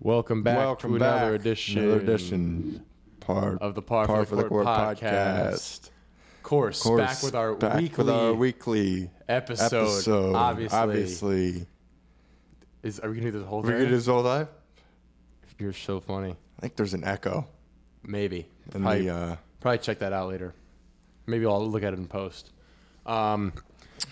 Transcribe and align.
Welcome 0.00 0.42
back 0.42 0.56
Welcome 0.56 0.94
to 0.94 0.98
back. 0.98 1.16
another 1.22 1.34
edition, 1.34 1.78
Another 1.82 2.00
edition. 2.00 2.84
Par, 3.20 3.58
of 3.60 3.74
the 3.74 3.82
Par, 3.82 4.06
Par 4.06 4.24
for 4.24 4.36
the 4.36 4.44
Court, 4.44 4.66
podcast. 4.66 5.90
Course, 6.42 6.82
Course, 6.82 7.00
back 7.00 7.22
with 7.22 7.34
our 7.34 7.54
back 7.54 7.76
weekly 7.76 8.04
with 8.04 8.14
our 8.14 8.32
weekly 8.32 9.10
episode. 9.28 9.66
episode. 9.76 10.34
Obviously, 10.34 10.78
Obviously. 10.78 11.66
is 12.82 12.98
are 13.00 13.10
we 13.10 13.16
gonna 13.18 13.30
do 13.30 13.38
this 13.38 13.46
whole 13.46 13.60
We're 13.60 13.68
thing? 13.68 13.76
gonna 13.78 13.88
do 13.90 13.96
this 13.96 14.06
whole 14.06 14.22
live? 14.22 14.48
You're 15.58 15.74
so 15.74 16.00
funny. 16.00 16.30
I 16.58 16.60
think 16.62 16.76
there's 16.76 16.94
an 16.94 17.04
echo. 17.04 17.46
Maybe. 18.02 18.48
In 18.74 18.80
probably, 18.82 19.02
the 19.04 19.14
uh 19.14 19.36
probably 19.60 19.78
check 19.78 19.98
that 19.98 20.14
out 20.14 20.28
later. 20.30 20.54
Maybe 21.26 21.44
I'll 21.44 21.68
look 21.68 21.82
at 21.82 21.92
it 21.92 21.98
in 21.98 22.06
post. 22.06 22.50
Um, 23.04 23.52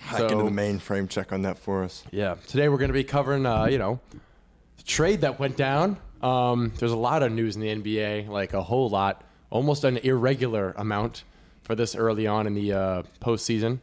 hack 0.01 0.21
into 0.21 0.35
So- 0.35 0.45
the 0.45 0.51
mainframe, 0.51 1.09
check 1.09 1.33
on 1.33 1.43
that 1.43 1.59
for 1.59 1.83
us. 1.83 2.05
yeah. 2.13 2.35
Today 2.47 2.69
we're 2.69 2.79
gonna 2.79 2.93
be 2.93 3.05
covering, 3.05 3.47
uh, 3.47 3.65
you 3.65 3.79
know, 3.79 3.99
trade 4.89 5.21
that 5.21 5.39
went 5.39 5.57
down. 5.57 5.99
Um, 6.23 6.73
there's 6.79 6.91
a 6.93 6.97
lot 6.97 7.23
of 7.23 7.31
news 7.31 7.55
in 7.55 7.61
the 7.63 7.69
NBA, 7.69 8.29
like 8.29 8.55
a 8.55 8.63
whole 8.63 8.89
lot, 8.89 9.23
almost 9.51 9.85
an 9.85 9.99
irregular 9.99 10.73
amount 10.77 11.23
for 11.63 11.77
this 11.77 11.95
early 11.95 12.27
on 12.27 12.47
in 12.49 12.55
the 12.55 12.73
uh, 12.73 13.03
postseason. 13.21 13.79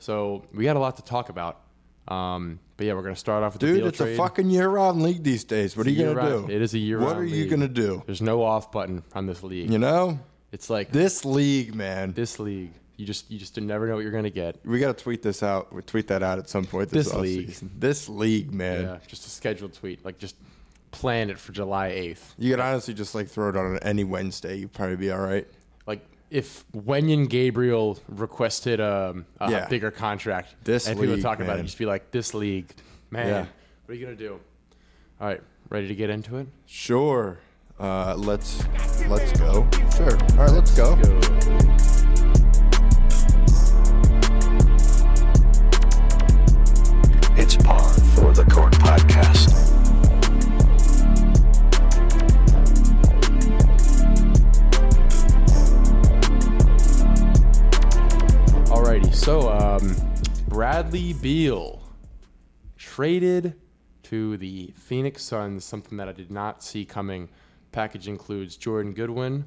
So 0.00 0.44
we 0.52 0.64
got 0.64 0.76
a 0.76 0.80
lot 0.80 0.96
to 0.96 1.02
talk 1.04 1.28
about. 1.28 1.60
Um, 2.08 2.58
but 2.76 2.86
yeah, 2.86 2.94
we're 2.94 3.02
gonna 3.02 3.14
start 3.16 3.42
off 3.44 3.52
with 3.52 3.60
the 3.60 3.66
Dude, 3.66 3.84
it's 3.86 3.98
trade. 3.98 4.14
a 4.14 4.16
fucking 4.16 4.48
year 4.50 4.68
round 4.68 5.02
league 5.02 5.22
these 5.22 5.44
days. 5.44 5.76
What 5.76 5.86
are 5.86 5.90
you 5.90 5.98
gonna 6.06 6.10
year-round- 6.22 6.48
do? 6.48 6.54
It 6.54 6.62
is 6.62 6.72
a 6.74 6.78
year. 6.78 6.98
What 7.00 7.16
are 7.16 7.24
you 7.24 7.46
gonna 7.46 7.68
do? 7.68 8.02
There's 8.06 8.22
no 8.22 8.42
off 8.42 8.72
button 8.72 9.02
on 9.14 9.26
this 9.26 9.42
league. 9.42 9.70
You 9.70 9.78
know? 9.78 10.18
It's 10.50 10.70
like 10.70 10.90
This 10.90 11.24
league, 11.26 11.74
man. 11.74 12.12
this 12.14 12.38
league. 12.38 12.72
You 12.98 13.06
just 13.06 13.30
you 13.30 13.38
just 13.38 13.56
never 13.58 13.86
know 13.86 13.94
what 13.94 14.02
you're 14.02 14.10
gonna 14.12 14.28
get. 14.28 14.56
we 14.64 14.80
gotta 14.80 14.92
tweet 14.92 15.22
this 15.22 15.42
out. 15.44 15.72
We 15.72 15.82
tweet 15.82 16.08
that 16.08 16.22
out 16.24 16.38
at 16.40 16.48
some 16.50 16.64
point 16.64 16.90
this, 16.90 17.06
This 17.06 17.14
league. 17.14 17.54
This 17.78 18.08
league, 18.08 18.52
man. 18.52 18.82
Yeah, 18.82 18.98
just 19.06 19.24
a 19.24 19.30
scheduled 19.30 19.72
tweet. 19.72 20.04
Like 20.04 20.18
just 20.18 20.34
plan 20.90 21.30
it 21.30 21.38
for 21.38 21.52
July 21.52 21.90
8th. 21.90 22.34
You 22.38 22.50
could 22.50 22.60
honestly 22.60 22.94
just 22.94 23.14
like 23.14 23.28
throw 23.28 23.50
it 23.50 23.56
on 23.56 23.78
any 23.82 24.02
Wednesday. 24.02 24.56
You'd 24.56 24.72
probably 24.72 24.96
be 24.96 25.12
all 25.12 25.20
right. 25.20 25.46
Like 25.86 26.04
if 26.30 26.64
Wenyen 26.72 27.28
Gabriel 27.28 28.00
requested 28.08 28.80
um, 28.80 29.26
a 29.40 29.48
Yeah. 29.48 29.68
bigger 29.68 29.92
contract, 29.92 30.56
This 30.64 30.88
and 30.88 30.98
people 30.98 31.18
talk 31.22 31.38
about 31.38 31.60
it, 31.60 31.62
just 31.62 31.78
be 31.78 31.86
like, 31.86 32.10
this 32.10 32.34
league, 32.34 32.66
man. 33.12 33.28
Yeah. 33.28 33.46
What 33.86 33.92
are 33.92 33.94
you 33.94 34.04
gonna 34.06 34.16
do? 34.16 34.40
All 35.20 35.28
right, 35.28 35.40
ready 35.70 35.86
to 35.86 35.94
get 35.94 36.10
into 36.10 36.36
it? 36.38 36.48
Sure. 36.66 37.38
Uh, 37.78 38.16
let's 38.16 38.64
let's 39.06 39.30
go. 39.38 39.68
Sure. 39.96 40.16
All 40.32 40.36
right, 40.46 40.50
let's 40.50 40.76
go. 40.76 40.98
It's 41.00 41.77
um, 59.78 59.96
Bradley 60.48 61.12
Beal 61.12 61.82
traded 62.76 63.54
to 64.04 64.36
the 64.38 64.72
Phoenix 64.76 65.22
Suns, 65.22 65.64
something 65.64 65.98
that 65.98 66.08
I 66.08 66.12
did 66.12 66.30
not 66.30 66.62
see 66.62 66.84
coming. 66.84 67.28
Package 67.72 68.08
includes 68.08 68.56
Jordan 68.56 68.92
Goodwin, 68.92 69.44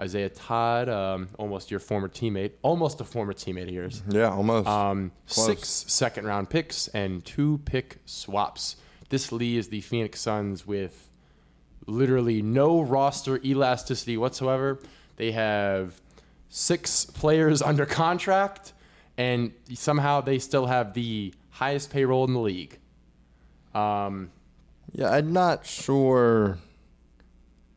Isaiah 0.00 0.30
Todd, 0.30 0.88
um, 0.88 1.28
almost 1.38 1.70
your 1.70 1.80
former 1.80 2.08
teammate, 2.08 2.52
almost 2.62 3.00
a 3.00 3.04
former 3.04 3.32
teammate 3.32 3.64
of 3.64 3.70
yours. 3.70 4.02
Yeah, 4.08 4.30
almost. 4.30 4.66
Um, 4.66 5.12
six 5.26 5.68
second 5.68 6.26
round 6.26 6.50
picks 6.50 6.88
and 6.88 7.24
two 7.24 7.60
pick 7.64 7.98
swaps. 8.04 8.76
This 9.10 9.32
leaves 9.32 9.68
the 9.68 9.80
Phoenix 9.80 10.20
Suns 10.20 10.66
with 10.66 11.10
literally 11.86 12.42
no 12.42 12.80
roster 12.80 13.40
elasticity 13.44 14.16
whatsoever. 14.16 14.80
They 15.16 15.32
have 15.32 16.00
six 16.48 17.04
players 17.04 17.62
under 17.62 17.86
contract, 17.86 18.72
and 19.18 19.52
somehow 19.74 20.20
they 20.20 20.38
still 20.38 20.66
have 20.66 20.94
the 20.94 21.34
highest 21.50 21.90
payroll 21.90 22.24
in 22.24 22.32
the 22.32 22.40
league. 22.40 22.78
Um, 23.74 24.30
yeah, 24.92 25.10
I'm 25.10 25.32
not 25.32 25.66
sure. 25.66 26.58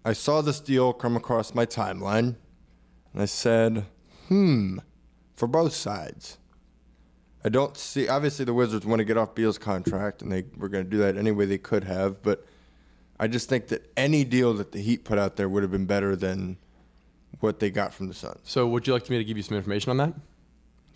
I 0.05 0.13
saw 0.13 0.41
this 0.41 0.59
deal 0.59 0.93
come 0.93 1.17
across 1.17 1.53
my 1.53 1.65
timeline, 1.65 2.35
and 3.11 3.21
I 3.21 3.25
said, 3.25 3.85
"Hmm," 4.27 4.77
for 5.35 5.47
both 5.47 5.73
sides. 5.73 6.37
I 7.43 7.49
don't 7.49 7.75
see. 7.75 8.07
Obviously, 8.07 8.45
the 8.45 8.53
Wizards 8.53 8.85
want 8.85 8.99
to 8.99 9.03
get 9.03 9.17
off 9.17 9.33
Beal's 9.33 9.57
contract, 9.57 10.21
and 10.21 10.31
they 10.31 10.45
were 10.55 10.69
going 10.69 10.83
to 10.83 10.89
do 10.89 10.97
that 10.97 11.17
any 11.17 11.31
way 11.31 11.45
they 11.45 11.57
could 11.57 11.83
have. 11.85 12.21
But 12.21 12.45
I 13.19 13.27
just 13.27 13.49
think 13.49 13.67
that 13.69 13.91
any 13.97 14.23
deal 14.23 14.53
that 14.53 14.71
the 14.71 14.79
Heat 14.79 15.03
put 15.03 15.17
out 15.17 15.37
there 15.37 15.49
would 15.49 15.63
have 15.63 15.71
been 15.71 15.87
better 15.87 16.15
than 16.15 16.57
what 17.39 17.59
they 17.59 17.71
got 17.71 17.95
from 17.95 18.07
the 18.07 18.13
Suns. 18.13 18.41
so, 18.43 18.67
would 18.67 18.85
you 18.85 18.93
like 18.93 19.09
me 19.09 19.17
to 19.17 19.23
give 19.23 19.37
you 19.37 19.43
some 19.43 19.57
information 19.57 19.89
on 19.89 19.97
that? 19.97 20.13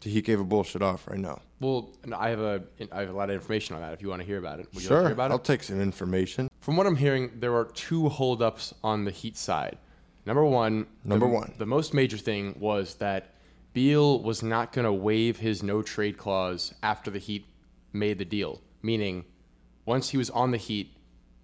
Heat 0.10 0.26
gave 0.26 0.40
a 0.40 0.44
bullshit 0.44 0.82
off 0.82 1.08
right 1.08 1.20
now. 1.20 1.42
Well, 1.60 1.90
I 2.14 2.30
have 2.30 2.40
a 2.40 2.64
I 2.92 3.02
have 3.02 3.10
a 3.10 3.14
lot 3.14 3.30
of 3.30 3.36
information 3.36 3.76
on 3.76 3.82
that. 3.82 3.94
If 3.94 4.02
you 4.02 4.10
want 4.10 4.22
to 4.22 4.26
hear 4.26 4.38
about 4.38 4.60
it, 4.60 4.68
would 4.74 4.84
you 4.84 4.90
like 4.90 4.98
Sure, 4.98 5.02
hear 5.04 5.12
about? 5.12 5.32
I'll 5.32 5.40
take 5.40 5.64
some 5.64 5.80
information. 5.82 6.50
From 6.60 6.78
what 6.78 6.86
I'm 6.88 6.96
hearing, 6.96 7.32
there 7.40 7.56
are 7.56 7.66
two 7.66 8.10
holdups 8.10 8.74
on 8.84 9.06
the 9.06 9.12
Heat 9.12 9.38
side. 9.38 9.78
Number 10.26 10.44
one, 10.44 10.88
Number 11.04 11.28
the, 11.28 11.34
one. 11.34 11.54
the 11.58 11.66
most 11.66 11.94
major 11.94 12.18
thing 12.18 12.56
was 12.60 12.96
that 12.96 13.36
Beal 13.74 14.22
was 14.24 14.42
not 14.42 14.72
going 14.74 14.86
to 14.86 14.94
waive 14.94 15.38
his 15.38 15.62
no 15.62 15.82
trade 15.82 16.18
clause 16.18 16.74
after 16.82 17.12
the 17.12 17.20
Heat 17.20 17.46
made 17.94 18.18
the 18.18 18.26
deal. 18.26 18.62
Meaning, 18.82 19.26
once 19.86 20.10
he 20.10 20.18
was 20.18 20.30
on 20.32 20.52
the 20.52 20.58
Heat, 20.58 20.92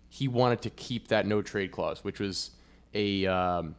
he 0.09 0.27
wanted 0.27 0.61
to 0.63 0.69
keep 0.71 1.07
that 1.09 1.25
no 1.27 1.41
trade 1.41 1.71
clause, 1.71 2.03
which 2.03 2.19
was 2.19 2.51
a 2.93 3.25
um, 3.27 3.75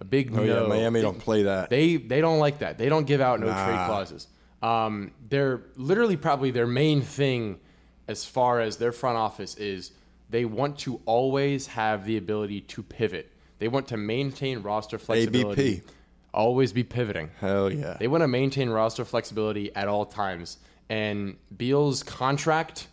a 0.00 0.04
big 0.04 0.32
Oh 0.32 0.44
no. 0.44 0.62
yeah, 0.62 0.68
Miami 0.68 1.00
don't 1.00 1.18
play 1.18 1.44
that. 1.44 1.70
They 1.70 1.96
they 1.96 2.20
don't 2.20 2.38
like 2.38 2.60
that. 2.60 2.78
They 2.78 2.88
don't 2.88 3.06
give 3.06 3.20
out 3.20 3.40
no 3.40 3.46
trade 3.46 3.86
clauses. 3.86 4.26
Um, 4.62 5.12
they're 5.28 5.62
literally 5.76 6.16
probably 6.16 6.50
their 6.50 6.66
main 6.66 7.02
thing 7.02 7.60
as 8.08 8.24
far 8.24 8.60
as 8.60 8.76
their 8.78 8.92
front 8.92 9.16
office 9.16 9.54
is 9.56 9.92
they 10.30 10.44
want 10.44 10.78
to 10.80 11.00
always 11.04 11.68
have 11.68 12.04
the 12.04 12.16
ability 12.16 12.62
to 12.62 12.82
pivot. 12.82 13.30
They 13.58 13.68
want 13.68 13.88
to 13.88 13.96
maintain 13.96 14.62
roster 14.62 14.98
flexibility. 14.98 15.68
ABP. 15.76 15.82
Always 16.34 16.72
be 16.72 16.84
pivoting. 16.84 17.30
Hell 17.40 17.70
yeah. 17.70 17.96
They 17.98 18.08
want 18.08 18.22
to 18.22 18.28
maintain 18.28 18.68
roster 18.68 19.04
flexibility 19.04 19.74
at 19.74 19.88
all 19.88 20.04
times. 20.04 20.58
And 20.88 21.36
Beal's 21.56 22.02
contract 22.02 22.88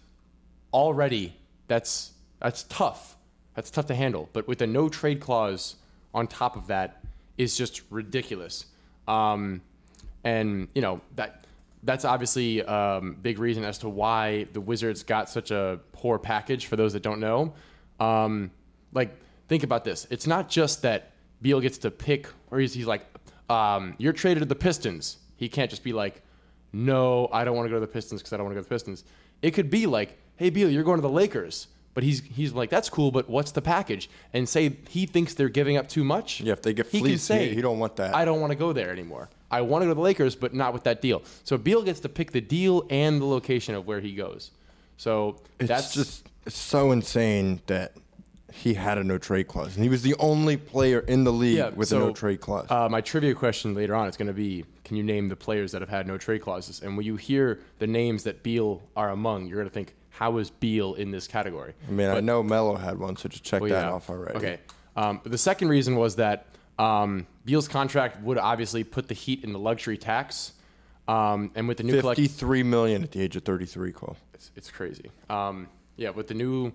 already 0.74 1.36
that's 1.68 2.12
that's 2.40 2.64
tough. 2.64 3.18
That's 3.56 3.70
tough 3.72 3.88
to 3.88 3.96
handle. 3.96 4.30
But 4.34 4.48
with 4.48 4.62
a 4.62 4.68
no 4.68 4.90
trade 4.90 5.20
clause 5.20 5.76
on 6.16 6.26
top 6.26 6.56
of 6.56 6.66
that 6.68 7.04
is 7.38 7.56
just 7.56 7.84
ridiculous. 7.92 8.66
Um, 9.08 9.62
and 10.24 10.68
you 10.74 10.82
know 10.82 11.02
that 11.16 11.46
that's 11.84 12.04
obviously 12.06 12.64
um, 12.64 13.18
big 13.22 13.38
reason 13.38 13.64
as 13.64 13.78
to 13.80 13.90
why 13.90 14.48
the 14.54 14.62
Wizards 14.62 15.04
got 15.04 15.30
such 15.30 15.52
a 15.52 15.80
poor 15.92 16.18
package. 16.18 16.66
For 16.66 16.76
those 16.76 16.94
that 16.94 17.04
don't 17.04 17.20
know, 17.20 17.54
um, 18.00 18.50
like 18.94 19.16
think 19.48 19.62
about 19.62 19.84
this. 19.84 20.08
It's 20.10 20.26
not 20.26 20.50
just 20.50 20.82
that 20.82 21.12
Beal 21.42 21.60
gets 21.60 21.78
to 21.80 21.92
pick, 21.92 22.28
or 22.50 22.60
he's, 22.60 22.74
he's 22.74 22.88
like, 22.88 23.06
um, 23.50 23.94
you're 24.00 24.14
traded 24.14 24.42
to 24.42 24.50
the 24.50 24.56
Pistons. 24.56 25.18
He 25.36 25.48
can't 25.48 25.70
just 25.70 25.84
be 25.84 25.94
like, 25.94 26.24
no, 26.74 27.30
I 27.32 27.44
don't 27.44 27.56
want 27.56 27.68
to 27.68 27.70
go 27.70 27.76
to 27.76 27.82
the 27.82 27.92
Pistons 27.92 28.22
because 28.22 28.34
I 28.34 28.38
don't 28.38 28.46
want 28.46 28.56
to 28.56 28.62
go 28.62 28.64
to 28.64 28.70
the 28.70 28.74
Pistons. 28.74 29.04
It 29.42 29.52
could 29.52 29.70
be 29.70 29.86
like, 29.86 30.18
hey, 30.38 30.50
Beal, 30.50 30.70
you're 30.70 30.84
going 30.84 30.98
to 30.98 31.02
the 31.02 31.10
Lakers. 31.10 31.68
But 31.96 32.04
he's 32.04 32.22
he's 32.24 32.52
like, 32.54 32.70
that's 32.70 32.90
cool, 32.90 33.10
but 33.10 33.28
what's 33.30 33.52
the 33.52 33.62
package? 33.62 34.10
And 34.34 34.48
say 34.48 34.78
he 34.90 35.06
thinks 35.06 35.34
they're 35.34 35.50
giving 35.50 35.78
up 35.78 35.88
too 35.88 36.04
much. 36.04 36.42
Yeah, 36.42 36.54
if 36.54 36.62
they 36.62 36.74
get 36.74 36.88
he 36.88 37.02
can 37.02 37.18
say, 37.18 37.48
he- 37.50 37.56
he 37.56 37.62
don't 37.62 37.80
want 37.80 37.96
that. 37.96 38.14
I 38.14 38.26
don't 38.26 38.42
want 38.42 38.52
to 38.52 38.58
go 38.58 38.74
there 38.74 38.92
anymore. 38.92 39.30
I 39.50 39.62
want 39.62 39.82
to 39.82 39.86
go 39.86 39.92
to 39.92 39.96
the 39.96 40.02
Lakers, 40.02 40.36
but 40.36 40.54
not 40.54 40.74
with 40.74 40.84
that 40.84 41.02
deal. 41.02 41.24
So 41.46 41.58
Beal 41.58 41.82
gets 41.82 42.02
to 42.02 42.10
pick 42.10 42.32
the 42.32 42.42
deal 42.42 42.86
and 42.90 43.22
the 43.22 43.26
location 43.26 43.76
of 43.76 43.88
where 43.88 44.02
he 44.02 44.14
goes. 44.14 44.52
So 44.98 45.38
It's 45.58 45.70
that's 45.70 45.94
just 45.94 46.28
it's 46.46 46.58
so 46.58 46.92
insane 46.92 47.62
that 47.68 47.94
he 48.52 48.74
had 48.74 48.98
a 48.98 49.04
no 49.04 49.18
trade 49.18 49.48
clause, 49.48 49.76
and 49.76 49.84
he 49.84 49.90
was 49.90 50.02
the 50.02 50.16
only 50.20 50.58
player 50.58 51.00
in 51.00 51.24
the 51.24 51.32
league 51.32 51.58
yeah, 51.58 51.70
with 51.70 51.90
so, 51.90 51.98
a 51.98 52.00
no 52.08 52.14
trade 52.14 52.42
clause. 52.42 52.68
Uh, 52.70 52.88
my 52.90 53.02
trivia 53.02 53.34
question 53.34 53.74
later 53.74 53.96
on 53.96 54.08
is 54.08 54.18
going 54.18 54.28
to 54.28 54.34
be: 54.34 54.66
Can 54.84 54.98
you 54.98 55.04
name 55.04 55.30
the 55.30 55.36
players 55.36 55.72
that 55.72 55.82
have 55.82 55.90
had 55.90 56.08
no 56.08 56.18
trade 56.18 56.42
clauses? 56.42 56.82
And 56.82 56.98
when 56.98 57.06
you 57.06 57.16
hear 57.16 57.60
the 57.80 57.88
names 57.88 58.24
that 58.24 58.44
Beal 58.44 58.82
are 58.96 59.12
among, 59.12 59.48
you're 59.48 59.58
going 59.58 59.68
to 59.68 59.74
think, 59.74 59.94
how 60.18 60.38
is 60.38 60.50
Beal 60.50 60.94
in 60.94 61.12
this 61.12 61.28
category? 61.28 61.74
I 61.90 61.92
mean, 61.92 62.08
I 62.10 62.22
know 62.22 62.42
Melo 62.42 62.76
had 62.78 62.98
one, 62.98 63.18
so 63.18 63.28
just 63.28 63.44
check 63.44 63.60
Well, 63.62 63.70
that 63.72 63.86
yeah. 63.88 63.92
off 63.92 64.10
already. 64.10 64.38
Okay. 64.38 64.60
Um, 64.96 65.20
the 65.26 65.38
second 65.38 65.68
reason 65.68 65.98
was 65.98 66.16
that 66.16 66.46
um, 66.80 67.28
Beal's 67.44 67.68
contract 67.68 68.22
would 68.24 68.38
obviously 68.38 68.86
put 68.86 69.10
the 69.10 69.14
Heat 69.14 69.44
in 69.44 69.52
the 69.52 69.60
luxury 69.60 69.98
tax, 69.98 70.54
um, 71.10 71.52
and 71.56 71.68
with 71.68 71.78
the 71.78 71.84
new 71.84 72.00
collect- 72.00 72.18
fifty-three 72.18 72.64
million 72.64 73.04
at 73.04 73.12
the 73.12 73.22
age 73.22 73.36
of 73.36 73.44
thirty-three. 73.44 73.92
Cole. 73.92 74.16
it's, 74.34 74.52
it's 74.56 74.72
crazy. 74.72 75.12
Um, 75.30 75.68
yeah, 75.98 76.12
with 76.12 76.28
the 76.30 76.34
new 76.34 76.72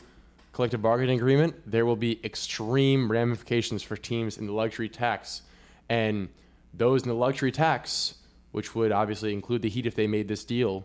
collective 0.53 0.83
bargaining 0.83 1.17
agreement, 1.19 1.55
there 1.65 1.87
will 1.87 1.97
be 1.97 2.21
extreme 2.25 3.11
ramifications 3.11 3.83
for 3.83 3.97
teams 3.97 4.37
in 4.37 4.47
the 4.47 4.53
luxury 4.53 4.91
tax, 4.91 5.41
and 5.89 6.29
those 6.75 7.03
in 7.05 7.09
the 7.09 7.15
luxury 7.15 7.53
tax, 7.53 8.17
which 8.53 8.75
would 8.75 8.93
obviously 8.93 9.33
include 9.33 9.63
the 9.63 9.71
Heat 9.71 9.87
if 9.87 9.95
they 9.95 10.07
made 10.07 10.29
this 10.29 10.45
deal, 10.45 10.85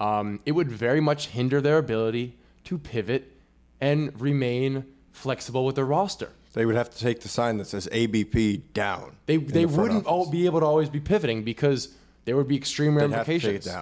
um, 0.00 0.40
it 0.44 0.52
would 0.52 0.70
very 0.70 1.00
much 1.00 1.28
hinder 1.28 1.60
their 1.60 1.78
ability 1.78 2.36
to 2.64 2.78
pivot 2.78 3.32
and 3.80 4.18
remain 4.20 4.84
flexible 5.12 5.64
with 5.64 5.76
their 5.76 5.84
roster. 5.84 6.30
They 6.52 6.64
would 6.66 6.74
have 6.74 6.88
to 6.90 6.98
take 6.98 7.20
the 7.20 7.28
sign 7.28 7.58
that 7.58 7.66
says 7.66 7.88
ABP 7.92 8.58
down. 8.72 9.16
They 9.26 9.36
they 9.36 9.64
the 9.64 9.78
wouldn't 9.80 10.06
all 10.06 10.30
be 10.30 10.46
able 10.46 10.60
to 10.60 10.66
always 10.66 10.88
be 10.88 11.00
pivoting 11.00 11.42
because 11.44 11.88
there 12.24 12.34
would 12.36 12.48
be 12.48 12.56
extreme 12.56 12.94
They'd 12.94 13.02
have 13.02 13.10
to 13.10 13.16
ramifications. 13.32 13.64
take 13.64 13.74
it 13.74 13.76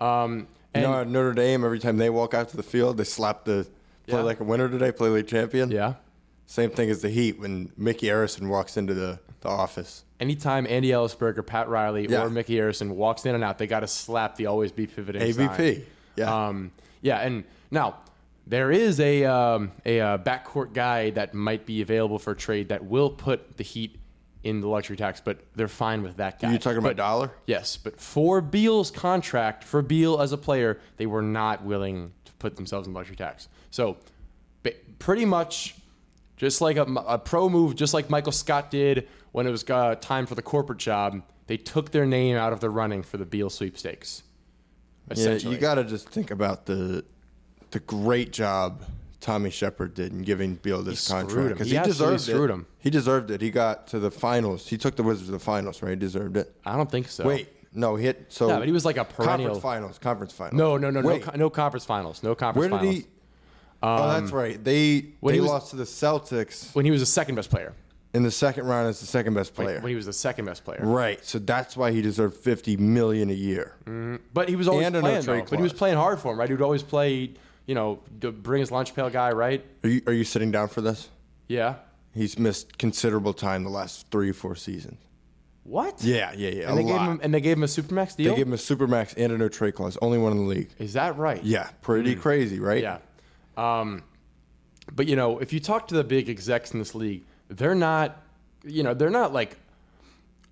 down. 0.00 0.24
Um, 0.24 0.46
You 0.74 0.82
know, 0.82 1.00
at 1.00 1.08
Notre 1.08 1.32
Dame, 1.34 1.64
every 1.64 1.78
time 1.80 1.96
they 1.98 2.10
walk 2.10 2.32
out 2.34 2.48
to 2.50 2.56
the 2.56 2.62
field, 2.62 2.96
they 2.96 3.04
slap 3.04 3.44
the 3.44 3.66
play 4.06 4.18
Yeah. 4.18 4.22
like 4.24 4.40
a 4.40 4.44
winner 4.44 4.68
today, 4.68 4.90
play 4.92 5.08
like 5.10 5.26
champion. 5.26 5.70
yeah. 5.70 5.94
Same 6.46 6.70
thing 6.70 6.90
as 6.90 7.02
the 7.02 7.08
Heat 7.10 7.38
when 7.40 7.72
Micky 7.76 8.06
Arison 8.06 8.48
walks 8.48 8.76
into 8.76 8.94
the, 8.94 9.18
the 9.40 9.48
office. 9.48 10.04
Anytime 10.22 10.66
Andy 10.68 10.90
Elisburg 10.90 11.36
or 11.36 11.42
Pat 11.42 11.68
Riley 11.68 12.06
Yeah. 12.08 12.22
or 12.24 12.30
Mickey 12.30 12.54
Harrison 12.56 12.96
walks 12.96 13.26
in 13.26 13.34
and 13.34 13.42
out, 13.42 13.58
they 13.58 13.66
got 13.66 13.80
to 13.80 13.88
slap 13.88 14.36
the 14.36 14.46
always 14.46 14.70
be 14.72 14.86
pivoting 14.86 15.20
AVP. 15.22 15.56
sign. 15.74 15.86
Yeah. 16.16 16.46
Um, 16.48 16.70
yeah, 17.00 17.18
and 17.18 17.44
now 17.70 17.96
there 18.46 18.70
is 18.70 19.00
a 19.00 19.24
um, 19.24 19.72
a 19.84 20.00
uh, 20.00 20.18
backcourt 20.18 20.72
guy 20.74 21.10
that 21.10 21.34
might 21.34 21.66
be 21.66 21.82
available 21.82 22.18
for 22.18 22.34
trade 22.34 22.68
that 22.68 22.84
will 22.84 23.10
put 23.10 23.56
the 23.56 23.64
Heat 23.64 23.98
in 24.44 24.60
the 24.60 24.68
luxury 24.68 24.96
tax, 24.96 25.20
but 25.20 25.38
they're 25.54 25.68
fine 25.68 26.02
with 26.02 26.16
that 26.18 26.40
guy. 26.40 26.52
you 26.52 26.58
talking 26.58 26.78
about 26.78 26.90
But- 26.90 26.96
Dollar? 26.96 27.30
Yes, 27.46 27.76
but 27.76 28.00
for 28.00 28.40
Beal's 28.40 28.90
contract, 28.90 29.62
for 29.64 29.82
Beal 29.82 30.20
as 30.20 30.32
a 30.32 30.38
player, 30.38 30.80
they 30.96 31.06
were 31.06 31.22
not 31.22 31.64
willing 31.64 32.12
to 32.24 32.32
put 32.40 32.56
themselves 32.56 32.86
in 32.88 32.94
luxury 32.94 33.16
tax. 33.16 33.48
So, 33.70 33.96
pretty 34.98 35.24
much, 35.24 35.74
just 36.36 36.60
like 36.60 36.76
a, 36.76 36.82
a 36.82 37.18
pro 37.18 37.48
move, 37.48 37.76
just 37.76 37.94
like 37.94 38.10
Michael 38.10 38.32
Scott 38.32 38.70
did 38.70 39.08
when 39.32 39.46
it 39.46 39.50
was 39.50 39.68
uh, 39.68 39.94
time 39.96 40.26
for 40.26 40.34
the 40.34 40.42
corporate 40.42 40.78
job, 40.78 41.22
they 41.46 41.56
took 41.56 41.90
their 41.90 42.06
name 42.06 42.36
out 42.36 42.52
of 42.52 42.60
the 42.60 42.70
running 42.70 43.02
for 43.02 43.16
the 43.16 43.26
Beal 43.26 43.50
sweepstakes. 43.50 44.22
Yeah, 45.14 45.34
you 45.34 45.56
got 45.58 45.74
to 45.74 45.84
just 45.84 46.08
think 46.08 46.30
about 46.30 46.64
the 46.66 47.04
the 47.72 47.80
great 47.80 48.32
job 48.32 48.82
Tommy 49.20 49.50
Sheppard 49.50 49.94
did 49.94 50.12
in 50.12 50.22
giving 50.22 50.54
Beal 50.56 50.82
this 50.82 51.00
screwed 51.00 51.28
contract 51.28 51.48
because 51.54 51.70
He 51.70 51.76
he, 51.76 51.82
deserved 51.82 52.20
screwed 52.22 52.50
it. 52.50 52.52
him. 52.52 52.66
He 52.78 52.90
deserved 52.90 53.30
it. 53.30 53.40
He 53.40 53.50
got 53.50 53.86
to 53.88 53.98
the 53.98 54.10
finals. 54.10 54.68
He 54.68 54.76
took 54.78 54.94
the 54.96 55.02
Wizards 55.02 55.26
to 55.28 55.32
the 55.32 55.38
finals, 55.38 55.82
right? 55.82 55.90
He 55.90 55.96
deserved 55.96 56.36
it. 56.36 56.54
I 56.64 56.76
don't 56.76 56.90
think 56.90 57.08
so. 57.08 57.24
Wait, 57.26 57.48
no, 57.74 57.96
he 57.96 58.04
hit 58.06 58.26
so. 58.28 58.48
No, 58.48 58.58
but 58.58 58.66
he 58.66 58.72
was 58.72 58.84
like 58.84 58.96
a 58.96 59.04
perennial- 59.04 59.50
conference 59.54 59.62
finals. 59.62 59.98
Conference 59.98 60.32
finals. 60.32 60.54
No, 60.58 60.76
no, 60.76 60.90
no, 60.90 61.00
no, 61.00 61.08
Wait, 61.08 61.22
co- 61.22 61.36
no 61.36 61.50
conference 61.50 61.84
finals. 61.84 62.22
No 62.22 62.34
conference 62.34 62.70
finals 62.70 62.82
where 62.82 62.92
did 62.92 63.04
finals. 63.04 63.04
he? 63.04 64.16
oh, 64.16 64.20
that's 64.20 64.32
right. 64.32 64.62
They 64.62 65.06
when 65.20 65.32
they 65.32 65.36
he 65.38 65.40
was- 65.40 65.50
lost 65.50 65.70
to 65.70 65.76
the 65.76 65.84
Celtics 65.84 66.74
When 66.74 66.84
he 66.84 66.90
was 66.90 67.00
the 67.00 67.06
second 67.06 67.34
best 67.34 67.50
player. 67.50 67.74
In 68.14 68.22
the 68.22 68.30
second 68.30 68.66
round 68.66 68.88
as 68.88 69.00
the 69.00 69.06
second 69.06 69.34
best 69.34 69.56
Like, 69.58 69.66
player. 69.66 69.80
when 69.80 69.88
he 69.90 69.96
was 69.96 70.06
the 70.06 70.12
second 70.12 70.44
best 70.44 70.64
player. 70.64 70.80
Right. 70.82 71.24
So 71.24 71.38
that's 71.38 71.76
why 71.76 71.92
he 71.92 72.02
deserved 72.02 72.36
fifty 72.36 72.76
million 72.76 73.30
a 73.30 73.34
year. 73.34 73.74
But 74.34 74.48
he 74.48 74.56
was 74.56 74.68
always 74.68 74.86
And 74.86 74.94
no 74.94 75.00
playing, 75.00 75.22
though. 75.24 75.44
But 75.48 75.56
he 75.58 75.62
was 75.62 75.72
playing 75.72 75.96
hard 75.96 76.18
for 76.20 76.32
him, 76.32 76.38
right? 76.38 76.48
He 76.48 76.54
would 76.54 76.62
always 76.62 76.82
play, 76.82 77.30
you 77.66 77.74
know, 77.74 78.00
bring 78.20 78.60
his 78.60 78.70
lunch 78.70 78.94
pail 78.94 79.08
guy, 79.10 79.30
right? 79.32 79.64
Are 79.84 79.88
you 79.88 80.02
are 80.06 80.12
you 80.12 80.24
sitting 80.24 80.50
down 80.50 80.68
for 80.68 80.80
this? 80.80 81.08
Yeah. 81.48 81.76
He's 82.14 82.38
missed 82.38 82.76
considerable 82.76 83.32
time 83.32 83.64
the 83.64 83.70
last 83.70 84.10
three 84.10 84.28
or 84.30 84.34
four 84.34 84.54
seasons. 84.56 84.98
What? 85.64 86.02
Yeah, 86.02 86.32
yeah, 86.36 86.50
yeah. 86.50 86.62
And 86.68 86.72
a 86.72 86.74
they 86.74 86.82
gave 86.82 86.96
lot. 86.96 87.08
him 87.08 87.20
and 87.22 87.32
they 87.32 87.40
gave 87.40 87.56
him 87.56 87.62
a 87.62 87.66
supermax 87.66 88.16
deal. 88.16 88.32
They 88.32 88.36
gave 88.38 88.46
him 88.48 88.52
a 88.52 88.56
supermax 88.56 89.14
and 89.16 89.32
a 89.32 89.38
no 89.38 89.48
trade 89.48 89.74
clause. 89.74 89.96
Only 90.02 90.18
one 90.18 90.32
in 90.32 90.38
the 90.38 90.44
league. 90.44 90.70
Is 90.78 90.92
that 90.94 91.16
right? 91.16 91.42
Yeah, 91.42 91.70
pretty 91.80 92.14
crazy, 92.16 92.58
right? 92.58 92.82
Yeah. 92.82 92.98
Um, 93.56 94.02
but 94.92 95.06
you 95.06 95.16
know, 95.16 95.38
if 95.38 95.52
you 95.52 95.60
talk 95.60 95.88
to 95.88 95.94
the 95.94 96.04
big 96.04 96.28
execs 96.28 96.72
in 96.72 96.80
this 96.80 96.94
league, 96.94 97.22
they're 97.56 97.74
not, 97.74 98.20
you 98.64 98.82
know, 98.82 98.94
they're 98.94 99.10
not 99.10 99.32
like 99.32 99.56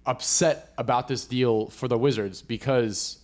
upset 0.06 0.72
about 0.78 1.08
this 1.08 1.26
deal 1.26 1.66
for 1.68 1.88
the 1.88 1.98
Wizards 1.98 2.42
because, 2.42 3.18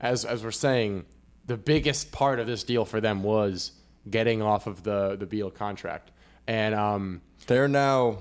as 0.00 0.24
as 0.24 0.42
we're 0.44 0.50
saying, 0.50 1.04
the 1.46 1.56
biggest 1.56 2.12
part 2.12 2.38
of 2.40 2.46
this 2.46 2.64
deal 2.64 2.84
for 2.84 3.00
them 3.00 3.22
was 3.22 3.72
getting 4.08 4.42
off 4.42 4.66
of 4.66 4.82
the 4.82 5.16
the 5.16 5.26
Beal 5.26 5.50
contract, 5.50 6.10
and 6.46 6.74
um, 6.74 7.20
They're 7.46 7.68
now 7.68 8.18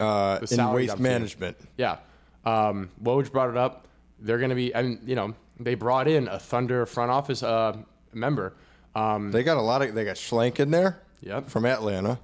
uh, 0.00 0.38
in 0.50 0.72
waste 0.72 0.98
management. 0.98 1.56
yeah, 1.76 1.98
um, 2.44 2.90
Woj 3.02 3.30
brought 3.32 3.50
it 3.50 3.56
up. 3.56 3.88
They're 4.20 4.38
going 4.38 4.50
to 4.50 4.56
be, 4.56 4.74
I 4.74 4.80
and 4.80 5.08
you 5.08 5.14
know, 5.16 5.34
they 5.58 5.74
brought 5.74 6.08
in 6.08 6.28
a 6.28 6.38
Thunder 6.38 6.86
front 6.86 7.10
office 7.10 7.42
uh, 7.42 7.76
member. 8.12 8.54
Um, 8.94 9.32
They 9.32 9.42
got 9.42 9.56
a 9.56 9.60
lot 9.62 9.82
of. 9.82 9.94
They 9.94 10.04
got 10.04 10.16
Schlenk 10.16 10.60
in 10.60 10.70
there. 10.70 11.00
Yep. 11.20 11.48
From 11.48 11.64
Atlanta, 11.66 12.18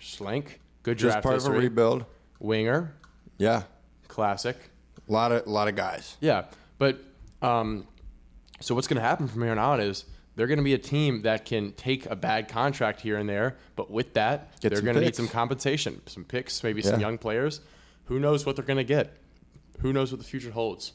Schlenk, 0.00 0.58
good 0.82 0.98
just 0.98 1.20
part 1.22 1.34
history. 1.36 1.56
of 1.56 1.58
a 1.58 1.60
rebuild. 1.62 2.04
Winger, 2.40 2.94
Yeah, 3.38 3.62
classic. 4.08 4.56
a 5.08 5.12
lot 5.12 5.30
of 5.32 5.46
lot 5.46 5.68
of 5.68 5.76
guys. 5.76 6.16
Yeah, 6.20 6.44
but 6.78 6.98
um, 7.40 7.86
so 8.60 8.74
what's 8.74 8.86
going 8.88 9.00
to 9.00 9.06
happen 9.06 9.28
from 9.28 9.42
here 9.42 9.52
on 9.52 9.58
out 9.58 9.80
is 9.80 10.04
they're 10.34 10.46
going 10.46 10.58
to 10.58 10.64
be 10.64 10.74
a 10.74 10.78
team 10.78 11.22
that 11.22 11.44
can 11.44 11.72
take 11.72 12.06
a 12.06 12.16
bad 12.16 12.48
contract 12.48 13.00
here 13.00 13.16
and 13.18 13.28
there, 13.28 13.56
but 13.76 13.90
with 13.90 14.14
that, 14.14 14.58
Get 14.60 14.70
they're 14.70 14.76
some 14.78 14.84
going 14.86 14.94
to 14.94 15.00
need 15.00 15.06
picks. 15.08 15.16
some 15.18 15.28
compensation, 15.28 16.00
some 16.06 16.24
picks, 16.24 16.62
maybe 16.64 16.82
some 16.82 16.94
Yeah. 17.00 17.06
young 17.08 17.18
players. 17.18 17.60
Who 18.06 18.18
knows 18.18 18.44
what 18.46 18.56
they're 18.56 18.64
going 18.64 18.78
to 18.78 18.84
get? 18.84 19.16
Who 19.80 19.92
knows 19.92 20.10
what 20.10 20.18
the 20.20 20.26
future 20.26 20.50
holds? 20.50 20.92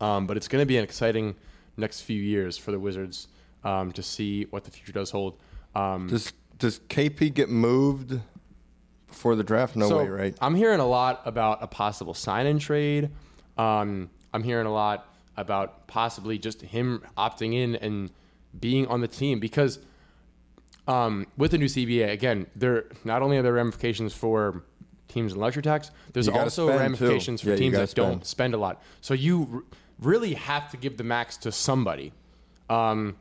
Um, 0.00 0.26
but 0.26 0.36
it's 0.36 0.46
going 0.48 0.62
to 0.62 0.66
be 0.66 0.76
an 0.76 0.84
exciting 0.84 1.34
next 1.76 2.02
few 2.02 2.20
years 2.20 2.56
for 2.58 2.70
the 2.70 2.78
Wizards 2.78 3.28
um, 3.64 3.92
to 3.92 4.02
see 4.02 4.44
what 4.50 4.64
the 4.64 4.70
future 4.70 4.92
does 4.92 5.10
hold. 5.10 5.38
Um, 5.74 6.06
Does 6.08 6.32
does 6.58 6.78
KP 6.88 7.32
get 7.32 7.48
moved 7.48 8.20
before 9.10 9.36
the 9.36 9.44
draft? 9.44 9.76
No 9.76 9.88
so 9.88 9.98
way, 9.98 10.08
right? 10.08 10.36
I'm 10.40 10.54
hearing 10.54 10.80
a 10.80 10.86
lot 10.86 11.22
about 11.24 11.62
a 11.62 11.66
possible 11.66 12.14
sign-in 12.14 12.58
trade. 12.58 13.10
Um, 13.58 14.10
I'm 14.32 14.42
hearing 14.42 14.66
a 14.66 14.72
lot 14.72 15.06
about 15.36 15.86
possibly 15.86 16.38
just 16.38 16.62
him 16.62 17.02
opting 17.16 17.54
in 17.54 17.76
and 17.76 18.10
being 18.58 18.86
on 18.88 19.00
the 19.00 19.08
team 19.08 19.40
because 19.40 19.78
um, 20.88 21.26
with 21.36 21.50
the 21.52 21.58
new 21.58 21.66
CBA, 21.66 22.10
again, 22.10 22.46
there 22.56 22.84
not 23.04 23.22
only 23.22 23.36
are 23.38 23.42
there 23.42 23.52
ramifications 23.52 24.12
for 24.14 24.62
teams 25.08 25.32
in 25.34 25.38
luxury 25.40 25.62
tax, 25.62 25.90
there's 26.12 26.28
also 26.28 26.66
spend, 26.66 26.78
too. 26.78 26.82
ramifications 27.04 27.40
for 27.42 27.50
Yeah, 27.50 27.56
teams 27.56 27.76
that 27.76 27.94
don't 27.94 28.12
spend. 28.12 28.26
spend 28.26 28.54
a 28.54 28.58
lot. 28.58 28.82
So 29.00 29.14
you 29.14 29.48
r- 29.52 29.62
really 30.00 30.34
have 30.34 30.70
to 30.70 30.76
give 30.76 30.96
the 30.96 31.04
max 31.04 31.36
to 31.38 31.52
somebody. 31.52 32.12
Um, 32.68 33.16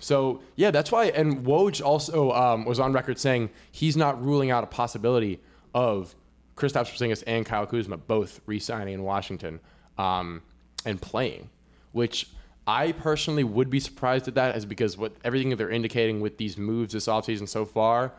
so 0.00 0.40
yeah, 0.56 0.70
that's 0.70 0.90
why. 0.90 1.06
And 1.06 1.44
Woj 1.44 1.82
also 1.84 2.32
um, 2.32 2.64
was 2.64 2.80
on 2.80 2.92
record 2.92 3.18
saying 3.18 3.50
he's 3.70 3.96
not 3.96 4.22
ruling 4.22 4.50
out 4.50 4.64
a 4.64 4.66
possibility 4.66 5.38
of 5.74 6.14
Kristaps 6.56 6.92
Porzingis 6.92 7.22
and 7.26 7.46
Kyle 7.46 7.66
Kuzma 7.66 7.96
both 7.96 8.40
re-signing 8.46 8.94
in 8.94 9.02
Washington 9.02 9.60
um, 9.96 10.42
and 10.84 11.00
playing, 11.00 11.48
which 11.92 12.28
I 12.66 12.92
personally 12.92 13.44
would 13.44 13.70
be 13.70 13.80
surprised 13.80 14.28
at 14.28 14.34
that, 14.34 14.56
is 14.56 14.66
because 14.66 14.96
what 14.96 15.12
everything 15.24 15.50
that 15.50 15.56
they're 15.56 15.70
indicating 15.70 16.20
with 16.20 16.38
these 16.38 16.58
moves 16.58 16.92
this 16.92 17.06
offseason 17.06 17.48
so 17.48 17.64
far, 17.64 18.12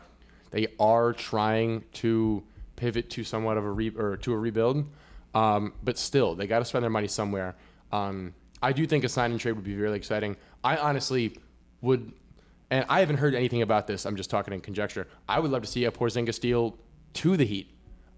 they 0.50 0.68
are 0.78 1.12
trying 1.12 1.84
to 1.94 2.42
pivot 2.76 3.10
to 3.10 3.24
somewhat 3.24 3.56
of 3.56 3.64
a 3.64 3.70
re- 3.70 3.94
or 3.96 4.16
to 4.18 4.32
a 4.32 4.38
rebuild. 4.38 4.86
Um, 5.34 5.72
but 5.82 5.98
still, 5.98 6.34
they 6.34 6.46
got 6.46 6.58
to 6.58 6.64
spend 6.64 6.82
their 6.82 6.90
money 6.90 7.08
somewhere. 7.08 7.54
Um, 7.90 8.34
I 8.60 8.72
do 8.72 8.86
think 8.86 9.04
a 9.04 9.08
sign 9.08 9.30
and 9.30 9.40
trade 9.40 9.52
would 9.52 9.64
be 9.64 9.74
really 9.74 9.96
exciting. 9.96 10.36
I 10.62 10.76
honestly 10.76 11.36
would, 11.82 12.12
and 12.70 12.86
I 12.88 13.00
haven't 13.00 13.18
heard 13.18 13.34
anything 13.34 13.60
about 13.62 13.86
this. 13.86 14.06
I'm 14.06 14.16
just 14.16 14.30
talking 14.30 14.54
in 14.54 14.60
conjecture. 14.60 15.06
I 15.28 15.38
would 15.40 15.50
love 15.50 15.62
to 15.62 15.68
see 15.68 15.84
a 15.84 15.90
Porzingis 15.90 16.40
deal 16.40 16.78
to 17.14 17.36
the 17.36 17.44
Heat. 17.44 17.68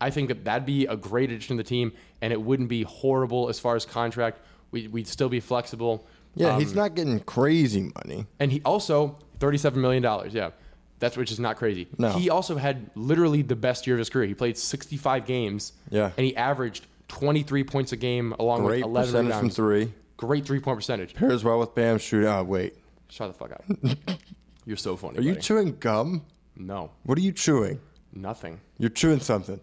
I 0.01 0.11
think 0.11 0.29
that 0.29 0.45
that'd 0.45 0.67
be 0.67 0.87
a 0.87 0.97
great 0.97 1.31
addition 1.31 1.57
to 1.57 1.63
the 1.63 1.69
team, 1.69 1.93
and 2.21 2.33
it 2.33 2.41
wouldn't 2.41 2.69
be 2.69 2.83
horrible 2.83 3.49
as 3.49 3.59
far 3.59 3.75
as 3.75 3.85
contract. 3.85 4.39
We, 4.71 4.87
we'd 4.89 5.09
still 5.09 5.29
be 5.29 5.41
flexible. 5.41 6.07
Yeah, 6.35 6.55
Um, 6.55 6.61
he's 6.61 6.75
not 6.75 6.95
getting 6.95 7.21
crazy 7.21 7.91
money. 7.95 8.27
and 8.41 8.51
he 8.53 8.61
also 8.65 9.19
thirty-seven 9.39 9.81
million 9.81 10.03
dollars. 10.03 10.35
Yeah, 10.35 10.51
that's 10.99 11.17
which 11.17 11.31
is 11.31 11.39
not 11.41 11.57
crazy. 11.57 11.87
No. 11.97 12.11
He 12.11 12.29
also 12.29 12.57
had 12.57 12.91
literally 12.97 13.43
the 13.43 13.55
best 13.57 13.87
year 13.87 13.95
of 13.95 13.99
his 14.01 14.11
career. 14.11 14.27
He 14.27 14.35
played 14.35 14.59
sixty-five 14.59 15.27
games. 15.27 15.73
Yeah. 15.91 16.11
and 16.17 16.27
he 16.27 16.37
averaged 16.37 16.87
twenty-three 17.07 17.65
points 17.65 17.93
a 17.93 17.97
game 17.97 18.35
along 18.41 18.65
Great 18.65 18.79
with 18.79 18.91
eleven 18.91 19.07
percentage 19.29 19.31
from 19.33 19.37
rebounds. 19.39 19.57
three. 19.57 19.93
Great 20.17 20.45
three-point 20.45 20.77
percentage. 20.79 21.15
Pairs 21.15 21.45
well 21.45 21.61
with 21.61 21.75
Bam 21.77 21.99
shooting. 21.99 22.29
Oh 22.29 22.43
wait, 22.43 22.75
Shut 23.15 23.33
the 23.33 23.39
fuck 23.39 23.53
up. 23.53 24.19
You're 24.67 24.77
so 24.77 24.97
funny. 24.97 25.19
are 25.19 25.23
you 25.23 25.37
chewing 25.37 25.77
gum? 25.79 26.25
no, 26.57 26.91
What 27.05 27.17
are 27.17 27.21
you 27.21 27.31
chewing? 27.31 27.79
nothing. 28.13 28.61
You're 28.79 28.91
chewing 28.91 29.21
something. 29.21 29.61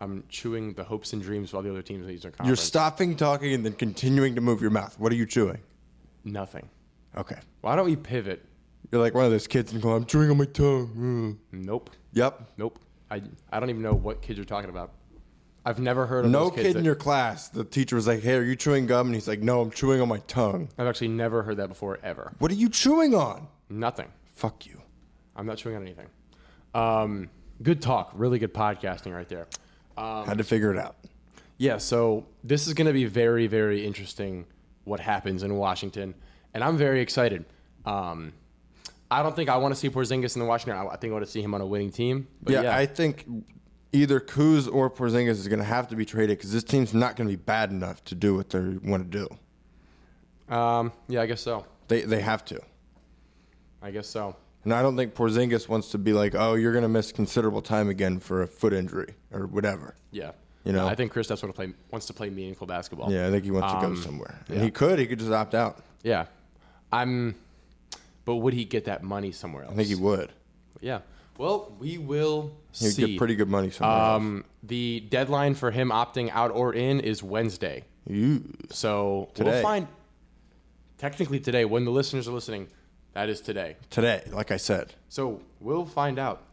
I'm 0.00 0.22
chewing 0.28 0.74
the 0.74 0.84
hopes 0.84 1.12
and 1.12 1.20
dreams 1.20 1.50
of 1.50 1.56
all 1.56 1.62
the 1.62 1.70
other 1.70 1.82
teams 1.82 2.02
in 2.02 2.06
the 2.06 2.12
Eastern 2.12 2.32
You're 2.44 2.54
stopping 2.54 3.16
talking 3.16 3.54
and 3.54 3.66
then 3.66 3.72
continuing 3.72 4.36
to 4.36 4.40
move 4.40 4.60
your 4.62 4.70
mouth. 4.70 4.96
What 5.00 5.10
are 5.10 5.16
you 5.16 5.26
chewing? 5.26 5.58
Nothing. 6.22 6.68
Okay. 7.16 7.38
Why 7.60 7.74
don't 7.74 7.86
we 7.86 7.96
pivot? 7.96 8.44
You're 8.92 9.00
like 9.00 9.14
one 9.14 9.24
of 9.24 9.32
those 9.32 9.48
kids 9.48 9.72
and 9.72 9.82
go, 9.82 9.90
I'm 9.96 10.04
chewing 10.04 10.30
on 10.30 10.38
my 10.38 10.44
tongue. 10.44 11.40
Nope. 11.50 11.90
Yep. 12.12 12.52
Nope. 12.56 12.78
I, 13.10 13.20
I 13.52 13.58
don't 13.58 13.70
even 13.70 13.82
know 13.82 13.94
what 13.94 14.22
kids 14.22 14.36
you're 14.36 14.44
talking 14.44 14.70
about. 14.70 14.92
I've 15.64 15.78
never 15.78 16.06
heard 16.06 16.24
of 16.24 16.30
No 16.30 16.44
those 16.48 16.50
kids 16.56 16.62
kid 16.62 16.70
in 16.70 16.76
that- 16.78 16.84
your 16.84 16.94
class. 16.94 17.48
The 17.48 17.64
teacher 17.64 17.96
was 17.96 18.06
like, 18.06 18.20
Hey, 18.22 18.34
are 18.34 18.42
you 18.42 18.56
chewing 18.56 18.86
gum? 18.86 19.06
And 19.06 19.14
he's 19.14 19.28
like, 19.28 19.40
No, 19.40 19.60
I'm 19.60 19.70
chewing 19.70 20.00
on 20.00 20.08
my 20.08 20.18
tongue. 20.26 20.68
I've 20.78 20.86
actually 20.86 21.08
never 21.08 21.42
heard 21.42 21.58
that 21.58 21.68
before 21.68 21.98
ever. 22.02 22.32
What 22.38 22.50
are 22.50 22.54
you 22.54 22.68
chewing 22.68 23.14
on? 23.14 23.46
Nothing. 23.68 24.08
Fuck 24.34 24.66
you. 24.66 24.80
I'm 25.36 25.46
not 25.46 25.58
chewing 25.58 25.76
on 25.76 25.82
anything. 25.82 26.08
Um, 26.74 27.30
good 27.62 27.80
talk. 27.80 28.10
Really 28.14 28.38
good 28.38 28.52
podcasting 28.52 29.14
right 29.14 29.28
there. 29.28 29.46
Um, 29.96 30.26
Had 30.26 30.38
to 30.38 30.44
figure 30.44 30.72
it 30.72 30.78
out. 30.78 30.96
Yeah, 31.58 31.78
so 31.78 32.26
this 32.42 32.66
is 32.66 32.74
going 32.74 32.86
to 32.88 32.92
be 32.92 33.04
very, 33.04 33.46
very 33.46 33.86
interesting 33.86 34.46
what 34.84 34.98
happens 34.98 35.42
in 35.44 35.54
Washington, 35.56 36.14
and 36.54 36.64
I'm 36.64 36.76
very 36.76 37.00
excited. 37.00 37.44
Um, 37.86 38.32
I 39.10 39.22
don't 39.22 39.36
think 39.36 39.48
I 39.48 39.58
want 39.58 39.72
to 39.74 39.78
see 39.78 39.88
Porzingis 39.88 40.34
in 40.34 40.40
the 40.40 40.46
Washington. 40.46 40.76
I 40.76 40.86
I 40.90 40.96
think 40.96 41.10
I 41.12 41.14
want 41.14 41.24
to 41.24 41.30
see 41.30 41.40
him 41.42 41.54
on 41.54 41.60
a 41.60 41.66
winning 41.66 41.90
team. 41.92 42.26
But 42.42 42.54
yeah, 42.54 42.76
I 42.76 42.86
think 42.86 43.26
either 43.92 44.20
Kuz 44.20 44.72
or 44.72 44.90
Porzingis 44.90 45.28
is 45.30 45.48
going 45.48 45.58
to 45.58 45.64
have 45.64 45.88
to 45.88 45.96
be 45.96 46.04
traded 46.04 46.38
because 46.38 46.52
this 46.52 46.64
team's 46.64 46.94
not 46.94 47.16
going 47.16 47.28
to 47.28 47.32
be 47.36 47.42
bad 47.42 47.70
enough 47.70 48.02
to 48.04 48.14
do 48.14 48.34
what 48.34 48.50
they 48.50 48.60
want 48.60 49.10
to 49.10 49.26
do. 50.48 50.54
um, 50.54 50.92
yeah, 51.08 51.20
I 51.22 51.26
guess 51.26 51.40
so. 51.40 51.66
They 51.88 52.02
they 52.02 52.20
have 52.20 52.44
to. 52.46 52.60
I 53.82 53.90
guess 53.90 54.06
so. 54.08 54.36
And 54.64 54.72
I 54.72 54.80
don't 54.80 54.96
think 54.96 55.14
Porzingis 55.14 55.68
wants 55.68 55.90
to 55.90 55.98
be 55.98 56.12
like, 56.12 56.34
oh, 56.36 56.54
you're 56.54 56.72
going 56.72 56.82
to 56.84 56.88
miss 56.88 57.10
considerable 57.10 57.62
time 57.62 57.88
again 57.88 58.20
for 58.20 58.42
a 58.42 58.46
foot 58.46 58.72
injury 58.72 59.14
or 59.32 59.46
whatever. 59.48 59.96
Yeah, 60.12 60.30
You 60.62 60.72
know? 60.72 60.86
I 60.86 60.94
think 60.94 61.12
Kristaps 61.12 61.42
want 61.42 61.52
to 61.52 61.60
play 61.60 61.72
wants 61.90 62.06
to 62.06 62.12
play 62.12 62.30
meaningful 62.30 62.68
basketball. 62.68 63.10
Yeah, 63.12 63.26
I 63.26 63.30
think 63.32 63.42
he 63.44 63.50
wants 63.50 63.72
to 63.72 63.78
Um, 63.78 63.94
go 63.94 64.00
somewhere. 64.00 64.38
And 64.48 64.58
yeah. 64.58 64.62
he 64.64 64.70
could. 64.70 65.00
He 65.00 65.06
could 65.06 65.18
just 65.18 65.32
opt 65.32 65.54
out. 65.54 65.82
yeah. 66.02 66.26
I'm, 66.92 67.34
but 68.26 68.36
would 68.36 68.52
he 68.54 68.64
get 68.66 68.84
that 68.84 69.02
money 69.02 69.32
somewhere 69.32 69.64
else? 69.64 69.72
I 69.72 69.76
think 69.76 69.88
he 69.88 69.94
would. 69.94 70.30
Yeah. 70.80 71.00
Well, 71.42 71.74
we 71.80 71.98
will 71.98 72.42
would 72.42 72.52
see. 72.92 73.04
get 73.06 73.18
pretty 73.18 73.34
good 73.34 73.48
money 73.48 73.70
somewhere 73.70 73.98
Um, 73.98 74.44
the 74.62 75.00
deadline 75.10 75.54
for 75.54 75.72
him 75.72 75.90
opting 75.90 76.30
out 76.30 76.52
or 76.52 76.72
in 76.72 77.00
is 77.00 77.20
Wednesday. 77.20 77.78
else. 77.78 77.84
You. 78.06 78.44
So 78.70 79.28
Today. 79.34 79.50
we'll 79.50 79.62
find. 79.62 79.88
Technically 80.98 81.40
today, 81.40 81.64
when 81.64 81.84
the 81.84 81.90
listeners 81.90 82.28
are 82.28 82.30
listening, 82.30 82.68
that 83.14 83.28
is 83.28 83.40
today. 83.40 83.74
Today, 83.90 84.22
like 84.30 84.52
I 84.52 84.56
said. 84.56 84.94
So 85.08 85.40
we'll 85.58 85.84
find 85.84 86.16
out. 86.16 86.44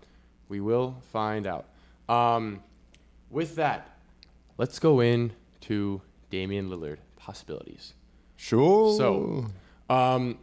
We 0.47 0.59
will 0.59 0.95
find 1.13 1.45
out. 1.45 1.65
Um, 2.09 2.63
with 3.29 3.57
that, 3.57 3.95
let's 4.57 4.79
go 4.79 5.01
into 5.01 6.01
Damian 6.31 6.67
Lillard 6.67 6.97
possibilities. 7.15 7.93
Sure. 8.37 8.97
So, 8.97 9.45
um, 9.87 10.39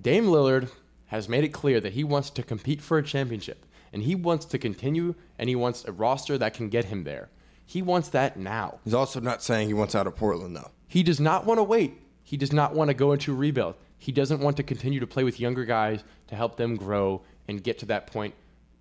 Dame 0.00 0.26
Lillard 0.26 0.70
has 1.06 1.28
made 1.28 1.42
it 1.42 1.48
clear 1.48 1.80
that 1.80 1.94
he 1.94 2.04
wants 2.04 2.30
to 2.30 2.42
compete 2.44 2.80
for 2.80 2.96
a 2.98 3.02
championship, 3.02 3.66
and 3.92 4.02
he 4.02 4.14
wants 4.14 4.44
to 4.46 4.58
continue, 4.58 5.14
and 5.38 5.48
he 5.48 5.56
wants 5.56 5.84
a 5.84 5.92
roster 5.92 6.38
that 6.38 6.54
can 6.54 6.68
get 6.68 6.86
him 6.86 7.04
there. 7.04 7.28
He 7.66 7.82
wants 7.82 8.08
that 8.10 8.36
now. 8.36 8.80
he's 8.84 8.94
also 8.94 9.20
not 9.20 9.42
saying 9.42 9.68
he 9.68 9.74
wants 9.74 9.94
out 9.94 10.06
of 10.06 10.16
Portland, 10.16 10.56
though. 10.56 10.70
He 10.88 11.02
does 11.02 11.20
not 11.20 11.46
want 11.46 11.58
to 11.58 11.64
wait. 11.64 12.00
He 12.24 12.36
does 12.36 12.52
not 12.52 12.74
want 12.74 12.88
to 12.88 12.94
go 12.94 13.12
into 13.12 13.32
a 13.32 13.36
rebuild. 13.36 13.76
He 13.98 14.12
doesn't 14.12 14.40
want 14.40 14.56
to 14.56 14.62
continue 14.62 15.00
to 15.00 15.06
play 15.06 15.24
with 15.24 15.38
younger 15.38 15.64
guys 15.64 16.02
to 16.28 16.34
help 16.34 16.56
them 16.56 16.76
grow 16.76 17.22
and 17.48 17.62
get 17.62 17.78
to 17.80 17.86
that 17.86 18.06
point. 18.06 18.34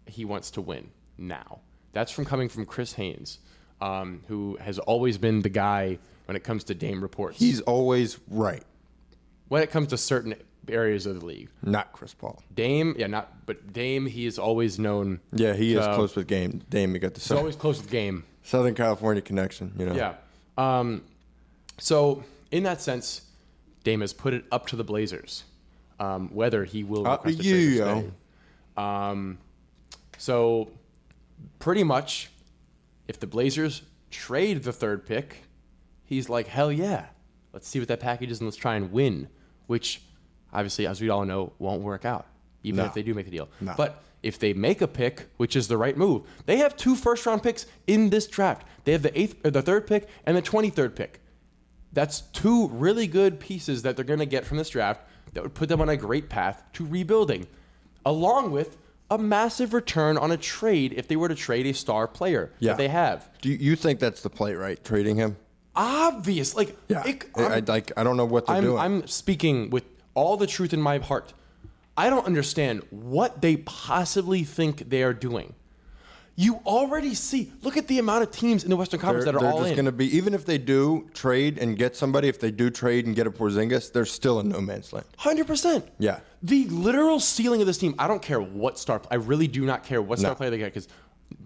He 0.05 0.25
wants 0.25 0.51
to 0.51 0.61
win 0.61 0.89
now. 1.17 1.59
That's 1.93 2.11
from 2.11 2.25
coming 2.25 2.49
from 2.49 2.65
Chris 2.65 2.93
Haynes, 2.93 3.39
um, 3.81 4.23
who 4.27 4.57
has 4.61 4.79
always 4.79 5.17
been 5.17 5.41
the 5.41 5.49
guy 5.49 5.99
when 6.25 6.35
it 6.35 6.43
comes 6.43 6.63
to 6.65 6.75
Dame 6.75 7.01
reports. 7.01 7.37
He's 7.37 7.61
always 7.61 8.19
right, 8.29 8.63
when 9.47 9.61
it 9.63 9.71
comes 9.71 9.89
to 9.89 9.97
certain 9.97 10.35
areas 10.69 11.05
of 11.05 11.19
the 11.19 11.25
league. 11.25 11.49
not 11.61 11.91
Chris 11.93 12.13
Paul. 12.13 12.41
Dame, 12.53 12.95
yeah, 12.97 13.07
not 13.07 13.45
but 13.45 13.73
Dame. 13.73 14.05
He 14.05 14.25
is 14.25 14.39
always 14.39 14.79
known. 14.79 15.19
Yeah, 15.33 15.53
he 15.53 15.75
is 15.75 15.85
close 15.85 16.15
with 16.15 16.27
game. 16.27 16.61
Dame, 16.69 16.93
you 16.93 16.99
got 16.99 17.13
the 17.13 17.19
He's 17.19 17.31
always 17.31 17.55
close 17.55 17.79
with 17.81 17.89
game. 17.89 18.23
Southern 18.43 18.75
California 18.75 19.21
connection. 19.21 19.73
You 19.77 19.85
know. 19.87 19.95
Yeah. 19.95 20.13
Um, 20.57 21.03
so 21.77 22.23
in 22.51 22.63
that 22.63 22.81
sense, 22.81 23.21
Dame 23.83 24.01
has 24.01 24.13
put 24.13 24.33
it 24.33 24.45
up 24.51 24.67
to 24.67 24.75
the 24.75 24.83
Blazers 24.83 25.43
um, 25.99 26.29
whether 26.33 26.63
he 26.63 26.83
will 26.83 27.05
Up 27.05 27.23
to 27.23 27.29
a 27.29 27.33
you, 27.33 27.55
yo. 27.55 28.11
Um, 28.81 29.37
so 30.17 30.71
pretty 31.59 31.83
much, 31.83 32.29
if 33.07 33.19
the 33.19 33.27
Blazers 33.27 33.81
trade 34.09 34.63
the 34.63 34.73
third 34.73 35.05
pick, 35.05 35.43
he's 36.05 36.29
like, 36.29 36.47
hell 36.47 36.71
yeah, 36.71 37.07
let's 37.53 37.67
see 37.67 37.79
what 37.79 37.87
that 37.89 37.99
package 37.99 38.31
is 38.31 38.39
and 38.39 38.47
let's 38.47 38.57
try 38.57 38.75
and 38.75 38.91
win. 38.91 39.27
Which, 39.67 40.01
obviously, 40.53 40.87
as 40.87 41.01
we 41.01 41.09
all 41.09 41.25
know, 41.25 41.53
won't 41.59 41.81
work 41.81 42.05
out, 42.05 42.25
even 42.63 42.77
No. 42.77 42.85
if 42.85 42.93
they 42.93 43.03
do 43.03 43.13
make 43.13 43.27
a 43.27 43.31
deal. 43.31 43.49
No. 43.61 43.73
But 43.77 44.01
if 44.23 44.37
they 44.39 44.53
make 44.53 44.81
a 44.81 44.87
pick, 44.87 45.27
which 45.37 45.55
is 45.55 45.67
the 45.67 45.77
right 45.77 45.95
move, 45.95 46.23
they 46.45 46.57
have 46.57 46.75
two 46.75 46.95
first 46.95 47.25
round 47.25 47.41
picks 47.43 47.65
in 47.87 48.09
this 48.09 48.27
draft. 48.27 48.65
They 48.83 48.91
have 48.91 49.01
the 49.01 49.17
eighth, 49.19 49.35
or 49.45 49.51
the 49.51 49.61
third 49.61 49.87
pick, 49.87 50.07
and 50.25 50.35
the 50.35 50.41
twenty 50.41 50.69
third 50.69 50.95
pick. 50.95 51.21
That's 51.93 52.21
two 52.21 52.67
really 52.69 53.07
good 53.07 53.39
pieces 53.39 53.81
that 53.83 53.95
they're 53.95 54.05
going 54.05 54.19
to 54.19 54.25
get 54.25 54.45
from 54.45 54.57
this 54.57 54.69
draft 54.69 55.01
that 55.33 55.41
would 55.43 55.53
put 55.53 55.69
them 55.69 55.81
on 55.81 55.89
a 55.89 55.97
great 55.97 56.29
path 56.29 56.63
to 56.73 56.85
rebuilding, 56.85 57.47
along 58.05 58.51
with 58.51 58.77
a 59.11 59.17
massive 59.17 59.73
return 59.73 60.17
on 60.17 60.31
a 60.31 60.37
trade 60.37 60.93
if 60.95 61.07
they 61.07 61.15
were 61.15 61.27
to 61.29 61.33
trade 61.35 61.65
a 61.65 61.73
star 61.73 62.07
player 62.07 62.51
Yeah. 62.59 62.71
that 62.73 62.77
they 62.77 62.87
have. 62.89 63.27
Do 63.41 63.49
you, 63.49 63.75
think 63.75 63.99
that's 63.99 64.21
the 64.21 64.29
play, 64.29 64.53
right? 64.53 64.83
Trading 64.83 65.15
him? 65.15 65.35
Obvious, 65.75 66.55
like 66.55 66.77
it- 66.89 67.25
I, 67.35 67.41
I, 67.43 67.59
like. 67.65 67.91
I 67.97 68.03
don't 68.03 68.17
know 68.17 68.25
what 68.25 68.45
they're 68.45 68.57
I'm, 68.57 68.63
doing. 68.63 68.77
I'm 68.77 69.07
speaking 69.07 69.69
with 69.71 69.83
all 70.19 70.35
the 70.37 70.47
truth 70.47 70.73
in 70.73 70.81
my 70.81 70.97
heart. 70.97 71.33
I 71.95 72.09
don't 72.09 72.25
understand 72.25 72.83
what 72.89 73.41
they 73.41 73.55
possibly 73.57 74.43
think 74.43 74.89
they 74.89 75.01
are 75.03 75.13
doing. 75.13 75.53
You 76.35 76.55
already 76.65 77.15
see. 77.15 77.51
Look 77.63 77.75
at 77.75 77.87
the 77.87 77.99
amount 77.99 78.23
of 78.23 78.31
teams 78.31 78.63
in 78.63 78.69
the 78.69 78.77
Western 78.77 78.99
Conference 78.99 79.25
they're 79.25 79.33
that 79.33 79.39
are 79.39 79.41
they're 79.41 79.51
all 79.51 79.59
just 79.59 79.71
in. 79.71 79.75
going 79.75 79.85
to 79.85 79.91
be 79.91 80.15
even 80.15 80.33
if 80.33 80.45
they 80.45 80.57
do 80.57 81.09
trade 81.13 81.57
and 81.57 81.77
get 81.77 81.95
somebody. 81.97 82.27
If 82.29 82.39
they 82.39 82.51
do 82.51 82.69
trade 82.69 83.05
and 83.07 83.15
get 83.15 83.27
a 83.27 83.31
Porzingis, 83.31 83.91
they're 83.91 84.05
still 84.05 84.39
in 84.39 84.47
no 84.49 84.61
man's 84.61 84.93
land. 84.93 85.05
Hundred 85.17 85.47
percent. 85.47 85.85
Yeah. 85.99 86.19
The 86.43 86.65
literal 86.67 87.19
ceiling 87.19 87.59
of 87.61 87.67
this 87.67 87.77
team. 87.77 87.93
I 87.99 88.07
don't 88.07 88.21
care 88.21 88.39
what 88.39 88.79
star. 88.79 89.01
I 89.11 89.15
really 89.15 89.47
do 89.47 89.65
not 89.65 89.83
care 89.83 90.01
what 90.01 90.19
star 90.19 90.31
No. 90.31 90.35
player 90.35 90.49
they 90.51 90.57
get 90.57 90.73
because 90.73 90.87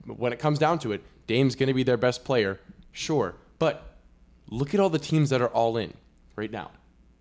when 0.05 0.31
it 0.33 0.37
comes 0.39 0.59
down 0.59 0.77
to 0.79 0.91
it, 0.91 1.01
Dame's 1.25 1.55
going 1.55 1.67
to 1.67 1.73
be 1.73 1.83
their 1.83 1.97
best 1.97 2.23
player, 2.23 2.59
sure. 2.91 3.35
But 3.57 3.95
look 4.49 4.73
at 4.75 4.79
all 4.79 4.89
the 4.91 4.99
teams 4.99 5.29
that 5.31 5.41
are 5.41 5.47
all 5.49 5.77
in 5.77 5.93
right 6.35 6.51
now. 6.51 6.69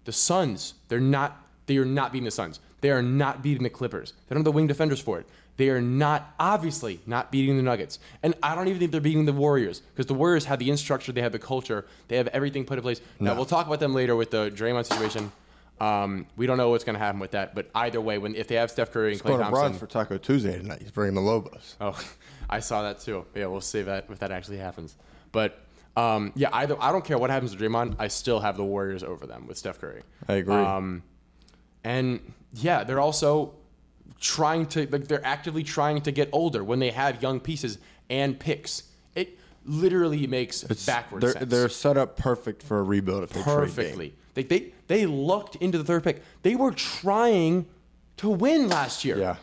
The 0.05 0.13
Suns. 0.13 0.75
They're 0.89 1.01
not. 1.01 1.39
They 1.67 1.77
are 1.77 1.85
not 1.85 2.13
beating 2.13 2.25
the 2.25 2.31
Suns. 2.31 2.61
They 2.81 2.91
are 2.91 3.03
not 3.03 3.43
beating 3.43 3.63
the 3.63 3.71
Clippers. 3.71 4.13
They 4.29 4.35
don't 4.35 4.41
have 4.41 4.45
the 4.45 4.53
wing 4.53 4.67
defenders 4.67 5.01
for 5.01 5.21
it. 5.21 5.27
They 5.57 5.69
are 5.69 5.81
not 5.81 6.35
obviously 6.41 7.01
not 7.07 7.31
beating 7.31 7.57
the 7.57 7.63
Nuggets, 7.63 7.99
and 8.23 8.35
I 8.43 8.55
don't 8.55 8.69
even 8.69 8.79
think 8.81 8.91
they're 8.91 9.01
beating 9.03 9.27
the 9.27 9.35
Warriors 9.35 9.81
because 9.81 10.07
the 10.07 10.15
Warriors 10.15 10.47
have 10.47 10.59
the 10.59 10.71
infrastructure, 10.71 11.13
they 11.13 11.21
have 11.21 11.33
the 11.33 11.39
culture, 11.39 11.85
they 12.09 12.17
have 12.17 12.29
everything 12.29 12.65
put 12.65 12.79
in 12.79 12.83
place. 12.83 13.01
Now 13.21 13.35
we'll 13.35 13.45
talk 13.45 13.67
about 13.67 13.79
them 13.79 13.95
later 13.95 14.17
with 14.17 14.31
the 14.31 14.51
Draymond 14.51 14.87
situation. 14.87 15.31
Um, 15.79 16.27
we 16.37 16.47
don't 16.47 16.57
know 16.57 16.71
what's 16.71 16.85
going 16.85 16.95
to 16.95 17.01
happen 17.01 17.21
with 17.21 17.33
that, 17.33 17.55
but 17.55 17.69
either 17.75 18.01
way, 18.01 18.17
when 18.17 18.35
if 18.35 18.47
they 18.49 18.55
have 18.55 18.71
Steph 18.71 18.93
Curry 18.93 19.13
and 19.13 19.23
to 19.23 19.37
Thompson, 19.37 19.75
for 19.75 19.87
Taco 19.87 20.17
Tuesday 20.17 20.57
tonight. 20.57 20.81
He's 20.81 20.91
bringing 20.91 21.15
the 21.15 21.21
Lobos. 21.21 21.77
oh, 21.81 22.01
I 22.51 22.61
saw 22.61 22.83
that 22.83 23.01
too. 23.01 23.27
Yeah, 23.35 23.47
we'll 23.47 23.61
see 23.61 23.83
that 23.83 24.07
if 24.09 24.21
that 24.21 24.31
actually 24.31 24.59
happens. 24.59 24.97
But 25.33 25.59
um, 25.97 26.33
yeah, 26.35 26.49
either 26.53 26.77
I 26.81 26.93
don't 26.93 27.05
care 27.05 27.19
what 27.19 27.31
happens 27.31 27.55
to 27.55 27.59
Draymond, 27.59 27.97
I 27.99 28.09
still 28.09 28.41
have 28.41 28.57
the 28.57 28.65
Warriors 28.65 29.03
over 29.03 29.27
them 29.27 29.47
with 29.47 29.59
Steph 29.59 29.81
Curry. 29.81 30.03
I 30.29 30.35
agree. 30.35 30.55
Um, 30.55 31.03
and 31.85 32.21
yeah, 32.55 32.85
they're 32.85 33.01
also 33.01 33.55
trying 34.21 34.67
to 34.67 34.87
like 34.91 35.09
they're 35.09 35.25
actively 35.27 35.63
trying 35.63 36.01
to 36.03 36.13
get 36.13 36.29
older 36.33 36.63
when 36.63 36.79
they 36.79 36.91
have 36.91 37.23
young 37.23 37.41
pieces 37.41 37.79
and 38.09 38.39
picks. 38.39 38.85
It 39.15 39.39
literally 39.65 40.27
makes 40.27 40.63
It's- 40.65 40.87
backwards 40.87 41.23
they're, 41.25 41.33
sense. 41.33 41.51
they're 41.51 41.69
set 41.69 41.97
up 41.97 42.17
perfect 42.17 42.63
for 42.63 42.79
a 42.79 42.83
rebuild 42.83 43.25
if 43.25 43.31
they 43.31 43.43
perfectly. 43.43 44.15
They, 44.35 44.45
they 44.45 44.73
they 44.87 45.07
looked 45.07 45.57
into 45.57 45.79
the 45.79 45.85
third 45.85 46.05
pick. 46.05 46.23
They 46.43 46.57
were 46.57 46.71
trying 46.73 47.67
to 48.19 48.29
win 48.31 48.69
last 48.69 49.05
year. 49.05 49.19
Yeah. 49.19 49.37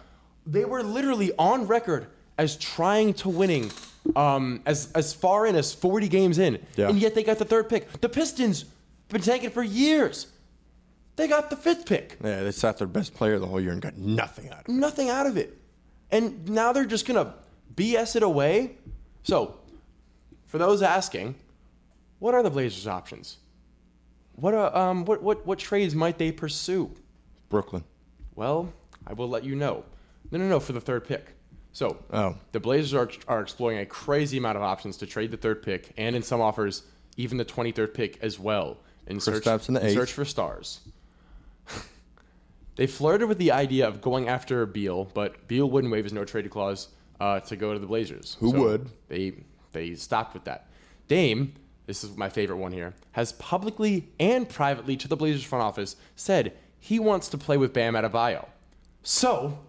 They 0.45 0.65
were 0.65 0.81
literally 0.81 1.31
on 1.37 1.67
record 1.67 2.07
as 2.37 2.55
trying 2.55 3.13
to 3.15 3.29
winning 3.29 3.71
um, 4.15 4.61
as 4.65 4.91
as 4.93 5.13
far 5.13 5.45
in 5.45 5.55
as 5.55 5.73
40 5.73 6.07
games 6.07 6.39
in. 6.39 6.59
Yeah. 6.75 6.89
And 6.89 6.97
yet 6.97 7.13
they 7.13 7.23
got 7.23 7.37
the 7.37 7.45
third 7.45 7.69
pick. 7.69 8.01
The 8.01 8.09
Pistons 8.09 8.65
been 9.09 9.21
taking 9.21 9.49
for 9.49 9.61
years. 9.63 10.27
They 11.19 11.27
got 11.27 11.49
the 11.49 11.57
fifth 11.57 11.85
pick. 11.85 12.15
Yeah, 12.23 12.43
they 12.43 12.51
sat 12.51 12.77
their 12.77 12.87
best 12.87 13.13
player 13.13 13.39
the 13.39 13.45
whole 13.45 13.59
year 13.59 13.73
and 13.73 13.81
got 13.81 13.97
nothing 13.97 14.47
out 14.51 14.61
of 14.61 14.69
it. 14.69 14.71
Nothing 14.71 15.09
out 15.09 15.27
of 15.27 15.35
it. 15.35 15.57
And 16.11 16.47
now 16.47 16.71
they're 16.71 16.85
just 16.85 17.05
gonna 17.05 17.33
BS 17.75 18.15
it 18.15 18.23
away. 18.23 18.77
So, 19.23 19.57
for 20.45 20.57
those 20.57 20.81
asking, 20.81 21.35
what 22.19 22.33
are 22.33 22.41
the 22.41 22.49
Blazers' 22.49 22.87
options? 22.87 23.35
What 24.35 24.53
uh, 24.53 24.71
um 24.73 25.03
what 25.03 25.21
what 25.21 25.45
what 25.45 25.59
trades 25.59 25.93
might 25.93 26.17
they 26.17 26.31
pursue? 26.31 26.89
Brooklyn. 27.49 27.83
Well, 28.35 28.71
I 29.05 29.11
will 29.11 29.27
let 29.27 29.43
you 29.43 29.55
know. 29.55 29.83
No, 30.31 30.37
no, 30.37 30.47
no, 30.47 30.61
for 30.61 30.71
the 30.71 30.79
third 30.79 31.05
pick. 31.05 31.33
So, 31.73 31.97
Oh. 32.13 32.37
the 32.53 32.61
Blazers 32.61 32.93
are, 32.93 33.11
are 33.27 33.41
exploring 33.41 33.79
a 33.79 33.85
crazy 33.85 34.37
amount 34.37 34.55
of 34.55 34.63
options 34.63 34.95
to 34.97 35.05
trade 35.05 35.31
the 35.31 35.37
third 35.37 35.63
pick, 35.63 35.91
and 35.97 36.15
in 36.15 36.23
some 36.23 36.39
offers, 36.39 36.83
even 37.17 37.37
the 37.37 37.43
23rd 37.45 37.93
pick 37.93 38.23
as 38.23 38.39
well, 38.39 38.77
in 39.07 39.19
search, 39.19 39.45
in 39.67 39.73
the 39.73 39.85
in 39.85 39.93
search 39.93 40.13
for 40.13 40.23
stars. 40.23 40.79
They 42.79 42.87
flirted 42.87 43.27
with 43.27 43.39
the 43.39 43.51
idea 43.51 43.85
of 43.85 43.99
going 43.99 44.29
after 44.29 44.65
Beal, 44.65 45.03
but 45.13 45.49
Beal 45.49 45.69
wouldn't 45.69 45.91
waive 45.91 46.05
his 46.05 46.13
no 46.13 46.23
trade 46.23 46.49
clause 46.49 46.87
uh, 47.19 47.41
to 47.41 47.57
go 47.57 47.73
to 47.73 47.79
the 47.79 47.85
Blazers. 47.85 48.37
Who 48.39 48.51
would? 48.51 48.89
They 49.09 49.33
they 49.73 49.95
stopped 49.95 50.33
with 50.33 50.45
that. 50.45 50.69
Dame, 51.09 51.55
this 51.87 52.05
is 52.05 52.15
my 52.15 52.29
favorite 52.29 52.55
one 52.55 52.71
here, 52.71 52.93
has 53.11 53.33
publicly 53.33 54.07
and 54.17 54.47
privately 54.47 54.95
to 54.95 55.09
the 55.09 55.17
Blazers 55.17 55.43
front 55.43 55.61
office 55.61 55.97
said 56.15 56.53
he 56.79 56.99
wants 56.99 57.27
to 57.27 57.37
play 57.37 57.57
with 57.57 57.73
Bam 57.73 57.95
Adebayo. 57.95 58.47
So 59.03 59.59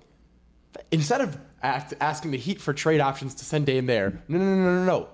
instead 0.92 1.20
of 1.20 1.36
act, 1.64 1.94
asking 2.00 2.30
the 2.30 2.38
Heat 2.38 2.60
for 2.60 2.72
trade 2.72 3.00
options 3.00 3.34
to 3.34 3.44
send 3.44 3.66
Dame 3.66 3.86
there, 3.86 4.22
no, 4.28 4.38
no, 4.38 4.44
no, 4.44 4.54
no, 4.54 4.74
no, 4.74 4.84
no. 4.84 5.08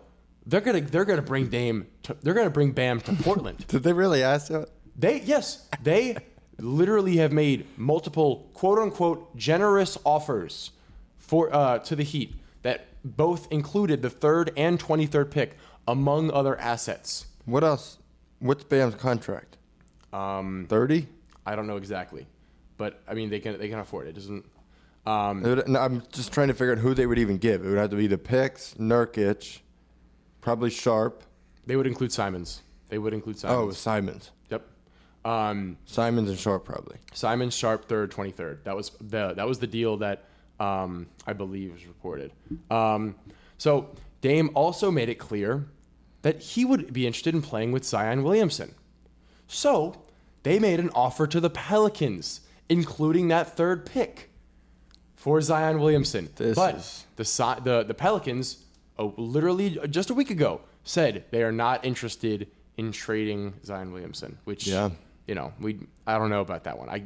They're 0.45 0.61
gonna 0.61 0.83
they're 0.83 1.07
gonna 1.07 1.23
bring 1.23 1.47
Dame. 1.49 1.87
To, 2.03 2.17
they're 2.21 2.35
gonna 2.35 2.51
bring 2.51 2.73
Bam 2.73 3.01
to 3.01 3.15
Portland. 3.15 3.67
Did 3.69 3.85
they 3.85 3.95
really 3.95 4.23
ask 4.23 4.49
that? 4.49 4.69
They 4.95 5.23
yes, 5.23 5.67
they 5.83 6.19
literally 6.59 7.17
have 7.19 7.33
made 7.33 7.67
multiple 7.77 8.49
quote 8.55 8.79
unquote 8.79 9.37
generous 9.37 9.99
offers 10.05 10.71
for 11.19 11.53
uh, 11.55 11.79
to 11.81 11.97
the 11.97 12.03
Heat 12.03 12.35
that 12.63 12.87
both 13.05 13.51
included 13.53 14.03
the 14.03 14.11
third 14.11 14.53
and 14.57 14.79
23rd 14.81 15.31
pick, 15.31 15.57
among 15.87 16.31
other 16.33 16.59
assets. 16.59 17.27
What 17.45 17.63
else? 17.63 17.99
What's 18.39 18.65
Bam's 18.65 18.95
contract? 18.97 19.57
Um, 20.13 20.67
30? 20.69 21.07
I 21.45 21.55
don't 21.57 21.67
know 21.67 21.77
exactly, 21.77 22.27
but 22.77 23.01
I 23.09 23.15
mean 23.15 23.31
they 23.31 23.41
can 23.41 23.59
they 23.59 23.69
can 23.69 23.79
afford 23.79 24.07
it. 24.07 24.11
it 24.11 24.15
doesn't 24.15 24.45
um, 25.07 25.45
It 25.45 25.49
would- 25.57 25.69
no, 25.69 25.79
I'm 25.81 26.03
just 26.11 26.33
trying 26.33 26.49
to 26.49 26.55
figure 26.55 26.73
out 26.73 26.79
who 26.79 26.93
they 26.95 27.07
would 27.07 27.19
even 27.19 27.39
give. 27.39 27.65
It 27.65 27.69
would 27.69 27.79
have 27.79 27.91
to 27.91 27.97
be 27.97 28.09
the 28.09 28.19
picks, 28.19 28.75
Nurkic, 28.75 29.61
probably 30.41 30.71
Sharp. 30.71 31.23
they 31.67 31.77
would 31.77 31.87
include 31.87 32.13
Simons. 32.13 32.63
They 32.89 32.99
would 32.99 33.15
include 33.15 33.39
Simons. 33.39 33.59
Oh, 33.59 33.71
Simons. 33.73 34.31
Simons. 35.27 35.51
Um, 35.75 35.77
Simons 35.85 36.31
and 36.31 36.39
Sharp 36.39 36.65
probably. 36.65 36.97
Simon 37.13 37.51
Sharp 37.51 37.87
third, 37.89 38.11
twenty 38.11 38.31
third. 38.31 38.65
That 38.65 38.77
was 38.77 38.91
the 39.01 39.35
that 39.35 39.47
was 39.47 39.59
the 39.59 39.67
deal 39.67 39.97
that 39.99 40.25
um, 40.61 41.07
I 41.27 41.33
believe 41.33 41.73
was 41.73 41.87
reported. 41.87 42.33
Um, 42.71 43.15
so 43.59 43.91
Dame 44.21 44.51
also 44.55 44.91
made 44.91 45.09
it 45.09 45.17
clear 45.17 45.67
that 46.23 46.41
he 46.41 46.65
would 46.65 46.93
be 46.93 47.07
interested 47.07 47.35
in 47.35 47.43
playing 47.43 47.73
with 47.73 47.85
Zion 47.85 48.23
Williamson. 48.23 48.75
So 49.47 50.03
they 50.43 50.59
made 50.59 50.81
an 50.81 50.91
offer 50.95 51.27
to 51.27 51.41
the 51.41 51.51
Pelicans, 51.51 52.41
including 52.69 53.29
that 53.29 53.57
third 53.57 53.87
pick 53.87 54.31
for 55.15 55.41
Zion 55.41 55.79
Williamson. 55.81 56.31
This 56.37 56.57
but 56.57 56.77
is- 56.77 57.07
the 57.17 57.25
the 57.63 57.85
the 57.85 57.95
Pelicans, 57.95 58.65
oh, 58.99 59.13
literally 59.17 59.79
just 59.91 60.11
a 60.11 60.15
week 60.15 60.31
ago, 60.31 60.61
said 60.85 61.25
they 61.31 61.43
are 61.43 61.53
not 61.53 61.85
interested 61.85 62.49
in 62.77 62.93
trading 62.93 63.55
Zion 63.65 63.93
Williamson. 63.93 64.39
Which 64.45 64.67
Yeah. 64.67 64.91
You 65.27 65.35
know 65.35 65.53
we 65.61 65.79
I 66.07 66.19
don't 66.19 66.31
know 66.31 66.41
about 66.41 66.65
that 66.65 66.79
one. 66.79 66.89
I 66.89 67.05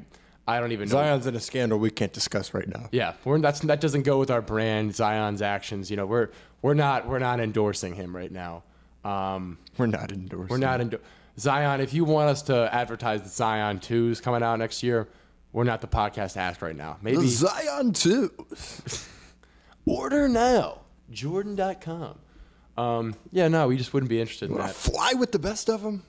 I 0.48 0.58
don't 0.58 0.72
even 0.72 0.88
know. 0.88 0.92
Zion's 0.94 1.26
in 1.26 1.36
a 1.36 1.40
scandal 1.40 1.78
we 1.78 1.90
can't 1.90 2.12
discuss 2.12 2.52
right 2.54 2.66
now. 2.66 2.88
Yeah, 2.92 3.14
we're, 3.24 3.38
that's 3.38 3.60
that 3.60 3.80
doesn't 3.80 4.02
go 4.02 4.18
with 4.18 4.30
our 4.30 4.42
brand. 4.42 4.94
Zion's 4.94 5.42
actions. 5.42 5.90
You 5.90 5.96
know, 5.96 6.06
we're 6.06 6.30
we're 6.62 6.74
not 6.74 7.06
we're 7.08 7.18
not 7.20 7.40
endorsing 7.40 7.94
him 7.94 8.14
right 8.14 8.32
now. 8.32 8.62
Um, 9.04 9.56
We're 9.78 9.86
not 9.86 10.12
endorsing. 10.12 10.48
we're 10.48 10.58
not 10.58 10.80
endo- 10.80 11.00
Zion. 11.38 11.80
If 11.80 11.94
you 11.94 12.04
want 12.04 12.28
us 12.28 12.42
to 12.42 12.68
advertise 12.74 13.22
that 13.22 13.30
Zion 13.30 13.80
Two 13.80 14.10
is 14.10 14.20
coming 14.20 14.42
out 14.42 14.58
next 14.58 14.82
year, 14.82 15.08
we're 15.52 15.64
not 15.64 15.80
the 15.80 15.88
podcast 15.88 16.34
to 16.34 16.40
ask 16.40 16.60
right 16.60 16.76
now. 16.76 16.98
Maybe 17.00 17.16
The 17.18 17.28
Zion 17.28 17.92
too. 17.94 18.30
order 19.86 20.28
now. 20.28 20.80
Jordan.com. 21.10 22.18
Um, 22.76 23.14
yeah, 23.32 23.48
no, 23.48 23.68
we 23.68 23.76
just 23.76 23.92
wouldn't 23.92 24.08
be 24.10 24.20
interested 24.20 24.50
in 24.50 24.56
that. 24.58 24.74
fly 24.74 25.12
with 25.14 25.32
the 25.32 25.38
best 25.38 25.68
of 25.68 25.82
them? 25.82 26.02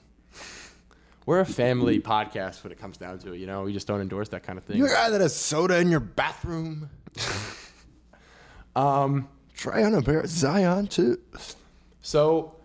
We're 1.24 1.40
a 1.40 1.46
family 1.46 2.00
podcast 2.00 2.62
when 2.64 2.72
it 2.72 2.78
comes 2.78 2.96
down 2.96 3.18
to 3.20 3.32
it. 3.32 3.38
You 3.38 3.46
know, 3.46 3.62
we 3.62 3.72
just 3.72 3.86
don't 3.86 4.00
endorse 4.00 4.28
that 4.30 4.42
kind 4.42 4.58
of 4.58 4.64
thing. 4.64 4.76
You're 4.76 4.88
a 4.88 4.92
guy 4.92 5.10
that 5.10 5.20
has 5.20 5.34
soda 5.34 5.78
in 5.78 5.90
your 5.90 6.00
bathroom? 6.00 6.90
um, 8.76 9.28
try 9.54 9.84
on 9.84 9.94
a 9.94 10.02
pair 10.02 10.20
of 10.20 10.28
Zion 10.28 10.86
too. 10.86 11.18
So, 12.00 12.56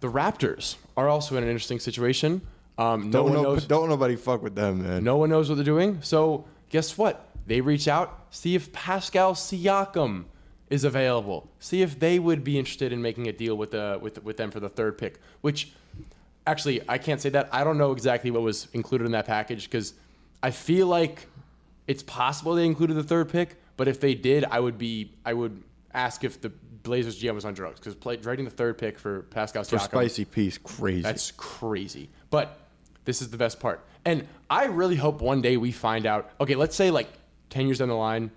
the 0.00 0.10
Raptors 0.10 0.76
are 0.96 1.08
also 1.08 1.36
in 1.36 1.44
an 1.44 1.48
interesting 1.48 1.78
situation. 1.78 2.42
Um, 2.76 3.10
no 3.10 3.18
Don't 3.18 3.24
one 3.24 3.32
know, 3.34 3.42
knows. 3.42 3.66
don't 3.66 3.88
nobody 3.88 4.16
fuck 4.16 4.42
with 4.42 4.54
them, 4.54 4.82
man. 4.82 5.04
No 5.04 5.16
one 5.16 5.30
knows 5.30 5.48
what 5.48 5.54
they're 5.54 5.64
doing. 5.64 6.02
So 6.02 6.44
guess 6.70 6.98
what? 6.98 7.30
They 7.46 7.60
reach 7.60 7.86
out, 7.86 8.26
see 8.30 8.54
if 8.54 8.72
Pascal 8.72 9.34
Siakam 9.34 10.24
is 10.70 10.82
available. 10.82 11.48
See 11.60 11.82
if 11.82 12.00
they 12.00 12.18
would 12.18 12.42
be 12.42 12.58
interested 12.58 12.92
in 12.92 13.00
making 13.00 13.28
a 13.28 13.32
deal 13.32 13.56
with 13.56 13.70
the 13.70 13.98
with 14.00 14.22
with 14.24 14.36
them 14.36 14.50
for 14.50 14.60
the 14.60 14.68
third 14.68 14.98
pick. 14.98 15.20
Which 15.40 15.72
actually 16.46 16.82
I 16.88 16.98
can't 16.98 17.20
say 17.20 17.30
that. 17.30 17.48
I 17.52 17.64
don't 17.64 17.78
know 17.78 17.92
exactly 17.92 18.30
what 18.30 18.42
was 18.42 18.68
included 18.72 19.04
in 19.06 19.12
that 19.12 19.26
package 19.26 19.64
because 19.64 19.94
I 20.42 20.50
feel 20.50 20.86
like 20.86 21.26
it's 21.86 22.02
possible 22.02 22.54
they 22.54 22.66
included 22.66 22.94
the 22.94 23.02
third 23.02 23.28
pick. 23.28 23.56
But 23.76 23.88
if 23.88 24.00
they 24.00 24.14
did, 24.14 24.44
I 24.44 24.60
would 24.60 24.78
be 24.78 25.12
I 25.24 25.34
would 25.34 25.62
ask 25.92 26.24
if 26.24 26.40
the 26.40 26.50
Blazers 26.82 27.20
GM 27.20 27.34
was 27.34 27.44
on 27.44 27.54
drugs 27.54 27.80
because 27.80 27.96
trading 28.22 28.44
the 28.44 28.50
third 28.50 28.78
pick 28.78 28.98
for 28.98 29.22
Pascal 29.22 29.64
For 29.64 29.76
Siakam 29.76 29.84
spicy 29.84 30.24
piece, 30.24 30.58
crazy. 30.58 31.02
that's 31.02 31.30
crazy. 31.32 32.10
But 32.30 32.58
this 33.04 33.22
is 33.22 33.30
the 33.30 33.36
best 33.36 33.58
part. 33.58 33.84
And 34.04 34.28
I 34.50 34.66
really 34.66 34.96
hope 34.96 35.20
one 35.20 35.40
day 35.40 35.56
we 35.56 35.72
find 35.72 36.06
out. 36.06 36.30
Okay, 36.40 36.54
let's 36.54 36.76
say 36.76 36.90
like 36.90 37.08
10 37.50 37.66
years 37.66 37.78
down 37.78 37.88
the 37.88 37.94
line, 37.94 38.30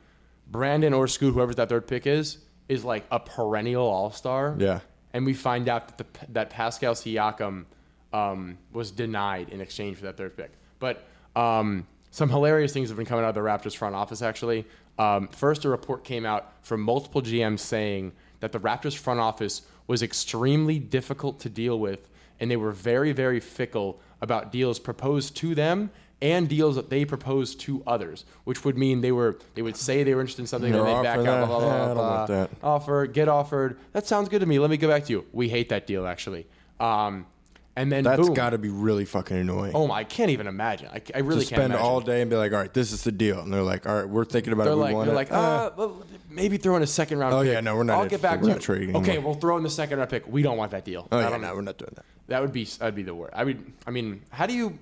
Brandon 0.49 0.93
or 0.93 1.07
Scoot, 1.07 1.33
whoever 1.33 1.53
that 1.53 1.69
third 1.69 1.87
pick 1.87 2.07
is, 2.07 2.37
is 2.69 2.85
like 2.85 3.05
a 3.11 3.19
perennial 3.19 3.85
all 3.85 4.11
star. 4.11 4.55
Yeah. 4.57 4.79
And 5.13 5.25
we 5.25 5.33
find 5.33 5.67
out 5.67 5.97
that, 5.97 5.97
the, 5.97 6.31
that 6.33 6.49
Pascal 6.49 6.93
Siakam 6.93 7.65
um, 8.13 8.57
was 8.71 8.91
denied 8.91 9.49
in 9.49 9.61
exchange 9.61 9.97
for 9.97 10.03
that 10.03 10.17
third 10.17 10.35
pick. 10.37 10.51
But 10.79 11.05
um, 11.35 11.85
some 12.11 12.29
hilarious 12.29 12.73
things 12.73 12.89
have 12.89 12.97
been 12.97 13.05
coming 13.05 13.25
out 13.25 13.29
of 13.29 13.35
the 13.35 13.41
Raptors 13.41 13.75
front 13.75 13.95
office, 13.95 14.21
actually. 14.21 14.65
Um, 14.97 15.27
first, 15.27 15.65
a 15.65 15.69
report 15.69 16.03
came 16.03 16.25
out 16.25 16.51
from 16.63 16.81
multiple 16.81 17.21
GMs 17.21 17.59
saying 17.59 18.13
that 18.39 18.51
the 18.51 18.59
Raptors 18.59 18.95
front 18.97 19.19
office 19.19 19.61
was 19.87 20.01
extremely 20.03 20.79
difficult 20.79 21.39
to 21.41 21.49
deal 21.49 21.79
with, 21.79 22.09
and 22.39 22.49
they 22.49 22.57
were 22.57 22.71
very, 22.71 23.11
very 23.11 23.39
fickle 23.39 23.99
about 24.21 24.51
deals 24.51 24.79
proposed 24.79 25.35
to 25.37 25.53
them 25.55 25.89
and 26.19 26.49
deals 26.49 26.75
that 26.75 26.89
they 26.89 27.05
proposed 27.05 27.59
to 27.59 27.83
others, 27.85 28.25
which 28.43 28.65
would 28.65 28.75
mean 28.75 29.01
they 29.01 29.11
were 29.11 29.37
they 29.53 29.61
would 29.61 29.77
say 29.77 30.03
they 30.03 30.15
were 30.15 30.21
interested 30.21 30.41
in 30.41 30.47
something 30.47 30.73
and 30.73 30.81
they 30.87 30.93
back 31.03 31.19
offering 31.19 31.27
out, 31.27 31.41
that? 31.41 31.47
blah, 31.47 31.59
blah, 31.59 31.67
Yeah, 31.87 31.93
blah, 31.93 31.93
blah, 31.93 32.25
that. 32.25 32.49
offer, 32.63 33.05
get 33.05 33.27
offered. 33.27 33.77
That 33.93 34.07
sounds 34.07 34.27
good 34.27 34.39
to 34.39 34.47
me. 34.47 34.57
Let 34.57 34.71
me 34.71 34.77
go 34.77 34.87
back 34.87 35.05
to 35.05 35.11
you. 35.13 35.25
We 35.31 35.47
hate 35.49 35.69
that 35.69 35.85
deal, 35.85 36.07
actually. 36.07 36.47
Um, 36.79 37.27
and 37.77 37.91
then 37.91 38.03
That's 38.03 38.19
boom. 38.19 38.33
got 38.33 38.49
to 38.49 38.57
be 38.57 38.69
really 38.69 39.05
fucking 39.05 39.37
annoying. 39.37 39.71
Oh 39.75 39.87
my! 39.87 39.99
I 39.99 40.03
can't 40.03 40.31
even 40.31 40.47
imagine. 40.47 40.89
I, 40.91 41.01
I 41.15 41.19
really 41.19 41.45
to 41.45 41.49
can't 41.49 41.59
spend 41.59 41.73
imagine. 41.73 41.85
all 41.85 42.01
day 42.01 42.21
and 42.21 42.29
be 42.29 42.35
like, 42.35 42.51
all 42.51 42.57
right, 42.57 42.73
this 42.73 42.91
is 42.91 43.03
the 43.03 43.11
deal, 43.11 43.39
and 43.39 43.53
they're 43.53 43.61
like, 43.61 43.87
all 43.87 43.95
right, 43.95 44.09
we're 44.09 44.25
thinking 44.25 44.51
about 44.51 44.63
They're 44.65 44.73
it. 44.73 44.77
Like, 44.77 44.95
they're 45.05 45.13
it. 45.13 45.15
like, 45.15 45.31
Uh, 45.31 45.69
well, 45.77 46.03
maybe 46.29 46.57
throw 46.57 46.75
in 46.75 46.81
a 46.81 46.87
second 46.87 47.19
round. 47.19 47.33
Oh, 47.35 47.43
pick. 47.43 47.53
yeah, 47.53 47.59
no, 47.61 47.75
we're 47.75 47.83
not 47.83 47.99
I'll 47.99 48.07
get 48.09 48.21
back 48.21 48.41
to 48.41 48.47
you. 48.47 48.55
trading 48.55 48.95
Okay, 48.97 49.11
anymore. 49.13 49.31
we'll 49.31 49.39
throw 49.39 49.55
in 49.57 49.63
the 49.63 49.69
second 49.69 49.99
round 49.99 50.09
pick. 50.09 50.27
We 50.27 50.41
don't 50.41 50.57
want 50.57 50.71
that 50.71 50.83
deal. 50.83 51.07
oh 51.11 51.17
I 51.17 51.21
yeah, 51.21 51.29
don't 51.29 51.41
no, 51.41 51.47
know. 51.49 51.55
we're 51.55 51.61
not 51.61 51.77
doing 51.77 51.91
that. 51.95 52.05
That 52.27 52.41
would 52.41 52.51
be 52.51 52.65
that'd 52.65 52.95
be 52.95 53.03
the 53.03 53.15
worst. 53.15 53.33
I 53.35 53.43
would. 53.43 53.71
I 53.85 53.91
mean, 53.91 54.21
how 54.31 54.47
do 54.47 54.53
you? 54.53 54.77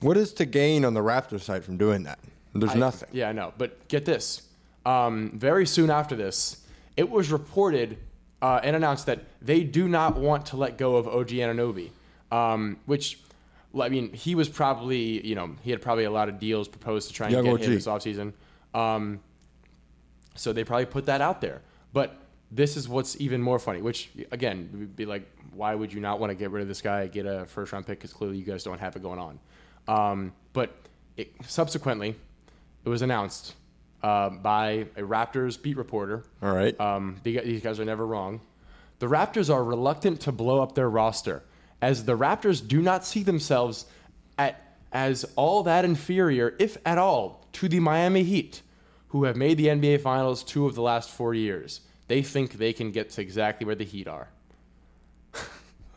What 0.00 0.16
is 0.16 0.32
to 0.34 0.44
gain 0.44 0.84
on 0.84 0.92
the 0.92 1.00
Raptor 1.00 1.40
side 1.40 1.64
from 1.64 1.76
doing 1.78 2.02
that? 2.02 2.18
There's 2.54 2.72
I- 2.72 2.78
nothing. 2.78 3.08
Yeah, 3.12 3.28
I 3.28 3.32
know. 3.32 3.52
But 3.56 3.86
get 3.88 4.04
this. 4.04 4.42
Um, 4.84 5.32
very 5.34 5.66
soon 5.66 5.88
after 5.90 6.14
this, 6.16 6.58
it 6.96 7.08
was 7.08 7.32
reported 7.32 7.96
uh, 8.42 8.60
and 8.62 8.76
announced 8.76 9.06
that 9.06 9.20
they 9.40 9.62
do 9.62 9.88
not 9.88 10.16
want 10.16 10.46
to 10.46 10.56
let 10.56 10.78
go 10.78 10.96
of 10.96 11.08
OG 11.08 11.28
Anunoby, 11.28 11.90
um, 12.30 12.78
which, 12.86 13.18
I 13.78 13.88
mean, 13.88 14.12
he 14.12 14.34
was 14.34 14.48
probably, 14.48 15.26
you 15.26 15.34
know, 15.34 15.56
he 15.62 15.70
had 15.70 15.80
probably 15.80 16.04
a 16.04 16.10
lot 16.10 16.28
of 16.28 16.38
deals 16.38 16.68
proposed 16.68 17.08
to 17.08 17.14
try 17.14 17.26
and 17.28 17.34
Young 17.34 17.44
get 17.44 17.54
OG. 17.54 17.60
him 17.60 17.74
this 17.74 17.86
offseason. 17.86 18.32
Um, 18.74 19.20
so 20.34 20.52
they 20.52 20.64
probably 20.64 20.86
put 20.86 21.06
that 21.06 21.20
out 21.20 21.40
there. 21.40 21.62
But 21.92 22.16
this 22.50 22.76
is 22.76 22.88
what's 22.88 23.18
even 23.20 23.40
more 23.40 23.58
funny, 23.58 23.80
which, 23.80 24.10
again, 24.30 24.68
would 24.72 24.96
be 24.96 25.06
like, 25.06 25.28
why 25.54 25.74
would 25.74 25.92
you 25.92 26.00
not 26.00 26.20
want 26.20 26.30
to 26.30 26.34
get 26.34 26.50
rid 26.50 26.60
of 26.60 26.68
this 26.68 26.82
guy, 26.82 27.06
get 27.06 27.24
a 27.24 27.46
first 27.46 27.72
round 27.72 27.86
pick? 27.86 27.98
Because 27.98 28.12
clearly 28.12 28.36
you 28.36 28.44
guys 28.44 28.62
don't 28.62 28.78
have 28.78 28.94
it 28.94 29.02
going 29.02 29.18
on. 29.18 29.38
Um, 29.88 30.32
but 30.52 30.76
it, 31.16 31.32
subsequently, 31.46 32.14
it 32.84 32.88
was 32.88 33.00
announced 33.00 33.54
uh, 34.06 34.30
by 34.30 34.86
a 34.96 35.02
Raptors 35.02 35.60
beat 35.60 35.76
reporter. 35.76 36.22
All 36.40 36.54
right. 36.54 36.78
Um, 36.80 37.20
these 37.24 37.60
guys 37.60 37.80
are 37.80 37.84
never 37.84 38.06
wrong. 38.06 38.40
The 39.00 39.06
Raptors 39.06 39.52
are 39.52 39.64
reluctant 39.64 40.20
to 40.22 40.32
blow 40.32 40.62
up 40.62 40.74
their 40.76 40.88
roster, 40.88 41.42
as 41.82 42.04
the 42.04 42.16
Raptors 42.16 42.66
do 42.66 42.80
not 42.80 43.04
see 43.04 43.24
themselves 43.24 43.86
at, 44.38 44.78
as 44.92 45.24
all 45.34 45.64
that 45.64 45.84
inferior, 45.84 46.54
if 46.60 46.76
at 46.86 46.98
all, 46.98 47.46
to 47.54 47.68
the 47.68 47.80
Miami 47.80 48.22
Heat, 48.22 48.62
who 49.08 49.24
have 49.24 49.36
made 49.36 49.58
the 49.58 49.66
NBA 49.66 50.00
Finals 50.02 50.44
two 50.44 50.66
of 50.66 50.74
the 50.76 50.82
last 50.82 51.10
four 51.10 51.34
years. 51.34 51.80
They 52.06 52.22
think 52.22 52.52
they 52.52 52.72
can 52.72 52.92
get 52.92 53.10
to 53.10 53.20
exactly 53.20 53.66
where 53.66 53.74
the 53.74 53.84
Heat 53.84 54.06
are. 54.06 54.28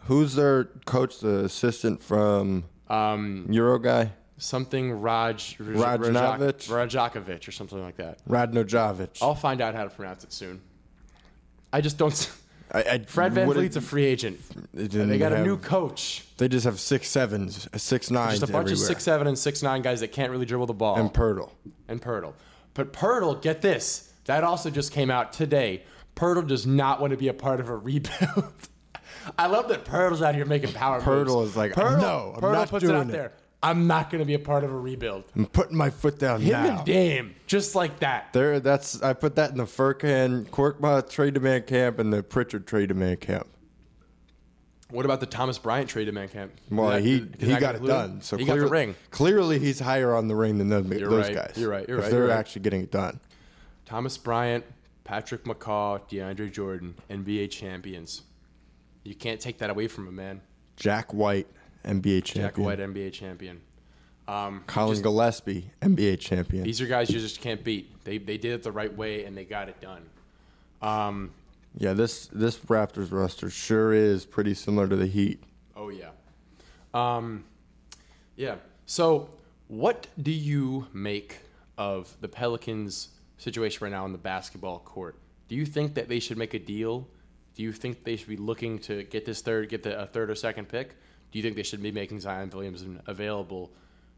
Who's 0.06 0.34
their 0.34 0.64
coach? 0.86 1.20
The 1.20 1.46
assistant 1.46 2.02
from 2.02 2.64
Um, 2.90 3.46
Euro 3.52 3.78
guy, 3.78 4.14
something 4.40 4.92
Raj 4.94 5.58
Radjanovic? 5.60 6.68
Rajakovic 6.68 7.48
or 7.48 7.52
something 7.52 7.82
like 7.82 7.98
that. 7.98 8.26
Radnojovic. 8.28 9.20
I'll 9.22 9.36
find 9.36 9.62
out 9.62 9.76
how 9.76 9.84
to 9.84 9.90
pronounce 9.90 10.24
it 10.24 10.34
soon. 10.34 10.62
I 11.72 11.82
just 11.82 11.98
don't. 11.98 12.32
I, 12.72 12.80
I, 12.84 13.00
Fred 13.00 13.34
VanVleet's 13.34 13.78
a 13.78 13.82
free 13.82 14.06
agent. 14.06 14.40
they 14.76 14.86
they 14.88 15.18
got 15.18 15.34
a 15.34 15.44
new 15.44 15.58
coach. 15.58 16.26
They 16.38 16.48
just 16.48 16.66
have 16.66 16.80
six 16.80 17.08
sevens, 17.10 17.68
uh, 17.74 17.78
six 17.80 18.12
nines 18.12 18.40
Just 18.40 18.50
a 18.50 18.54
bunch 18.54 18.68
everywhere. 18.68 18.74
of 18.84 18.88
six 18.88 19.04
seven 19.04 19.26
and 19.28 19.38
six 19.38 19.64
nine 19.64 19.82
guys 19.82 20.02
that 20.02 20.12
can't 20.12 20.32
really 20.32 20.46
dribble 20.46 20.68
the 20.68 20.74
ball. 20.74 20.96
and 20.98 21.12
Poeltl. 21.12 21.52
and 21.88 22.00
Poeltl. 22.02 22.34
But 22.76 22.94
Poeltl, 22.94 23.42
get 23.42 23.62
this. 23.62 24.14
That 24.26 24.44
also 24.44 24.70
just 24.70 24.92
came 24.92 25.10
out 25.10 25.34
today. 25.34 25.82
Poeltl 26.16 26.48
does 26.48 26.68
not 26.68 27.02
want 27.02 27.10
to 27.12 27.18
be 27.18 27.28
a 27.30 27.34
part 27.34 27.60
of 27.60 27.70
a 27.70 27.76
rebuild. 27.76 28.54
I 29.40 29.48
love 29.48 29.68
that 29.70 29.84
Poeltl's 29.86 30.22
out 30.22 30.36
here 30.36 30.46
making 30.46 30.74
power 30.74 31.02
Poeltl 31.02 31.38
moves. 31.40 31.52
is 31.52 31.58
like, 31.58 31.72
Poeltl, 31.74 32.00
"No, 32.02 32.34
I'm 32.36 32.42
Poeltl 32.42 32.54
not 32.54 32.70
puts 32.70 32.86
it 32.86 32.92
out 32.92 33.08
it." 33.08 33.12
there. 33.12 33.32
I'm 33.62 33.88
not 33.88 34.10
going 34.10 34.20
to 34.20 34.26
be 34.26 34.36
a 34.36 34.40
part 34.40 34.64
of 34.64 34.72
a 34.72 34.78
rebuild. 34.80 35.26
I'm 35.36 35.46
putting 35.46 35.76
my 35.76 35.90
foot 35.90 36.18
down 36.18 36.42
Him 36.42 36.52
now. 36.54 36.78
and 36.78 36.86
Dame, 36.86 37.36
just 37.46 37.76
like 37.76 38.00
that. 38.00 38.32
There, 38.32 38.60
that's 38.62 39.02
I 39.02 39.12
put 39.14 39.36
that 39.36 39.52
in 39.52 39.58
the 39.58 39.66
Furkan 39.66 40.46
Korkmaz 40.50 41.10
trade 41.10 41.34
demand 41.34 41.68
camp 41.68 42.00
and 42.00 42.12
the 42.14 42.24
Pritchard 42.24 42.66
trade 42.68 42.88
demand 42.88 43.20
camp. 43.20 43.48
What 44.92 45.06
about 45.06 45.20
the 45.20 45.26
Thomas 45.28 45.60
Bryant 45.60 45.90
trade 45.90 46.06
demand 46.06 46.32
camp? 46.32 46.52
Well, 46.72 46.90
Did 46.92 47.04
that- 47.04 47.08
he 47.08 47.20
did 47.20 47.42
he 47.42 47.48
that 47.48 47.60
got 47.60 47.60
get 47.60 47.70
it 47.70 47.78
included? 47.80 47.94
done. 47.94 48.22
So 48.22 48.38
he 48.38 48.46
clearly, 48.46 48.60
got 48.62 48.66
the 48.66 48.72
ring. 48.72 48.96
Clearly, 49.12 49.60
he's 49.60 49.80
higher 49.80 50.16
on 50.16 50.28
the 50.28 50.36
ring 50.36 50.58
than 50.58 50.70
those, 50.70 50.88
You're 50.88 51.10
those 51.10 51.26
right. 51.28 51.36
guys. 51.36 51.54
You're 51.58 51.70
right. 51.70 51.88
You're 51.88 51.98
if 51.98 52.04
right. 52.06 52.12
they're 52.12 52.20
You're 52.22 52.30
right. 52.30 52.38
actually 52.40 52.62
getting 52.64 52.82
it 52.82 52.92
done. 52.92 53.20
Thomas 53.86 54.18
Bryant, 54.18 54.64
Patrick 55.04 55.44
McCaw, 55.44 56.02
DeAndre 56.10 56.52
Jordan, 56.52 56.96
NBA 57.10 57.52
champions. 57.52 58.24
You 59.04 59.16
can't 59.16 59.40
take 59.40 59.58
that 59.60 59.70
away 59.70 59.88
from 59.88 60.08
him, 60.08 60.16
man. 60.16 60.42
Jack 60.76 61.14
White, 61.14 61.48
NBA 61.86 62.24
champion. 62.24 62.46
Jack 62.46 62.58
White, 62.58 62.80
NBA 62.80 63.14
champion. 63.14 63.62
Um, 64.28 64.64
Colin 64.68 64.92
just- 64.94 65.04
Gillespie, 65.04 65.72
NBA 65.82 66.20
champion. 66.20 66.64
these 66.64 66.82
are 66.82 66.86
guys 66.86 67.10
you 67.10 67.20
just 67.20 67.42
can't 67.42 67.64
beat. 67.64 68.04
They 68.04 68.20
they 68.20 68.38
did 68.38 68.54
it 68.54 68.64
the 68.64 68.72
right 68.72 68.96
way 68.96 69.26
and 69.26 69.36
they 69.36 69.46
got 69.46 69.70
it 69.70 69.82
done. 69.82 70.04
Um, 70.82 71.32
yeah, 71.78 71.94
this 71.94 72.28
this 72.28 72.58
Raptors 72.58 73.12
roster 73.12 73.50
sure 73.50 73.94
is 73.94 74.26
pretty 74.26 74.54
similar 74.54 74.88
to 74.88 74.96
the 74.96 75.08
Heat. 75.08 75.44
Oh 75.76 75.90
yeah, 75.90 76.10
um, 76.94 77.44
yeah. 78.36 78.56
So, 78.86 79.30
what 79.68 80.08
do 80.22 80.32
you 80.32 80.88
make 80.94 81.40
of 81.78 82.16
the 82.22 82.28
Pelicans' 82.28 83.10
situation 83.38 83.84
right 83.84 83.92
now 83.92 84.04
on 84.04 84.12
the 84.12 84.18
basketball 84.18 84.80
court? 84.80 85.16
Do 85.48 85.56
you 85.56 85.66
think 85.66 85.96
that 85.96 86.08
they 86.08 86.20
should 86.20 86.38
make 86.38 86.54
a 86.54 86.60
deal? 86.60 87.08
Do 87.56 87.64
you 87.64 87.72
think 87.72 88.04
they 88.04 88.16
should 88.16 88.30
be 88.30 88.38
looking 88.38 88.80
to 88.80 89.04
get 89.04 89.26
this 89.26 89.42
third, 89.42 89.70
get 89.70 89.84
the 89.84 90.00
a 90.00 90.06
third 90.06 90.30
or 90.30 90.36
second 90.36 90.70
pick? 90.70 90.96
Do 91.32 91.40
you 91.40 91.44
think 91.44 91.56
they 91.56 91.64
should 91.64 91.82
be 91.82 91.92
making 91.92 92.20
Zion 92.20 92.50
Williamson 92.50 93.02
available 93.06 93.72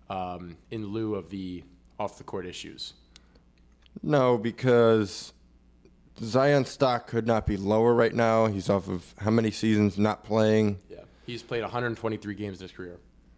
um, 0.10 0.58
in 0.72 0.88
lieu 0.88 1.16
of 1.16 1.30
the 1.30 1.64
off 2.00 2.18
the 2.18 2.24
court 2.24 2.46
issues? 2.46 2.94
No, 4.02 4.38
because 4.38 5.34
Zion's 6.24 6.70
stock 6.70 7.08
could 7.08 7.28
not 7.28 7.46
be 7.46 7.58
lower 7.58 7.94
right 7.94 8.14
now. 8.14 8.48
He's 8.48 8.70
off 8.70 8.88
of 8.88 9.14
how 9.18 9.32
many 9.32 9.52
seasons 9.52 9.98
not 9.98 10.24
playing? 10.24 10.80
Yeah, 10.90 11.00
he's 11.26 11.44
played 11.44 11.62
123 11.62 12.36
games 12.36 12.60
in 12.60 12.66
his 12.66 12.72
career. 12.72 12.98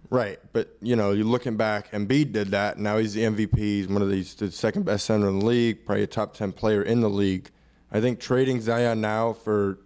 Right, 0.09 0.39
but 0.51 0.75
you 0.81 0.95
know, 0.95 1.11
you're 1.11 1.25
looking 1.25 1.57
back, 1.57 1.91
Embiid 1.91 2.33
did 2.33 2.49
that. 2.49 2.77
Now 2.77 2.97
he's 2.97 3.13
the 3.13 3.23
MVP. 3.23 3.57
He's 3.57 3.87
one 3.87 4.01
of 4.01 4.09
these 4.09 4.35
the 4.35 4.51
second 4.51 4.85
best 4.85 5.05
center 5.05 5.27
in 5.29 5.39
the 5.39 5.45
league, 5.45 5.85
probably 5.85 6.03
a 6.03 6.07
top 6.07 6.35
ten 6.35 6.51
player 6.51 6.83
in 6.83 7.01
the 7.01 7.09
league. 7.09 7.49
I 7.91 8.01
think 8.01 8.19
trading 8.19 8.61
Zion 8.61 9.01
now 9.01 9.33
for 9.33 9.79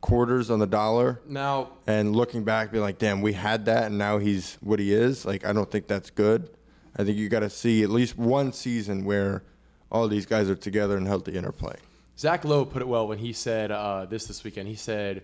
quarters 0.00 0.50
on 0.50 0.58
the 0.58 0.66
dollar 0.66 1.20
Now, 1.26 1.70
and 1.86 2.14
looking 2.14 2.44
back, 2.44 2.72
being 2.72 2.82
like, 2.82 2.98
damn, 2.98 3.20
we 3.20 3.32
had 3.32 3.66
that, 3.66 3.84
and 3.84 3.98
now 3.98 4.18
he's 4.18 4.56
what 4.60 4.78
he 4.78 4.92
is. 4.92 5.24
Like, 5.24 5.44
I 5.44 5.52
don't 5.52 5.70
think 5.70 5.86
that's 5.86 6.10
good. 6.10 6.50
I 6.96 7.04
think 7.04 7.16
you 7.16 7.28
got 7.28 7.40
to 7.40 7.50
see 7.50 7.82
at 7.82 7.90
least 7.90 8.16
one 8.18 8.52
season 8.52 9.04
where 9.04 9.44
all 9.90 10.08
these 10.08 10.26
guys 10.26 10.48
are 10.50 10.56
together 10.56 10.96
and 10.96 11.06
healthy 11.06 11.32
interplay. 11.32 11.76
Zach 12.18 12.44
Lowe 12.44 12.64
put 12.64 12.82
it 12.82 12.88
well 12.88 13.08
when 13.08 13.18
he 13.18 13.32
said 13.32 13.70
uh, 13.70 14.06
this 14.06 14.26
this 14.26 14.44
weekend. 14.44 14.68
He 14.68 14.74
said, 14.74 15.22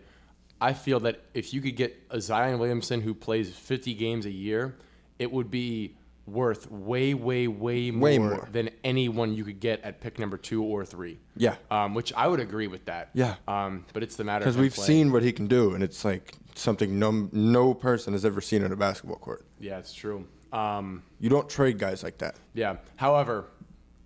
"I 0.61 0.73
feel 0.73 1.01
that 1.01 1.21
if 1.35 1.53
you 1.53 1.61
could 1.61 1.77
get 1.77 2.01
a 2.11 2.21
Zion 2.21 2.59
Williamson 2.59 3.01
who 3.01 3.15
plays 3.15 3.55
50 3.55 3.95
games 3.95 4.25
a 4.25 4.31
year, 4.31 4.77
it 5.19 5.31
would 5.31 5.51
be 5.51 5.97
worth 6.27 6.71
way, 6.71 7.15
way, 7.15 7.47
way 7.47 7.91
more, 7.91 8.03
Way 8.03 8.19
more. 8.19 8.49
than 8.51 8.71
anyone 8.83 9.33
you 9.35 9.45
could 9.45 9.61
get 9.61 9.81
at 9.83 10.01
pick 10.01 10.19
number 10.19 10.37
two 10.37 10.63
or 10.63 10.85
three. 10.85 11.19
Yeah. 11.37 11.57
um, 11.71 11.95
which 11.95 12.13
I 12.15 12.27
would 12.27 12.41
agree 12.41 12.67
with 12.67 12.85
that. 12.87 13.11
Yeah. 13.15 13.37
um, 13.47 13.85
but 13.93 14.03
it's 14.03 14.17
the 14.17 14.25
matter 14.25 14.45
Because 14.45 14.57
we've 14.57 14.75
playing. 14.75 14.87
seen 14.87 15.13
what 15.13 15.23
he 15.23 15.33
can 15.33 15.47
do, 15.47 15.75
and 15.75 15.85
it's 15.85 16.05
like 16.05 16.35
something 16.55 16.99
no 16.99 17.29
no 17.33 17.75
person 17.75 18.13
has 18.13 18.25
ever 18.25 18.41
seen 18.41 18.65
on 18.65 18.73
a 18.73 18.77
basketball 18.77 19.19
court. 19.19 19.45
Yeah, 19.61 19.79
it's 19.79 19.93
true. 19.93 20.27
Um, 20.53 21.03
You 21.21 21.29
don't 21.29 21.49
trade 21.49 21.79
guys 21.79 22.03
like 22.03 22.19
that. 22.19 22.37
yeah. 22.55 22.77
However, 22.97 23.47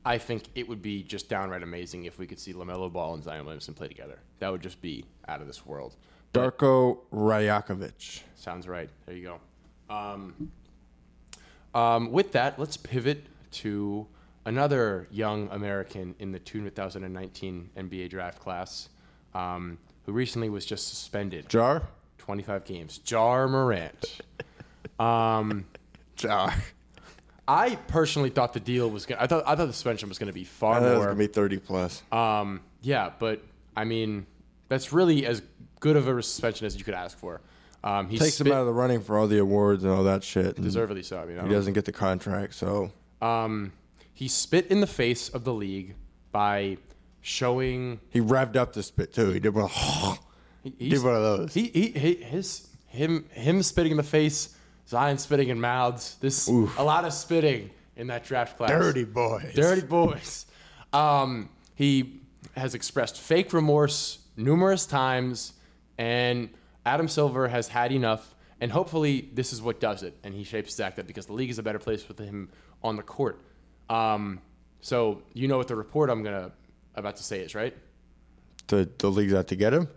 I 0.05 0.19
think 0.19 0.45
it 0.55 0.67
would 0.69 0.81
be 0.83 1.03
just 1.03 1.29
downright 1.29 1.63
amazing 1.63 2.05
if 2.05 2.19
we 2.19 2.27
could 2.27 2.39
see 2.41 2.53
Lamelo 2.55 2.91
Ball 2.93 3.15
and 3.15 3.23
Zion 3.23 3.45
Williamson 3.45 3.75
play 3.75 3.89
together. 3.89 4.19
That 4.41 4.51
would 4.51 4.63
just 4.63 4.81
be 4.81 5.05
out 5.29 5.41
of 5.41 5.47
this 5.47 5.65
world. 5.67 5.97
Darko 6.33 6.99
Rajakovic. 7.13 8.23
Sounds 8.35 8.67
right. 8.69 8.89
There 9.07 9.15
you 9.17 9.25
go. 9.89 9.95
Um, 9.95 10.51
um, 11.75 12.13
with 12.13 12.33
that, 12.33 12.59
let's 12.59 12.77
pivot 12.77 13.25
to 13.53 14.07
another 14.47 15.07
young 15.11 15.49
American 15.51 16.15
in 16.19 16.33
the 16.33 16.39
2019 16.39 17.71
NBA 17.77 18.11
draft 18.11 18.39
class 18.41 18.89
um, 19.35 19.79
who 20.07 20.13
recently 20.13 20.49
was 20.49 20.65
just 20.65 20.89
suspended. 20.89 21.49
Jar? 21.49 21.83
25 22.19 22.65
games. 22.65 22.99
Jar 22.99 23.49
Morant. 23.49 24.21
Um, 24.99 25.65
Jar. 26.17 26.55
I 27.49 27.75
personally 27.89 28.31
thought 28.31 28.53
the 28.53 28.61
deal 28.61 28.89
was 28.91 29.07
going 29.07 29.19
to, 29.19 29.25
I 29.25 29.27
thought, 29.27 29.43
I 29.47 29.57
thought 29.57 29.67
the 29.67 29.73
suspension 29.73 30.09
was 30.09 30.19
going 30.19 30.29
to 30.29 30.33
be 30.33 30.43
I 30.43 30.45
far 30.45 30.75
thought 30.81 30.83
it 30.87 30.91
was 30.91 30.97
more. 30.99 31.07
going 31.07 31.19
to 31.19 31.29
be 31.29 31.33
30 31.33 31.59
plus. 31.59 32.03
Um, 32.13 32.61
yeah, 32.83 33.11
but 33.19 33.43
I 33.77 33.85
mean, 33.85 34.27
that's 34.69 34.93
really 34.93 35.27
as 35.27 35.43
good 35.81 35.97
of 35.97 36.07
a 36.07 36.23
suspension 36.23 36.67
as 36.67 36.77
you 36.77 36.85
could 36.85 36.95
ask 36.95 37.19
for. 37.19 37.41
Um, 37.83 38.09
he 38.09 38.19
Takes 38.19 38.41
him 38.41 38.49
out 38.49 38.61
of 38.61 38.67
the 38.67 38.73
running 38.73 39.01
for 39.01 39.17
all 39.19 39.27
the 39.27 39.39
awards 39.39 39.85
and 39.85 39.93
all 39.93 40.05
that 40.05 40.23
shit. 40.23 40.57
and 40.57 40.65
deservedly 40.65 41.03
so. 41.03 41.27
You 41.29 41.37
know, 41.37 41.43
He 41.45 41.49
doesn't 41.51 41.73
get 41.73 41.85
the 41.87 41.93
contract, 41.93 42.55
so 42.55 42.93
Um, 43.23 43.73
he 44.13 44.29
spit 44.29 44.67
in 44.67 44.81
the 44.81 44.87
face 44.87 45.29
of 45.31 45.45
the 45.45 45.55
league 45.55 45.95
by 46.33 46.77
showing. 47.23 48.01
he 48.11 48.21
revved 48.21 48.57
up 48.57 48.73
the 48.73 48.83
spit 48.83 49.13
too. 49.15 49.31
He 49.31 49.41
did 49.41 49.55
one. 49.55 49.69
He, 50.63 50.73
He 50.79 50.89
did 50.91 51.03
one 51.03 51.15
of 51.15 51.23
those. 51.23 51.55
He, 51.55 51.69
he, 51.69 51.87
he 51.89 52.15
his 52.17 52.69
him 52.87 53.25
him 53.31 53.63
spitting 53.63 53.93
in 53.93 53.97
the 53.97 54.03
face. 54.03 54.57
Zion 54.89 55.17
spitting 55.19 55.49
in 55.49 55.61
mouths. 55.61 56.17
This 56.21 56.49
a 56.49 56.83
lot 56.83 57.05
of 57.05 57.13
spitting 57.13 57.71
in 57.97 58.09
that 58.09 58.25
draft 58.25 58.57
class. 58.59 58.71
Dirty 58.71 59.05
boys. 59.05 59.55
dirty 59.55 59.87
boys. 59.87 60.47
Um, 60.93 61.49
he 61.77 62.21
has 62.57 62.75
expressed 62.75 63.19
fake 63.21 63.53
remorse 63.53 64.19
numerous 64.37 64.85
times, 64.87 65.53
and 65.97 66.51
Adam 66.85 67.09
Silver 67.09 67.49
has 67.49 67.69
had 67.69 67.93
enough. 67.93 68.35
And 68.63 68.71
hopefully, 68.71 69.31
this 69.33 69.55
is 69.55 69.63
what 69.63 69.81
does 69.81 70.03
it, 70.03 70.19
and 70.23 70.35
he 70.35 70.45
shapes 70.45 70.79
act 70.81 70.99
up 70.99 71.07
because 71.07 71.25
the 71.25 71.33
league 71.33 71.49
is 71.49 71.59
a 71.59 71.63
better 71.63 71.79
place 71.79 72.07
with 72.07 72.19
him 72.19 72.51
on 72.83 72.97
the 72.97 73.03
court. 73.03 73.41
Um, 73.89 74.43
so 74.83 75.23
you 75.33 75.49
know 75.49 75.57
what 75.57 75.69
the 75.69 75.77
report 75.77 76.11
I'm 76.11 76.23
gonna 76.23 76.53
about 76.95 77.17
to 77.17 77.23
say 77.23 77.41
is, 77.41 77.55
right? 77.55 77.75
The 78.67 78.87
the 78.99 79.11
league's 79.11 79.33
out 79.33 79.49
to 79.49 79.57
get 79.57 79.73
him. 79.73 79.89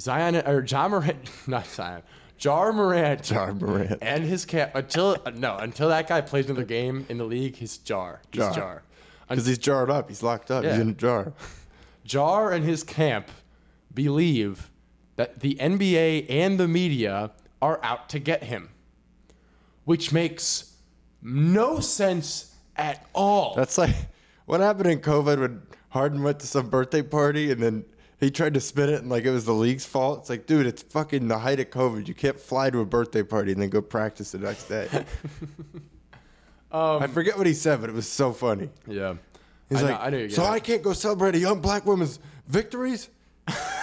Zion 0.00 0.36
or 0.46 0.62
John 0.62 0.92
Morant, 0.92 1.18
not 1.46 1.66
Zion, 1.66 2.02
Jar 2.38 2.72
Morant, 2.72 3.30
Ja 3.30 3.52
Morant. 3.52 3.98
and 4.00 4.24
his 4.24 4.46
cap 4.46 4.74
until 4.74 5.18
no 5.34 5.58
until 5.58 5.90
that 5.90 6.08
guy 6.08 6.22
plays 6.22 6.46
another 6.46 6.64
game 6.64 7.04
in 7.10 7.18
the 7.18 7.24
league, 7.24 7.56
he's 7.56 7.76
Jar, 7.76 8.22
he's 8.32 8.40
Jar. 8.40 8.54
Jar. 8.54 8.82
Because 9.28 9.44
he's 9.46 9.58
jarred 9.58 9.90
up. 9.90 10.08
He's 10.08 10.22
locked 10.22 10.50
up. 10.50 10.64
He's 10.64 10.78
in 10.78 10.90
a 10.90 10.94
jar. 10.94 11.32
Jar 12.04 12.52
and 12.52 12.64
his 12.64 12.82
camp 12.82 13.28
believe 13.92 14.70
that 15.16 15.40
the 15.40 15.54
NBA 15.56 16.26
and 16.28 16.58
the 16.58 16.68
media 16.68 17.32
are 17.62 17.80
out 17.82 18.08
to 18.10 18.18
get 18.18 18.44
him, 18.44 18.68
which 19.84 20.12
makes 20.12 20.74
no 21.22 21.80
sense 21.80 22.54
at 22.76 23.06
all. 23.14 23.54
That's 23.54 23.78
like 23.78 23.94
what 24.44 24.60
happened 24.60 24.90
in 24.90 25.00
COVID 25.00 25.40
when 25.40 25.62
Harden 25.88 26.22
went 26.22 26.40
to 26.40 26.46
some 26.46 26.68
birthday 26.68 27.02
party 27.02 27.50
and 27.50 27.62
then 27.62 27.84
he 28.20 28.30
tried 28.30 28.54
to 28.54 28.60
spin 28.60 28.88
it 28.90 29.00
and 29.00 29.08
like 29.10 29.24
it 29.24 29.30
was 29.30 29.44
the 29.46 29.52
league's 29.54 29.84
fault. 29.86 30.20
It's 30.20 30.30
like, 30.30 30.46
dude, 30.46 30.66
it's 30.66 30.82
fucking 30.82 31.28
the 31.28 31.38
height 31.38 31.60
of 31.60 31.70
COVID. 31.70 32.06
You 32.08 32.14
can't 32.14 32.38
fly 32.38 32.70
to 32.70 32.80
a 32.80 32.84
birthday 32.84 33.22
party 33.22 33.52
and 33.52 33.60
then 33.60 33.68
go 33.70 33.80
practice 33.82 34.32
the 34.32 34.38
next 34.38 34.64
day. 34.68 34.88
Um, 36.72 37.00
I 37.02 37.06
forget 37.06 37.38
what 37.38 37.46
he 37.46 37.54
said, 37.54 37.80
but 37.80 37.88
it 37.88 37.94
was 37.94 38.08
so 38.08 38.32
funny. 38.32 38.68
yeah. 38.88 39.14
He's 39.68 39.78
I 39.78 39.82
know- 39.82 39.88
like, 39.92 40.00
I 40.00 40.10
know 40.10 40.28
so 40.28 40.44
I 40.44 40.58
can't 40.60 40.82
go 40.82 40.92
celebrate 40.92 41.34
a 41.36 41.38
young 41.38 41.60
black 41.60 41.86
woman's 41.86 42.18
victories, 42.48 43.08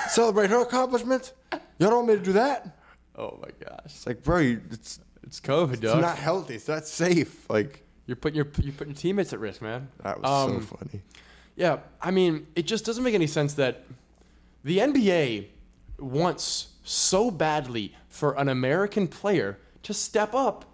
celebrate 0.09 0.49
her 0.49 0.61
accomplishments. 0.61 1.33
Y'all 1.51 1.89
don't 1.89 1.95
want 1.95 2.07
me 2.07 2.15
to 2.15 2.21
do 2.21 2.33
that? 2.33 2.77
Oh 3.15 3.39
my 3.41 3.49
gosh, 3.67 3.79
It's 3.85 4.07
like, 4.07 4.23
bro, 4.23 4.39
you, 4.39 4.61
it's 4.71 4.99
it's 5.23 5.39
COVID, 5.39 5.73
it's 5.73 5.81
dog. 5.81 6.01
not 6.01 6.17
healthy. 6.17 6.55
It's 6.55 6.67
not 6.67 6.85
safe. 6.85 7.49
Like 7.49 7.83
you're 8.07 8.15
putting 8.15 8.35
your 8.37 8.47
you're 8.61 8.73
putting 8.73 8.93
your 8.93 8.99
teammates 8.99 9.33
at 9.33 9.39
risk, 9.39 9.61
man. 9.61 9.87
that 10.03 10.21
was 10.21 10.29
Um, 10.51 10.61
so 10.67 10.75
funny. 10.77 11.01
Yeah, 11.55 11.79
I 12.01 12.09
mean, 12.11 12.47
it 12.55 12.65
just 12.65 12.83
doesn't 12.85 13.03
make 13.03 13.13
any 13.13 13.27
sense 13.27 13.53
that 13.55 13.85
the 14.63 14.79
NBA 14.79 15.47
wants 15.99 16.69
so 16.83 17.29
badly 17.29 17.93
for 18.07 18.37
an 18.39 18.49
American 18.49 19.07
player 19.07 19.59
to 19.83 19.93
step 19.93 20.33
up 20.33 20.65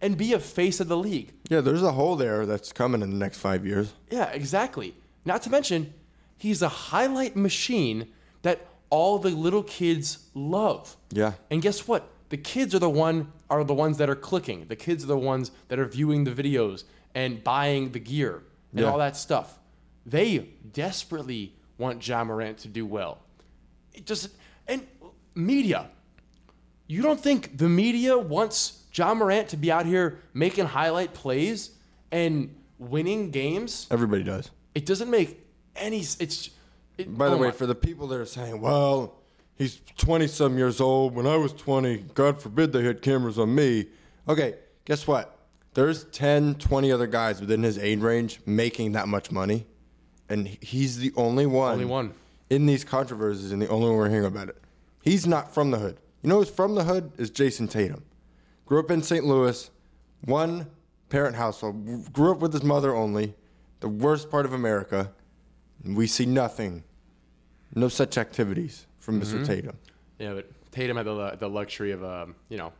and 0.00 0.16
be 0.16 0.32
a 0.32 0.38
face 0.38 0.78
of 0.80 0.88
the 0.88 0.96
league. 0.96 1.32
Yeah, 1.48 1.60
there's 1.60 1.82
a 1.82 1.92
hole 1.92 2.14
there 2.16 2.46
that's 2.46 2.72
coming 2.72 3.02
in 3.02 3.10
the 3.10 3.16
next 3.16 3.38
five 3.38 3.66
years. 3.66 3.92
Yeah, 4.10 4.30
exactly. 4.30 4.94
Not 5.24 5.42
to 5.42 5.50
mention, 5.50 5.92
he's 6.38 6.62
a 6.62 6.68
highlight 6.68 7.36
machine 7.36 8.06
that 8.42 8.66
all 8.90 9.18
the 9.18 9.30
little 9.30 9.62
kids 9.62 10.26
love. 10.34 10.96
Yeah. 11.12 11.32
And 11.50 11.62
guess 11.62 11.86
what? 11.86 12.08
The 12.30 12.36
kids 12.36 12.74
are 12.74 12.78
the 12.78 12.90
one 12.90 13.32
are 13.48 13.64
the 13.64 13.74
ones 13.74 13.98
that 13.98 14.08
are 14.08 14.16
clicking. 14.16 14.66
The 14.68 14.76
kids 14.76 15.04
are 15.04 15.08
the 15.08 15.18
ones 15.18 15.50
that 15.68 15.78
are 15.78 15.86
viewing 15.86 16.24
the 16.24 16.30
videos 16.30 16.84
and 17.14 17.42
buying 17.42 17.90
the 17.92 17.98
gear 17.98 18.42
and 18.72 18.80
Yeah. 18.80 18.90
all 18.90 18.98
that 18.98 19.16
stuff. 19.16 19.58
They 20.06 20.38
desperately 20.72 21.54
want 21.78 21.98
John 22.00 22.28
Morant 22.28 22.58
to 22.58 22.68
do 22.68 22.86
well. 22.86 23.18
It 23.92 24.06
just 24.06 24.30
and 24.68 24.86
media. 25.34 25.90
You 26.86 27.02
don't 27.02 27.20
think 27.20 27.56
the 27.58 27.68
media 27.68 28.18
wants 28.18 28.84
John 28.90 29.18
Morant 29.18 29.48
to 29.48 29.56
be 29.56 29.70
out 29.70 29.86
here 29.86 30.18
making 30.34 30.66
highlight 30.66 31.14
plays 31.14 31.70
and 32.10 32.54
winning 32.78 33.30
games? 33.30 33.86
Everybody 33.90 34.22
does. 34.22 34.50
It 34.74 34.86
doesn't 34.86 35.10
make 35.10 35.44
any. 35.76 36.00
It's. 36.00 36.50
It, 37.00 37.18
By 37.18 37.28
the 37.28 37.34
oh 37.36 37.38
way, 37.38 37.48
my- 37.48 37.52
for 37.52 37.66
the 37.66 37.74
people 37.74 38.06
that 38.08 38.20
are 38.20 38.24
saying, 38.26 38.60
well, 38.60 39.14
he's 39.56 39.80
20 39.98 40.26
some 40.26 40.56
years 40.58 40.80
old. 40.80 41.14
When 41.14 41.26
I 41.26 41.36
was 41.36 41.52
20, 41.52 41.98
God 42.14 42.40
forbid 42.40 42.72
they 42.72 42.82
had 42.84 43.02
cameras 43.02 43.38
on 43.38 43.54
me. 43.54 43.86
Okay, 44.28 44.54
guess 44.84 45.06
what? 45.06 45.36
There's 45.74 46.04
10, 46.04 46.56
20 46.56 46.90
other 46.92 47.06
guys 47.06 47.40
within 47.40 47.62
his 47.62 47.78
age 47.78 48.00
range 48.00 48.40
making 48.44 48.92
that 48.92 49.06
much 49.08 49.30
money, 49.30 49.66
and 50.28 50.46
he's 50.60 50.98
the 50.98 51.12
only 51.16 51.46
one. 51.46 51.72
Only 51.74 51.84
one. 51.84 52.14
in 52.50 52.66
these 52.66 52.84
controversies, 52.84 53.52
and 53.52 53.62
the 53.62 53.68
only 53.68 53.88
one 53.88 53.96
we're 53.96 54.08
hearing 54.08 54.26
about 54.26 54.48
it. 54.48 54.56
He's 55.02 55.26
not 55.26 55.54
from 55.54 55.70
the 55.70 55.78
hood. 55.78 55.98
You 56.22 56.28
know 56.28 56.38
who's 56.38 56.50
from 56.50 56.74
the 56.74 56.84
hood 56.84 57.12
is 57.16 57.30
Jayson 57.30 57.68
Tatum. 57.68 58.02
Grew 58.66 58.80
up 58.80 58.90
in 58.90 59.02
St. 59.02 59.24
Louis, 59.24 59.70
one 60.24 60.66
parent 61.08 61.36
household. 61.36 62.12
Grew 62.12 62.32
up 62.32 62.40
with 62.40 62.52
his 62.52 62.62
mother 62.62 62.94
only. 62.94 63.34
The 63.80 63.88
worst 63.88 64.30
part 64.30 64.44
of 64.44 64.52
America. 64.52 65.12
We 65.84 66.06
see 66.06 66.26
nothing, 66.26 66.84
no 67.74 67.88
such 67.88 68.18
activities 68.18 68.86
from 68.98 69.20
Mm-hmm. 69.20 69.44
Tatum. 69.44 69.76
Yeah, 70.18 70.34
but 70.34 70.50
Tatum 70.72 70.96
had 70.96 71.06
the, 71.06 71.36
the 71.38 71.48
luxury 71.48 71.92
of, 71.92 72.04
um, 72.04 72.34
you 72.48 72.58
know, 72.58 72.72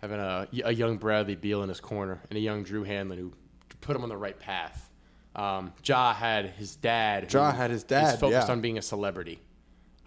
having 0.00 0.18
a, 0.18 0.48
a 0.64 0.72
young 0.72 0.96
Bradley 0.96 1.34
Beal 1.34 1.62
in 1.62 1.68
his 1.68 1.80
corner 1.80 2.20
and 2.30 2.36
a 2.36 2.40
young 2.40 2.62
Drew 2.62 2.84
Hanlen 2.84 3.18
who 3.18 3.32
put 3.80 3.94
him 3.96 4.02
on 4.02 4.08
the 4.08 4.16
right 4.16 4.38
path. 4.38 4.90
Um, 5.36 5.72
Ja 5.84 6.12
had 6.14 6.46
his 6.50 6.76
dad. 6.76 7.32
Ja 7.32 7.52
had 7.52 7.70
his 7.70 7.80
is 7.80 7.84
dad, 7.84 8.18
focused 8.18 8.48
yeah. 8.48 8.52
on 8.52 8.60
being 8.60 8.78
a 8.78 8.82
celebrity. 8.82 9.40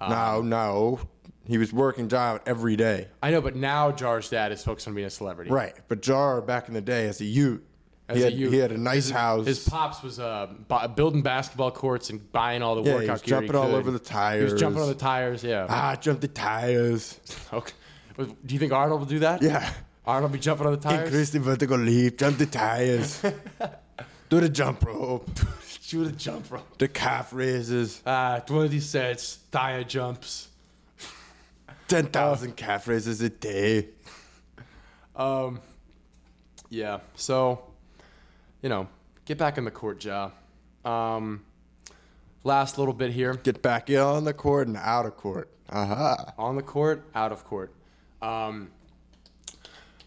no, 0.02 0.42
no. 0.42 1.00
He 1.46 1.58
was 1.58 1.74
working 1.74 2.08
job 2.08 2.42
every 2.46 2.76
day. 2.76 3.08
I 3.22 3.32
know, 3.32 3.42
but 3.42 3.56
now 3.56 3.92
Jar's 3.92 4.30
dad 4.30 4.52
is 4.52 4.64
focused 4.64 4.88
on 4.88 4.94
being 4.94 5.08
a 5.08 5.12
celebrity. 5.12 5.52
Right. 5.52 5.74
But 5.88 6.02
Jar, 6.02 6.40
back 6.42 6.68
in 6.68 6.74
the 6.74 6.82
day, 6.82 7.08
as 7.08 7.20
a 7.20 7.26
Ute, 7.26 7.66
As 8.12 8.18
he, 8.18 8.24
had, 8.24 8.34
youth. 8.34 8.54
he 8.54 8.60
had 8.60 8.72
a 8.72 8.78
nice 8.78 9.06
his, 9.06 9.12
house. 9.12 9.46
His 9.48 9.68
pops 9.68 10.02
was 10.04 10.20
uh, 10.20 10.48
bu- 10.68 10.88
building 10.90 11.22
basketball 11.22 11.72
courts 11.72 12.10
and 12.10 12.32
buying 12.32 12.62
all 12.62 12.76
the 12.76 12.82
Yeah, 12.84 12.92
he 12.92 12.96
workout 13.00 13.12
was 13.14 13.22
gear. 13.24 13.40
jumping 13.40 13.56
all 13.56 13.66
could. 13.68 13.76
over 13.76 13.92
the 13.92 14.00
tires. 14.00 14.40
He 14.50 14.54
was 14.54 14.62
jumping 14.62 14.82
on 14.82 14.88
the 14.90 14.96
tires. 14.96 15.44
Yeah. 15.44 15.66
ah, 15.70 15.96
jump 16.00 16.22
the 16.22 16.28
tires. 16.28 17.20
Okay. 17.54 17.74
Do 18.18 18.54
you 18.54 18.60
think 18.60 18.72
Arnold 18.74 19.00
will 19.00 19.08
do 19.08 19.20
that? 19.20 19.42
Yeah. 19.42 19.72
Arnold 20.06 20.32
will 20.32 20.38
be 20.38 20.42
jumping 20.42 20.68
on 20.68 20.74
the 20.74 20.80
tires. 20.80 21.08
Increase 21.08 21.30
the 21.32 21.40
vertical 21.40 21.78
leap, 21.78 22.18
jump 22.18 22.38
the 22.38 22.46
tires, 22.46 23.22
do 24.30 24.40
the 24.42 24.50
jump 24.50 24.84
rope, 24.86 25.30
do 25.90 26.04
the 26.06 26.12
jump 26.12 26.52
rope. 26.52 26.78
the 26.78 26.88
calf 26.88 27.32
raises, 27.34 28.02
Ah, 28.06 28.42
one 28.48 28.66
of 28.66 28.72
these 28.72 28.88
sets, 28.90 29.38
tire 29.52 29.84
jumps. 29.84 30.50
10,000 31.88 32.56
calf 32.56 32.88
raises 32.88 33.22
a 33.22 33.30
day. 33.30 33.88
Um, 35.16 35.60
yeah. 36.70 37.00
So, 37.16 37.64
you 38.62 38.70
know, 38.70 38.88
get 39.26 39.38
back 39.38 39.58
in 39.58 39.66
the 39.66 39.72
court, 39.72 40.04
Ja. 40.04 40.32
Um, 40.86 41.44
last 42.44 42.78
little 42.78 42.94
bit 42.94 43.12
here. 43.12 43.34
Get 43.36 43.62
back 43.62 43.90
in 43.90 44.00
on 44.00 44.24
the 44.24 44.34
court 44.34 44.68
and 44.68 44.78
out 44.78 45.06
of 45.06 45.18
court. 45.18 45.50
Aha. 45.70 46.34
on 46.38 46.56
the 46.58 46.62
court, 46.62 47.06
out 47.16 47.32
of 47.32 47.46
court. 47.46 47.74
Um, 48.22 48.72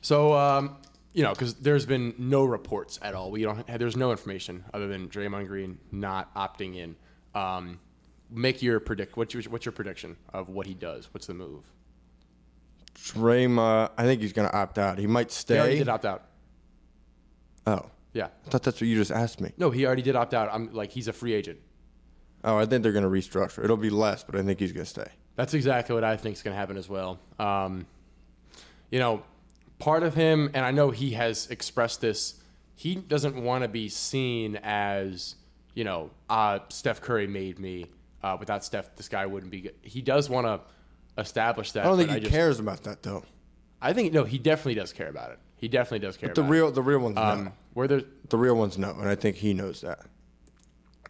so, 0.03 0.35
um, 0.35 0.77
you 1.15 1.23
know, 1.23 1.31
because 1.31 1.55
there's 1.55 1.87
been 1.87 2.15
no 2.19 2.45
reports 2.45 2.99
at 3.01 3.15
all. 3.15 3.31
We 3.31 3.43
don't. 3.43 3.67
There's 3.67 3.97
no 3.97 4.11
information 4.11 4.65
other 4.75 4.89
than 4.89 5.09
Draymond 5.09 5.47
Green 5.47 5.79
not 5.91 6.35
opting 6.35 6.77
in. 6.77 6.97
Um, 7.35 7.81
make 8.31 8.61
your 8.63 8.79
predict. 8.79 9.17
What's 9.17 9.33
your 9.33 9.43
What's 9.45 9.65
your 9.65 9.73
prediction 9.73 10.17
of 10.35 10.49
what 10.51 10.67
he 10.67 10.75
does? 10.75 11.09
What's 11.15 11.27
the 11.27 11.35
move? 11.35 11.65
Draymond, 12.95 13.91
I 13.97 14.03
think 14.05 14.21
he's 14.21 14.33
going 14.33 14.49
to 14.49 14.55
opt 14.57 14.79
out. 14.79 14.99
He 14.99 15.07
might 15.07 15.31
stay. 15.31 15.59
already 15.59 15.77
stay. 15.77 15.79
did 15.81 15.89
opt 15.89 16.05
out. 16.05 16.25
Oh, 17.67 17.91
Yeah. 18.15 18.29
I 18.47 18.51
thought 18.51 18.63
that's 18.63 18.81
what 18.81 18.89
you 18.89 18.97
just 18.97 19.11
asked 19.11 19.41
me. 19.41 19.51
No, 19.59 19.71
he 19.71 19.85
already 19.85 20.03
did 20.03 20.17
opt 20.17 20.33
out. 20.33 20.49
I'm 20.53 20.73
like 20.73 20.91
he's 20.91 21.09
a 21.09 21.13
free 21.13 21.35
agent. 21.35 21.59
Oh, 22.45 22.57
I 22.57 22.65
think 22.67 22.83
they're 22.83 22.93
going 22.93 23.05
to 23.05 23.11
restructure. 23.11 23.65
It'll 23.65 23.77
be 23.77 23.91
less, 23.91 24.23
but 24.25 24.37
I 24.37 24.43
think 24.43 24.61
he's 24.61 24.73
going 24.73 24.85
to 24.85 24.91
stay. 24.91 25.09
That's 25.37 25.55
exactly 25.55 25.95
what 25.95 26.05
I 26.05 26.17
think 26.17 26.37
is 26.37 26.43
going 26.43 26.55
to 26.55 26.59
happen 26.59 26.77
as 26.77 26.89
well. 26.89 27.19
Um, 27.39 27.87
you 28.91 28.99
know, 28.99 29.23
part 29.79 30.03
of 30.03 30.15
him, 30.15 30.51
and 30.55 30.65
I 30.65 30.71
know 30.71 30.91
he 30.91 31.13
has 31.13 31.49
expressed 31.49 32.01
this, 32.01 32.35
he 32.77 32.95
doesn't 32.95 33.35
want 33.37 33.63
to 33.63 33.69
be 33.69 33.89
seen 33.89 34.57
as, 34.63 35.37
you 35.75 35.85
know, 35.85 36.11
uh, 36.31 36.61
Steph 36.69 37.01
Curry 37.01 37.27
made 37.27 37.59
me. 37.59 37.87
Uh, 38.23 38.37
without 38.41 38.65
Steph, 38.65 38.95
this 38.97 39.09
guy 39.09 39.27
wouldn't 39.27 39.51
be 39.53 39.61
good. 39.63 39.75
He 39.83 40.01
does 40.01 40.31
want 40.31 40.47
to 40.47 40.61
establish 41.21 41.73
that. 41.73 41.85
I 41.85 41.89
don't 41.89 41.99
think 41.99 42.11
he 42.11 42.21
just- 42.21 42.31
cares 42.33 42.59
about 42.59 42.83
that, 42.85 43.03
though. 43.03 43.23
I 43.83 43.93
think, 43.93 44.13
no, 44.15 44.25
he 44.25 44.39
definitely 44.39 44.75
does 44.75 44.93
care 44.95 45.09
about 45.09 45.33
it. 45.33 45.39
He 45.57 45.69
definitely 45.69 46.01
does 46.01 46.17
care 46.17 46.29
But 46.29 46.35
The 46.35 46.41
about 46.43 46.51
real, 46.51 46.71
the 46.73 46.83
real 46.83 46.99
ones 47.01 47.17
it. 47.17 47.21
Um, 47.23 47.45
know. 47.45 47.53
where 47.73 47.89
there's, 47.89 48.05
The 48.29 48.37
real 48.37 48.55
ones 48.57 48.77
know, 48.79 48.91
and 48.99 49.09
I 49.09 49.15
think 49.15 49.37
he 49.37 49.55
knows 49.55 49.81
that. 49.83 50.01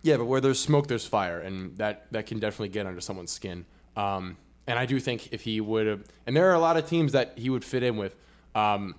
Yeah, 0.02 0.18
but 0.18 0.26
where 0.26 0.40
there's 0.40 0.60
smoke, 0.60 0.86
there's 0.86 1.06
fire, 1.06 1.40
and 1.40 1.76
that 1.78 2.06
that 2.12 2.26
can 2.26 2.38
definitely 2.38 2.68
get 2.68 2.86
under 2.86 3.00
someone's 3.00 3.32
skin. 3.32 3.64
Um, 3.96 4.36
and 4.66 4.78
I 4.78 4.84
do 4.86 5.00
think 5.00 5.32
if 5.32 5.42
he 5.42 5.60
would 5.60 5.86
have, 5.86 6.04
and 6.26 6.36
there 6.36 6.50
are 6.50 6.54
a 6.54 6.58
lot 6.58 6.76
of 6.76 6.86
teams 6.88 7.12
that 7.12 7.32
he 7.36 7.48
would 7.50 7.64
fit 7.64 7.82
in 7.82 7.96
with, 7.96 8.14
um, 8.54 8.94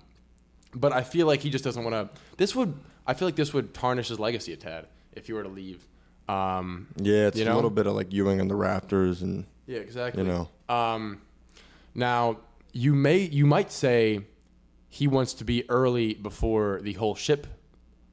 but 0.74 0.92
I 0.92 1.02
feel 1.02 1.26
like 1.28 1.40
he 1.40 1.50
just 1.50 1.62
doesn't 1.64 1.82
want 1.84 1.94
to. 1.94 2.20
This 2.38 2.54
would, 2.56 2.74
I 3.06 3.14
feel 3.14 3.28
like 3.28 3.36
this 3.36 3.54
would 3.54 3.72
tarnish 3.72 4.08
his 4.08 4.18
legacy 4.18 4.52
a 4.52 4.56
tad 4.56 4.86
if 5.12 5.26
he 5.28 5.32
were 5.32 5.42
to 5.44 5.48
leave. 5.48 5.86
Um, 6.28 6.88
Yeah, 6.96 7.28
it's 7.28 7.38
You 7.38 7.50
a 7.50 7.54
little 7.54 7.70
bit 7.70 7.86
of 7.86 7.94
like 7.94 8.12
Ewing 8.12 8.40
and 8.40 8.50
the 8.50 8.54
Raptors, 8.56 9.22
and 9.22 9.44
yeah, 9.66 9.78
exactly. 9.78 10.22
you 10.24 10.28
know, 10.28 10.48
Um, 10.68 11.20
now 11.94 12.38
you 12.72 12.94
may 12.94 13.18
you 13.18 13.46
might 13.46 13.70
say 13.70 14.22
he 14.96 15.06
wants 15.06 15.34
to 15.34 15.44
be 15.44 15.68
early 15.68 16.14
before 16.14 16.80
the 16.82 16.94
whole 16.94 17.14
ship 17.14 17.46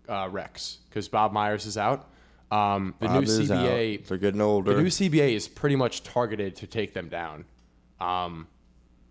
uh, 0.10 0.28
wrecks 0.30 0.80
because 0.90 1.08
Bob 1.08 1.32
Myers 1.32 1.66
is 1.66 1.78
out. 1.78 2.10
Um, 2.52 2.94
the 3.00 3.08
Bob 3.08 3.24
new 3.24 3.32
is 3.32 3.50
out. 3.50 3.66
CBA 3.66 4.06
They're 4.06 4.18
getting 4.18 4.42
older. 4.42 4.74
The 4.74 4.82
new 4.82 4.90
CBA 4.90 5.34
is 5.34 5.48
pretty 5.48 5.78
much 5.78 6.04
targeted 6.04 6.58
to 6.58 6.68
take 6.68 6.94
them 6.94 7.08
down. 7.08 7.46
Um, 8.02 8.48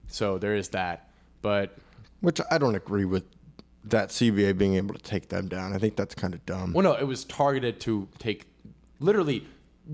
so 0.09 0.37
there 0.37 0.55
is 0.55 0.69
that. 0.69 1.09
But 1.41 1.75
Which 2.21 2.43
I 2.51 2.59
don't 2.59 2.75
agree 2.75 3.07
with 3.07 3.25
that 3.85 4.11
CBA 4.11 4.59
being 4.59 4.75
able 4.75 4.95
to 4.95 5.03
take 5.03 5.31
them 5.31 5.49
down. 5.49 5.73
I 5.73 5.79
think 5.79 5.97
that's 5.97 6.15
kind 6.15 6.35
of 6.35 6.45
dumb. 6.45 6.75
well, 6.75 6.85
no, 6.85 6.93
it 6.93 7.07
was 7.07 7.25
targeted 7.25 7.81
to 7.81 8.07
take 8.19 8.45
literally. 9.01 9.47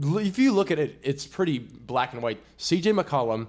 If 0.03 0.37
you 0.37 0.53
look 0.53 0.73
at 0.73 0.81
it, 0.81 0.99
it's 1.05 1.27
pretty 1.27 1.61
black 1.61 2.12
and 2.12 2.23
white. 2.23 2.41
CJ 2.59 3.01
McCollum, 3.01 3.47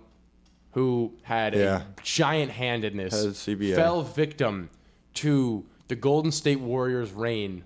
who 0.79 1.11
had 1.23 1.53
Yeah. 1.53 1.81
a 1.81 2.01
giant 2.03 2.51
hand 2.51 2.85
in 2.85 2.95
this, 2.95 3.13
CBA. 3.37 3.75
fell 3.75 4.01
victim 4.01 4.69
to 5.15 5.65
the 5.89 5.95
Golden 5.95 6.31
State 6.31 6.61
Warriors' 6.61 7.11
reign, 7.11 7.65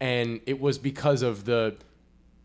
and 0.00 0.40
it 0.46 0.60
was 0.60 0.78
because 0.78 1.22
of 1.22 1.44
the 1.44 1.74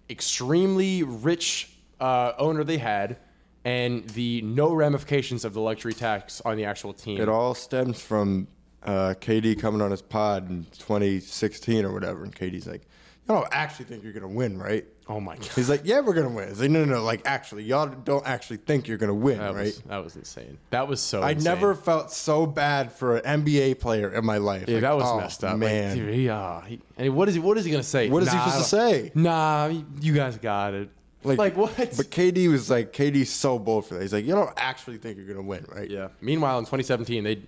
extremely 0.09 1.03
rich 1.03 1.69
uh, 1.99 2.31
owner 2.39 2.63
they 2.63 2.79
had 2.79 3.17
and 3.63 4.09
the 4.09 4.41
no 4.41 4.73
ramifications 4.73 5.45
of 5.45 5.53
the 5.53 5.61
luxury 5.61 5.93
tax 5.93 6.41
on 6.41 6.57
the 6.57 6.65
actual 6.65 6.91
team. 6.93 7.21
It 7.21 7.29
all 7.29 7.53
stems 7.53 8.01
from 8.01 8.47
uh, 8.83 9.13
KD 9.21 9.59
coming 9.59 9.81
on 9.81 9.91
his 9.91 10.01
pod 10.01 10.49
in 10.49 10.65
2016 10.79 11.85
or 11.85 11.93
whatever, 11.93 12.23
and 12.23 12.35
KD's 12.35 12.65
like, 12.65 12.87
"Y'all 13.27 13.41
don't 13.41 13.47
actually 13.51 13.85
think 13.85 14.03
you're 14.03 14.13
gonna 14.13 14.27
win, 14.27 14.57
right?" 14.57 14.85
oh 15.07 15.19
my 15.19 15.35
god, 15.35 15.47
He's 15.55 15.69
like, 15.69 15.81
"Yeah, 15.83 15.99
we're 16.01 16.13
gonna 16.13 16.29
win." 16.29 16.49
He's 16.49 16.59
like, 16.59 16.69
"No, 16.69 16.83
no, 16.85 16.95
no, 16.95 17.03
like 17.03 17.21
actually, 17.25 17.63
y'all 17.63 17.87
don't 17.87 18.25
actually 18.25 18.57
think 18.57 18.87
you're 18.87 18.97
gonna 18.97 19.13
win, 19.13 19.39
that 19.39 19.53
right?" 19.53 19.65
was, 19.65 19.79
that 19.81 20.03
was 20.03 20.15
insane. 20.15 20.57
That 20.69 20.87
was 20.87 21.01
so. 21.01 21.21
I 21.21 21.31
insane. 21.31 21.43
never 21.43 21.75
felt 21.75 22.11
so 22.11 22.45
bad 22.45 22.91
for 22.91 23.17
an 23.17 23.43
NBA 23.43 23.79
player 23.79 24.09
in 24.13 24.25
my 24.25 24.37
life. 24.37 24.65
Yeah, 24.67 24.75
Like, 24.75 24.81
that 24.81 24.95
was 24.95 25.05
oh, 25.05 25.19
messed 25.19 25.43
up. 25.43 25.51
Like, 25.51 25.59
man. 25.59 25.97
dude, 25.97 26.15
yeah. 26.15 26.39
Uh, 26.39 26.61
he, 26.61 26.81
and 26.97 27.15
what 27.15 27.27
is 27.27 27.35
he? 27.35 27.39
What 27.39 27.57
is 27.57 27.65
he 27.65 27.71
gonna 27.71 27.83
say? 27.83 28.09
What 28.09 28.23
is 28.23 28.31
he 28.31 28.37
supposed 28.37 28.57
to 28.57 28.63
say? 28.63 29.11
Nah, 29.15 29.71
you 29.99 30.13
guys 30.13 30.37
got 30.37 30.73
it. 30.73 30.89
Like, 31.25 31.39
Like, 31.39 31.57
what? 31.57 31.75
But 31.75 32.11
KD 32.11 32.49
was 32.51 32.69
like, 32.69 32.93
KD's 32.93 33.31
so 33.31 33.57
bold 33.57 33.87
for 33.87 33.95
that. 33.95 34.01
He's 34.01 34.13
like, 34.13 34.25
you 34.25 34.35
don't 34.35 34.53
actually 34.57 34.97
think 34.97 35.17
you're 35.17 35.25
gonna 35.27 35.41
win, 35.41 35.65
right? 35.69 35.89
Yeah. 35.89 36.09
Meanwhile, 36.21 36.59
in 36.59 36.65
2017, 36.65 37.23
they 37.23 37.41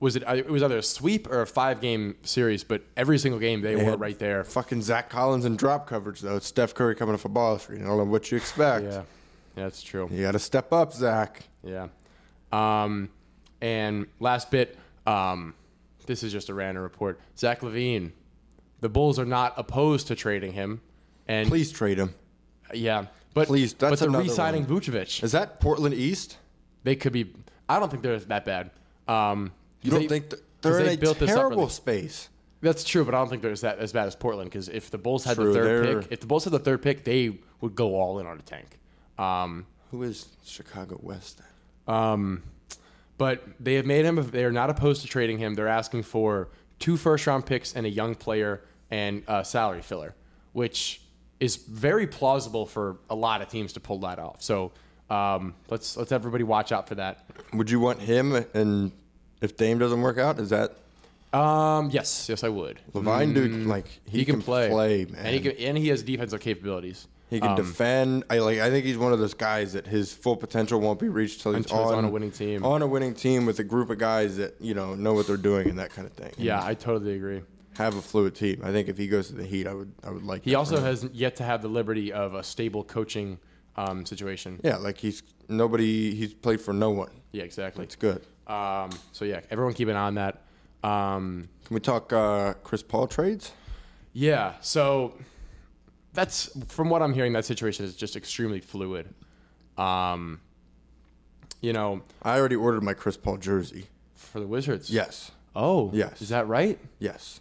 was 0.00 0.16
it 0.16 0.22
it 0.22 0.48
was 0.50 0.62
either 0.62 0.78
a 0.78 0.82
sweep 0.82 1.28
or 1.30 1.42
a 1.42 1.46
five 1.46 1.80
game 1.80 2.16
series, 2.22 2.64
but 2.64 2.82
every 2.96 3.18
single 3.18 3.38
game 3.38 3.60
they, 3.60 3.74
They 3.74 3.84
were 3.84 3.96
right 3.96 4.18
there. 4.18 4.42
Fucking 4.44 4.82
Zach 4.82 5.10
Collins 5.10 5.44
and 5.44 5.58
drop 5.58 5.86
coverage 5.86 6.20
though. 6.20 6.36
It's 6.36 6.46
Steph 6.46 6.74
Curry 6.74 6.94
coming 6.94 7.14
off 7.14 7.24
a 7.24 7.28
ball 7.28 7.58
screen. 7.58 7.82
I 7.82 7.86
don't 7.88 7.98
know 7.98 8.04
what 8.04 8.30
you 8.30 8.36
expect. 8.38 8.84
Yeah, 8.86 8.90
yeah, 8.92 9.02
that's 9.64 9.82
true. 9.82 10.08
You 10.10 10.22
got 10.22 10.32
to 10.32 10.38
step 10.38 10.72
up, 10.72 10.92
Zach. 10.92 11.42
Yeah. 11.62 11.88
Um, 12.50 13.10
and 13.60 14.06
last 14.18 14.50
bit, 14.50 14.76
um, 15.06 15.54
this 16.06 16.22
is 16.22 16.32
just 16.32 16.48
a 16.48 16.54
random 16.54 16.82
report. 16.82 17.20
Zach 17.38 17.60
LaVine, 17.60 18.12
the 18.80 18.88
Bulls 18.88 19.18
are 19.18 19.26
not 19.26 19.54
opposed 19.58 20.06
to 20.08 20.14
trading 20.16 20.52
him, 20.54 20.80
and 21.28 21.48
Please 21.48 21.70
trade 21.70 21.98
him. 21.98 22.14
yeah, 22.72 23.04
but 23.34 23.48
Please, 23.48 23.74
but 23.74 23.90
that's 23.90 24.00
they're 24.00 24.10
re-signing 24.10 24.66
one. 24.66 24.80
Vucevic. 24.80 25.22
Is 25.22 25.32
that 25.32 25.60
Portland 25.60 25.94
East? 25.94 26.38
They 26.84 26.96
could 26.96 27.12
be. 27.12 27.32
I 27.68 27.78
don't 27.78 27.90
think 27.90 28.02
they're 28.02 28.18
that 28.18 28.44
bad. 28.46 28.70
Um, 29.06 29.52
You 29.82 29.90
don't 29.90 30.00
they- 30.02 30.08
think 30.08 30.30
th- 30.30 30.42
they're 30.62 30.78
they 30.82 30.92
in 30.92 30.98
a 30.98 31.00
built 31.00 31.18
this 31.18 31.30
up 31.30 31.36
terrible 31.36 31.56
really- 31.58 31.70
space? 31.70 32.28
That's 32.62 32.84
true, 32.84 33.06
but 33.06 33.14
I 33.14 33.18
don't 33.18 33.30
think 33.30 33.40
they're 33.40 33.52
as, 33.52 33.62
that, 33.62 33.78
as 33.78 33.92
bad 33.94 34.06
as 34.06 34.14
Portland. 34.14 34.50
Because 34.50 34.68
if 34.68 34.90
the 34.90 34.98
Bulls 34.98 35.24
had 35.24 35.36
True, 35.36 35.50
the 35.50 35.58
3rd 35.58 36.02
pick, 36.02 36.12
if 36.12 36.20
the 36.20 36.26
Bulls 36.26 36.44
had 36.44 36.52
the 36.52 36.58
third 36.58 36.82
pick, 36.82 37.04
they 37.04 37.38
would 37.62 37.74
go 37.74 37.94
all 37.94 38.18
in 38.18 38.26
on 38.26 38.38
a 38.38 38.42
tank. 38.42 38.78
Um, 39.18 39.64
Who 39.90 40.02
is 40.02 40.26
Chicago 40.44 40.98
West? 41.02 41.40
Um, 41.88 42.42
but 43.16 43.42
they 43.58 43.74
have 43.76 43.86
made 43.86 44.04
him. 44.04 44.16
They 44.30 44.44
are 44.44 44.52
not 44.52 44.68
opposed 44.68 45.00
to 45.02 45.08
trading 45.08 45.38
him. 45.38 45.54
They're 45.54 45.68
asking 45.68 46.02
for 46.02 46.48
two 46.78 46.98
first 46.98 47.26
round 47.26 47.46
picks 47.46 47.74
and 47.74 47.86
a 47.86 47.88
young 47.90 48.14
player 48.14 48.62
and 48.90 49.22
a 49.26 49.42
salary 49.42 49.80
filler, 49.82 50.14
which 50.52 51.00
is 51.38 51.56
very 51.56 52.06
plausible 52.06 52.66
for 52.66 52.98
a 53.08 53.14
lot 53.14 53.40
of 53.40 53.48
teams 53.48 53.72
to 53.72 53.80
pull 53.80 54.00
that 54.00 54.18
off. 54.18 54.42
So 54.42 54.72
Um, 55.08 55.54
let's 55.70 55.96
let's 55.96 56.12
everybody 56.12 56.44
watch 56.44 56.72
out 56.72 56.86
for 56.88 56.94
that. 56.96 57.24
Would 57.54 57.70
you 57.70 57.80
want 57.80 58.00
him? 58.00 58.36
And 58.54 58.92
if 59.40 59.56
Dame 59.56 59.78
doesn't 59.78 60.00
work 60.00 60.18
out, 60.18 60.38
is 60.38 60.50
that 60.50 60.76
Um, 61.32 61.90
yes, 61.92 62.28
yes, 62.28 62.42
I 62.42 62.48
would. 62.48 62.80
LaVine? 62.92 63.34
Dude, 63.34 63.66
like 63.66 63.84
Mm, 63.86 64.10
He, 64.10 64.24
can, 64.24 64.42
play, 64.42 64.68
man. 65.06 65.14
and 65.24 65.34
he 65.34 65.40
can, 65.40 65.52
and 65.52 65.78
he 65.78 65.88
has 65.88 66.02
defensive 66.02 66.40
capabilities. 66.40 67.06
He 67.30 67.38
can 67.38 67.50
Um, 67.50 67.56
defend. 67.56 68.24
I 68.28 68.38
like. 68.38 68.58
I 68.58 68.70
think 68.70 68.84
he's 68.84 68.98
one 68.98 69.12
of 69.12 69.20
those 69.20 69.34
guys 69.34 69.74
that 69.74 69.86
his 69.86 70.12
full 70.12 70.36
potential 70.36 70.80
won't 70.80 70.98
be 70.98 71.08
reached 71.08 71.42
till 71.42 71.52
he's, 71.52 71.64
Until 71.66 71.84
he's 71.84 71.92
on, 71.92 71.98
on 71.98 72.04
a 72.06 72.10
winning 72.10 72.32
team. 72.32 72.64
On 72.64 72.82
a 72.82 72.86
winning 72.88 73.14
team 73.14 73.46
with 73.46 73.60
a 73.60 73.62
group 73.64 73.88
of 73.90 73.98
guys 73.98 74.36
that 74.38 74.56
you 74.60 74.74
know 74.74 74.96
know 74.96 75.12
what 75.14 75.28
they're 75.28 75.36
doing 75.36 75.68
and 75.70 75.78
that 75.78 75.90
kind 75.90 76.06
of 76.08 76.12
thing. 76.14 76.32
Yeah, 76.36 76.60
I 76.64 76.74
totally 76.74 77.14
agree. 77.14 77.42
have 77.74 77.94
a 77.94 78.02
fluid 78.02 78.34
team. 78.34 78.60
I 78.64 78.72
think 78.72 78.88
if 78.88 78.98
he 78.98 79.06
goes 79.06 79.28
to 79.28 79.34
the 79.34 79.44
Heat, 79.44 79.68
I 79.68 79.74
would. 79.74 79.92
I 80.02 80.10
would 80.10 80.24
like. 80.24 80.42
He 80.44 80.50
that 80.50 80.56
also 80.56 80.74
for 80.74 80.80
him. 80.80 80.86
has 80.88 81.04
yet 81.12 81.36
to 81.36 81.44
have 81.44 81.62
the 81.62 81.68
liberty 81.68 82.12
of 82.12 82.34
a 82.34 82.42
stable 82.42 82.82
coaching 82.82 83.38
um, 83.76 84.04
situation. 84.04 84.58
Yeah, 84.64 84.78
like 84.78 84.98
he's 84.98 85.22
nobody. 85.48 86.12
He's 86.16 86.34
played 86.34 86.60
for 86.60 86.74
no 86.74 86.90
one. 86.90 87.10
Yeah, 87.30 87.44
exactly. 87.44 87.84
It's 87.84 87.94
good. 87.94 88.22
Um, 88.50 88.90
so 89.12 89.24
yeah, 89.24 89.40
everyone 89.50 89.74
keep 89.74 89.88
an 89.88 89.96
eye 89.96 90.06
on 90.06 90.14
that. 90.16 90.42
Um, 90.82 91.48
Can 91.66 91.74
we 91.74 91.80
talk 91.80 92.12
uh, 92.12 92.54
Chris 92.64 92.82
Paul 92.82 93.06
trades? 93.06 93.52
yeah, 94.12 94.54
so 94.60 95.14
that's 96.14 96.50
from 96.68 96.90
what 96.90 97.00
I'm 97.02 97.12
hearing. 97.14 97.32
That 97.32 97.44
situation 97.44 97.84
is 97.84 97.94
just 97.94 98.16
extremely 98.16 98.60
fluid. 98.60 99.08
Um, 99.78 100.40
you 101.60 101.72
know, 101.72 102.02
I 102.22 102.38
already 102.38 102.56
ordered 102.56 102.82
my 102.82 102.94
Chris 102.94 103.16
Paul 103.16 103.36
jersey. 103.36 103.86
for 104.14 104.40
the 104.40 104.46
Wizards. 104.46 104.90
Yes. 104.90 105.30
Oh, 105.54 105.90
Yes. 105.92 106.20
Is 106.22 106.28
that 106.30 106.48
right? 106.48 106.78
Yes. 106.98 107.40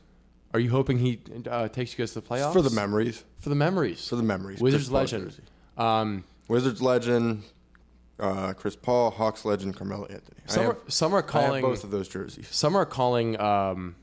Are 0.53 0.59
you 0.59 0.69
hoping 0.71 0.97
he 0.97 1.19
uh, 1.49 1.67
takes 1.69 1.91
you 1.93 1.97
guys 1.99 2.13
to 2.13 2.21
the 2.21 2.27
playoffs 2.27 2.53
For 2.53 2.61
the 2.63 2.71
memories. 2.71 3.23
For 3.39 3.49
the 3.49 3.55
memories. 3.55 4.07
For 4.07 4.15
the 4.15 4.23
memories. 4.23 4.59
Wizards 4.59 4.91
legend. 4.91 5.39
Um, 5.77 6.23
Wizards 6.47 6.81
legend. 6.81 7.43
Uh, 8.19 8.53
Chris 8.53 8.75
Paul, 8.75 9.11
Hawks 9.11 9.45
legend, 9.45 9.75
Carmelo 9.75 10.05
Anthony. 10.05 10.39
Some, 10.45 10.63
have, 10.65 10.71
are, 10.73 10.79
some 10.87 11.13
are 11.13 11.21
calling 11.21 11.61
both 11.61 11.83
of 11.83 11.91
those 11.91 12.07
jerseys. 12.09 12.47
some 12.51 12.75
are 12.75 12.85
calling 12.85 13.39
um, 13.39 13.95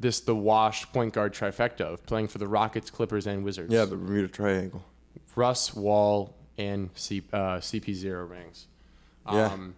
this 0.00 0.20
the 0.20 0.34
washed 0.34 0.92
point 0.92 1.12
guard 1.12 1.34
trifecta 1.34 1.82
of 1.82 2.04
playing 2.06 2.28
for 2.28 2.38
the 2.38 2.48
Rockets, 2.48 2.90
Clippers, 2.90 3.26
and 3.26 3.44
Wizards. 3.44 3.72
Yeah, 3.72 3.84
the 3.84 3.96
Bermuda 3.96 4.28
Triangle. 4.28 4.82
Russ, 5.36 5.74
Wall, 5.74 6.34
and 6.56 6.90
C, 6.94 7.22
uh, 7.32 7.58
CP 7.58 7.94
zero 7.94 8.24
rings. 8.24 8.66
Yeah. 9.30 9.46
Um, 9.46 9.74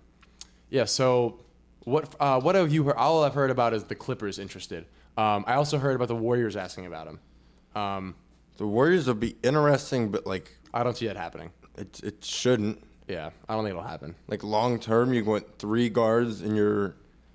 yeah. 0.70 0.84
So 0.84 1.40
what 1.84 2.14
uh, 2.20 2.40
what 2.40 2.54
have 2.54 2.72
you 2.72 2.84
heard? 2.84 2.96
All 2.96 3.24
I've 3.24 3.34
heard 3.34 3.50
about 3.50 3.74
is 3.74 3.84
the 3.84 3.94
Clippers 3.94 4.38
interested. 4.38 4.86
Um, 5.16 5.44
I 5.46 5.54
also 5.54 5.78
heard 5.78 5.96
about 5.96 6.08
the 6.08 6.16
Warriors 6.16 6.56
asking 6.56 6.86
about 6.86 7.08
him. 7.08 7.20
Um, 7.74 8.14
The 8.56 8.66
Warriors 8.66 9.06
would 9.08 9.20
be 9.20 9.36
interesting, 9.42 10.10
but 10.10 10.26
like 10.26 10.56
I 10.72 10.82
don't 10.82 10.96
see 10.96 11.06
that 11.08 11.16
happening. 11.16 11.50
it, 11.76 12.00
it 12.02 12.24
shouldn't. 12.24 12.82
Yeah, 13.10 13.30
I 13.48 13.54
don't 13.54 13.64
think 13.64 13.70
it'll 13.70 13.82
happen. 13.82 14.14
Like 14.28 14.44
long 14.44 14.78
term, 14.78 15.12
you 15.12 15.24
want 15.24 15.58
three 15.58 15.88
guards 15.88 16.42
in 16.42 16.54
your 16.54 16.94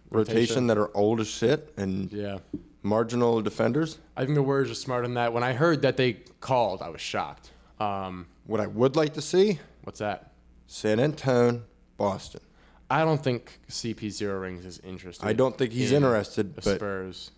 rotation, 0.09 0.35
Rotation. 0.35 0.67
that 0.67 0.77
are 0.77 0.95
old 0.95 1.19
as 1.19 1.27
shit 1.27 1.73
and 1.75 2.11
Yeah. 2.13 2.37
marginal 2.81 3.41
defenders. 3.41 3.97
I 4.15 4.23
think 4.23 4.35
the 4.35 4.43
Warriors 4.43 4.71
are 4.71 4.75
smart 4.75 5.03
on 5.03 5.15
that. 5.15 5.33
When 5.33 5.43
I 5.43 5.51
heard 5.53 5.81
that 5.81 5.97
they 5.97 6.13
called, 6.39 6.81
I 6.81 6.89
was 6.89 7.01
shocked. 7.01 7.51
Um, 7.79 8.27
What 8.47 8.61
I 8.61 8.67
would 8.67 8.95
like 8.95 9.13
to 9.15 9.21
see: 9.21 9.59
what's 9.83 9.99
that? 9.99 10.31
San 10.67 10.99
Antonio, 10.99 11.63
Boston. 11.97 12.41
I 12.89 13.03
don't 13.03 13.21
think 13.21 13.59
CP 13.67 14.09
zero 14.11 14.39
rings 14.39 14.63
is 14.65 14.79
interested. 14.79 15.25
I 15.25 15.33
don't 15.33 15.57
think 15.57 15.73
he's 15.73 15.91
in 15.91 15.97
interested, 16.03 16.55
the 16.55 16.61
but 16.61 16.75
Spurs. 16.75 17.31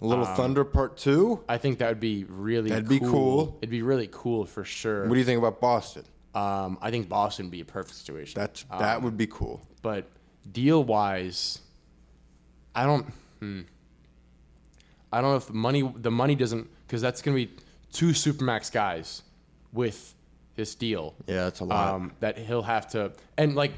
a 0.00 0.06
little 0.06 0.24
Thunder 0.24 0.64
Part 0.64 0.96
Two. 0.96 1.44
I 1.48 1.58
think 1.58 1.78
that 1.78 1.90
would 1.90 2.00
be 2.00 2.24
really 2.24 2.70
That'd 2.70 2.88
be 2.88 2.98
cool. 2.98 3.56
It'd 3.60 3.70
be 3.70 3.82
really 3.82 4.08
cool 4.10 4.46
for 4.46 4.64
sure. 4.64 5.02
What 5.06 5.12
do 5.12 5.18
you 5.20 5.24
think 5.26 5.38
about 5.38 5.60
Boston? 5.60 6.04
Um, 6.34 6.78
I 6.82 6.90
think 6.90 7.08
Boston 7.08 7.46
would 7.46 7.52
be 7.52 7.60
a 7.60 7.64
perfect 7.64 7.96
situation. 7.96 8.40
That's 8.40 8.64
that 8.78 9.02
would 9.02 9.16
be 9.16 9.26
cool. 9.26 9.66
but 9.82 10.08
deal 10.50 10.82
wise, 10.84 11.60
I 12.74 12.84
don't. 12.84 13.06
Hmm, 13.40 13.62
I 15.12 15.20
don't 15.20 15.30
know 15.30 15.36
if 15.36 15.46
the 15.46 15.52
money 15.52 15.92
the 15.96 16.10
money 16.10 16.34
doesn't 16.34 16.68
because 16.86 17.00
that's 17.00 17.22
gonna 17.22 17.36
be 17.36 17.50
two 17.92 18.08
supermax 18.10 18.72
guys 18.72 19.22
with 19.72 20.14
this 20.56 20.74
deal. 20.74 21.14
Yeah, 21.26 21.44
that's 21.44 21.60
a 21.60 21.64
lot. 21.64 21.94
Um, 21.94 22.12
that 22.20 22.38
he'll 22.38 22.62
have 22.62 22.88
to 22.88 23.12
and 23.36 23.54
like 23.54 23.72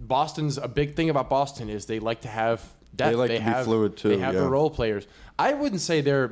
Boston's 0.00 0.58
a 0.58 0.68
big 0.68 0.94
thing 0.94 1.10
about 1.10 1.30
Boston 1.30 1.68
is 1.68 1.86
they 1.86 2.00
like 2.00 2.22
to 2.22 2.28
have 2.28 2.60
depth. 2.94 3.16
like 3.16 3.30
to 3.30 3.40
be 3.40 3.64
fluid, 3.64 3.96
too, 3.96 4.08
They 4.08 4.18
have 4.18 4.34
the 4.34 4.48
role 4.48 4.70
players. 4.70 5.06
I 5.38 5.54
wouldn't 5.54 5.80
say 5.80 6.00
they're 6.00 6.30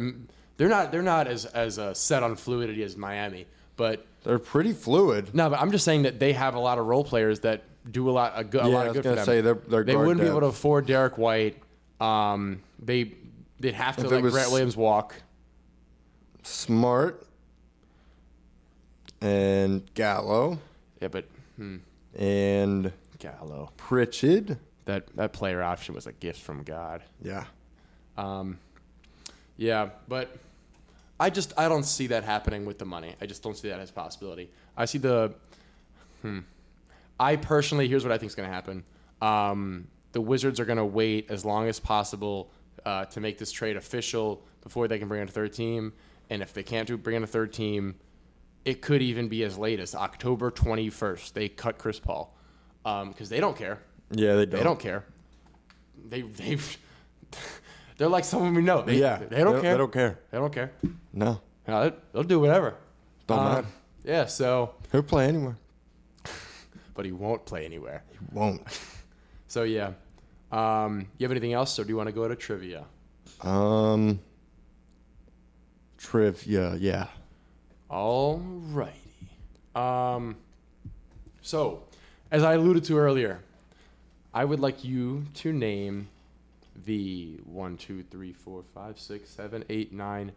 they're 0.57 0.68
not 0.68 0.92
they're 0.92 1.03
not 1.03 1.27
as 1.29 1.44
as 1.46 1.79
uh, 1.79 1.94
set 1.94 2.22
on 2.22 2.37
fluidity 2.37 2.83
as 2.83 2.96
Miami, 2.96 3.46
but 3.83 4.07
They're 4.23 4.38
pretty 4.38 4.73
fluid. 4.73 5.35
no, 5.35 5.51
but 5.51 5.59
I'm 5.61 5.73
just 5.73 5.85
saying 5.85 6.03
that 6.03 6.21
they 6.21 6.33
have 6.35 6.55
a 6.55 6.61
lot 6.61 6.79
of 6.79 6.87
role 6.87 7.03
players 7.03 7.40
that 7.40 7.64
do 7.90 8.09
a 8.09 8.12
lot 8.12 8.33
a, 8.37 8.45
good, 8.45 8.64
a 8.64 8.68
Yeah, 8.68 8.75
lot 8.75 8.87
I 8.87 8.90
of 8.90 8.95
was 8.97 9.03
good 9.03 9.09
for 9.11 9.14
them. 9.16 9.25
say 9.27 9.40
they're- 9.40 9.55
they're 9.66 9.83
they 9.83 9.97
wouldn't 9.97 10.21
be 10.21 10.27
able 10.29 10.40
to 10.40 10.47
afford 10.47 10.87
Derrick 10.87 11.18
White. 11.18 11.61
Um, 12.01 12.62
they 12.79 13.12
they'd 13.59 13.75
have 13.75 13.97
to 13.97 14.05
If 14.05 14.11
let 14.12 14.23
Grant 14.23 14.51
Williams 14.53 14.77
walk. 14.77 15.16
Smart 16.45 17.27
and 19.21 19.83
Gallo 19.95 20.59
Yeah, 21.01 21.09
but 21.09 21.25
hmm, 21.57 21.77
and 22.16 22.92
Gallo, 23.18 23.71
Pritchard. 23.77 24.59
that 24.85 25.07
that 25.16 25.33
player 25.33 25.61
option 25.62 25.95
was 25.95 26.07
a 26.07 26.12
gift 26.12 26.40
from 26.40 26.62
God. 26.62 27.03
Yeah. 27.21 27.45
Um, 28.16 28.59
yeah, 29.57 29.90
but 30.09 30.37
I 31.20 31.31
just 31.31 31.53
I 31.57 31.68
don't 31.68 31.85
see 31.85 32.09
that 32.09 32.25
happening 32.25 32.64
with 32.64 32.79
the 32.79 32.85
money. 32.85 33.14
I 33.20 33.27
just 33.27 33.42
don't 33.42 33.57
see 33.57 33.68
that 33.68 33.81
as 33.81 33.90
a 33.90 33.92
possibility. 33.92 34.51
I 34.77 34.85
see 34.87 34.98
the. 34.98 35.35
Hmm. 36.22 36.40
I 37.20 37.37
personally, 37.37 37.88
here's 37.88 38.05
what 38.05 38.12
I 38.12 38.18
think 38.18 38.31
is 38.31 38.35
going 38.35 38.48
to 38.48 38.55
happen. 38.55 38.85
Um, 39.20 39.87
the 40.12 40.20
Wizards 40.20 40.59
are 40.59 40.64
going 40.64 40.79
to 40.79 40.85
wait 40.85 41.31
as 41.31 41.44
long 41.44 41.68
as 41.68 41.79
possible 41.79 42.51
uh, 42.85 43.05
to 43.07 43.20
make 43.20 43.38
this 43.38 43.53
trade 43.53 43.77
official 43.77 44.42
before 44.62 44.88
they 44.88 44.98
can 44.98 45.09
bring 45.09 45.22
in 45.22 45.29
a 45.29 45.31
third 45.31 45.53
team. 45.53 45.92
And 46.31 46.42
if 46.42 46.53
they 46.53 46.62
can't 46.62 46.88
do 46.88 46.96
bring 46.96 47.16
in 47.16 47.22
a 47.22 47.27
third 47.27 47.53
team, 47.53 47.94
it 48.64 48.81
could 48.81 49.03
even 49.03 49.29
be 49.29 49.44
as 49.44 49.59
late 49.59 49.81
as 49.81 49.94
October 49.94 50.51
21st. 50.51 51.33
They 51.33 51.48
cut 51.48 51.79
Chris 51.79 52.01
Paul 52.01 52.37
because 52.83 53.29
they 53.29 53.40
don't 53.40 53.57
care. 53.57 53.79
Yeah, 54.11 54.35
they 54.35 54.46
don't. 54.46 54.59
They 54.59 54.64
don't 54.64 54.81
care. 54.81 55.05
They 56.09 56.22
they 56.22 56.59
they're 58.03 58.09
like 58.11 58.25
someone 58.25 58.53
we 58.53 58.62
know. 58.62 58.83
They, 58.83 58.97
Yeah, 58.99 59.19
they 59.31 59.45
don't 59.45 59.55
they- 59.55 59.61
care. 59.61 59.73
they 59.75 59.79
don't 59.79 59.93
care. 59.93 60.19
They 60.33 60.38
don't 60.38 60.53
care. 60.53 60.73
No. 61.12 61.41
Uh, 61.69 61.85
they- 61.91 61.97
they'll 62.12 62.25
do 62.25 62.41
whatever. 62.41 62.75
Don't 63.29 63.38
Um, 63.38 63.45
matter. 63.55 63.67
Yeah. 64.03 64.27
So, 64.27 64.75
He'll 64.91 65.05
play 65.05 65.29
anywhere. 65.29 65.57
but 66.95 67.05
he 67.05 67.12
won't 67.12 67.47
play 67.47 67.65
anywhere. 67.65 68.03
He 68.11 68.19
won't. 68.33 68.62
So 69.47 69.62
yeah. 69.65 69.93
Um, 70.51 71.07
you 71.19 71.25
have 71.25 71.31
anything 71.31 71.53
else, 71.53 71.79
or 71.79 71.85
do 71.85 71.91
you 71.91 71.97
want 71.97 72.09
to 72.09 72.12
go 72.12 72.27
to 72.27 72.35
trivia? 72.35 72.87
Um. 73.43 74.19
Trivia. 75.99 76.75
Yeah. 76.77 77.07
All 77.91 78.38
righty. 78.38 78.97
Um, 79.75 80.37
so, 81.43 81.83
as 82.31 82.43
I 82.43 82.55
alluded 82.55 82.83
to 82.85 82.97
earlier, 82.97 83.41
I 84.33 84.45
would 84.47 84.59
like 84.61 84.83
you 84.85 85.27
to 85.35 85.53
name 85.53 86.09
the 86.85 87.38
one, 87.45 87.77
two, 87.77 88.03
three, 88.11 88.33
four, 88.33 88.62
five, 88.75 88.99
six, 88.99 89.31
seven, 89.31 89.64
eight, 89.68 89.92
nine, 89.92 90.33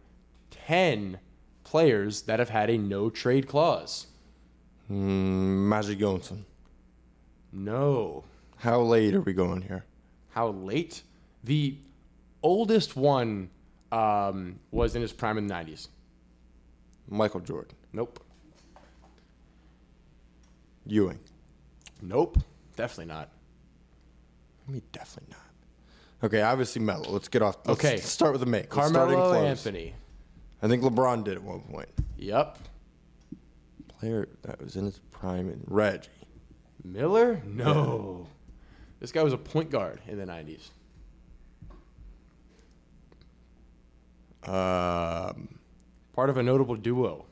ten 0.51 1.19
players 1.63 2.23
that 2.23 2.39
have 2.39 2.49
had 2.49 2.69
a 2.69 2.77
no 2.77 3.09
trade 3.09 3.47
clause. 3.47 4.07
Mm, 4.91 5.67
Magic 5.67 5.99
Johnson. 5.99 6.45
No. 7.51 8.23
How 8.57 8.81
late 8.81 9.13
are 9.15 9.21
we 9.21 9.33
going 9.33 9.61
here? 9.61 9.85
How 10.29 10.49
late? 10.49 11.01
The 11.43 11.77
oldest 12.43 12.95
one 12.95 13.49
um, 13.91 14.59
was 14.71 14.95
in 14.95 15.01
his 15.01 15.13
prime 15.13 15.37
in 15.37 15.47
the 15.47 15.53
90s. 15.53 15.87
Michael 17.07 17.39
Jordan. 17.39 17.75
Nope. 17.93 18.19
Ewing. 20.85 21.19
Nope. 22.01 22.37
Definitely 22.75 23.13
not. 23.13 23.29
I 24.67 24.71
mean, 24.71 24.81
definitely 24.91 25.31
not. 25.31 25.44
Okay, 26.25 26.41
obviously 26.41 26.81
Melo. 26.81 27.11
Let's 27.11 27.27
get 27.27 27.41
off. 27.43 27.57
Let's 27.67 27.79
Okay. 27.85 27.97
start 27.97 28.31
with 28.31 28.39
the 28.41 28.47
make. 28.47 28.75
Let's 28.75 28.91
Carmelo. 28.91 29.33
Anthony. 29.45 29.93
I 30.63 30.67
think 30.67 30.81
LeBron 30.81 31.23
did 31.23 31.35
at 31.35 31.43
one 31.43 31.59
point. 31.61 31.89
Yep. 32.17 32.57
Player 33.99 34.27
that 34.41 34.59
was 34.59 34.75
in 34.75 34.85
his 34.85 34.99
prime. 35.11 35.49
in 35.49 35.61
Reggie. 35.67 36.09
Miller? 36.83 37.41
No. 37.45 38.27
This 38.99 39.11
guy 39.11 39.21
was 39.21 39.33
a 39.33 39.37
point 39.37 39.69
guard 39.69 40.01
in 40.07 40.17
the 40.17 40.25
90s. 40.25 40.69
Um, 44.47 45.59
Part 46.13 46.29
of 46.29 46.37
a 46.37 46.43
notable 46.43 46.75
duo. 46.75 47.25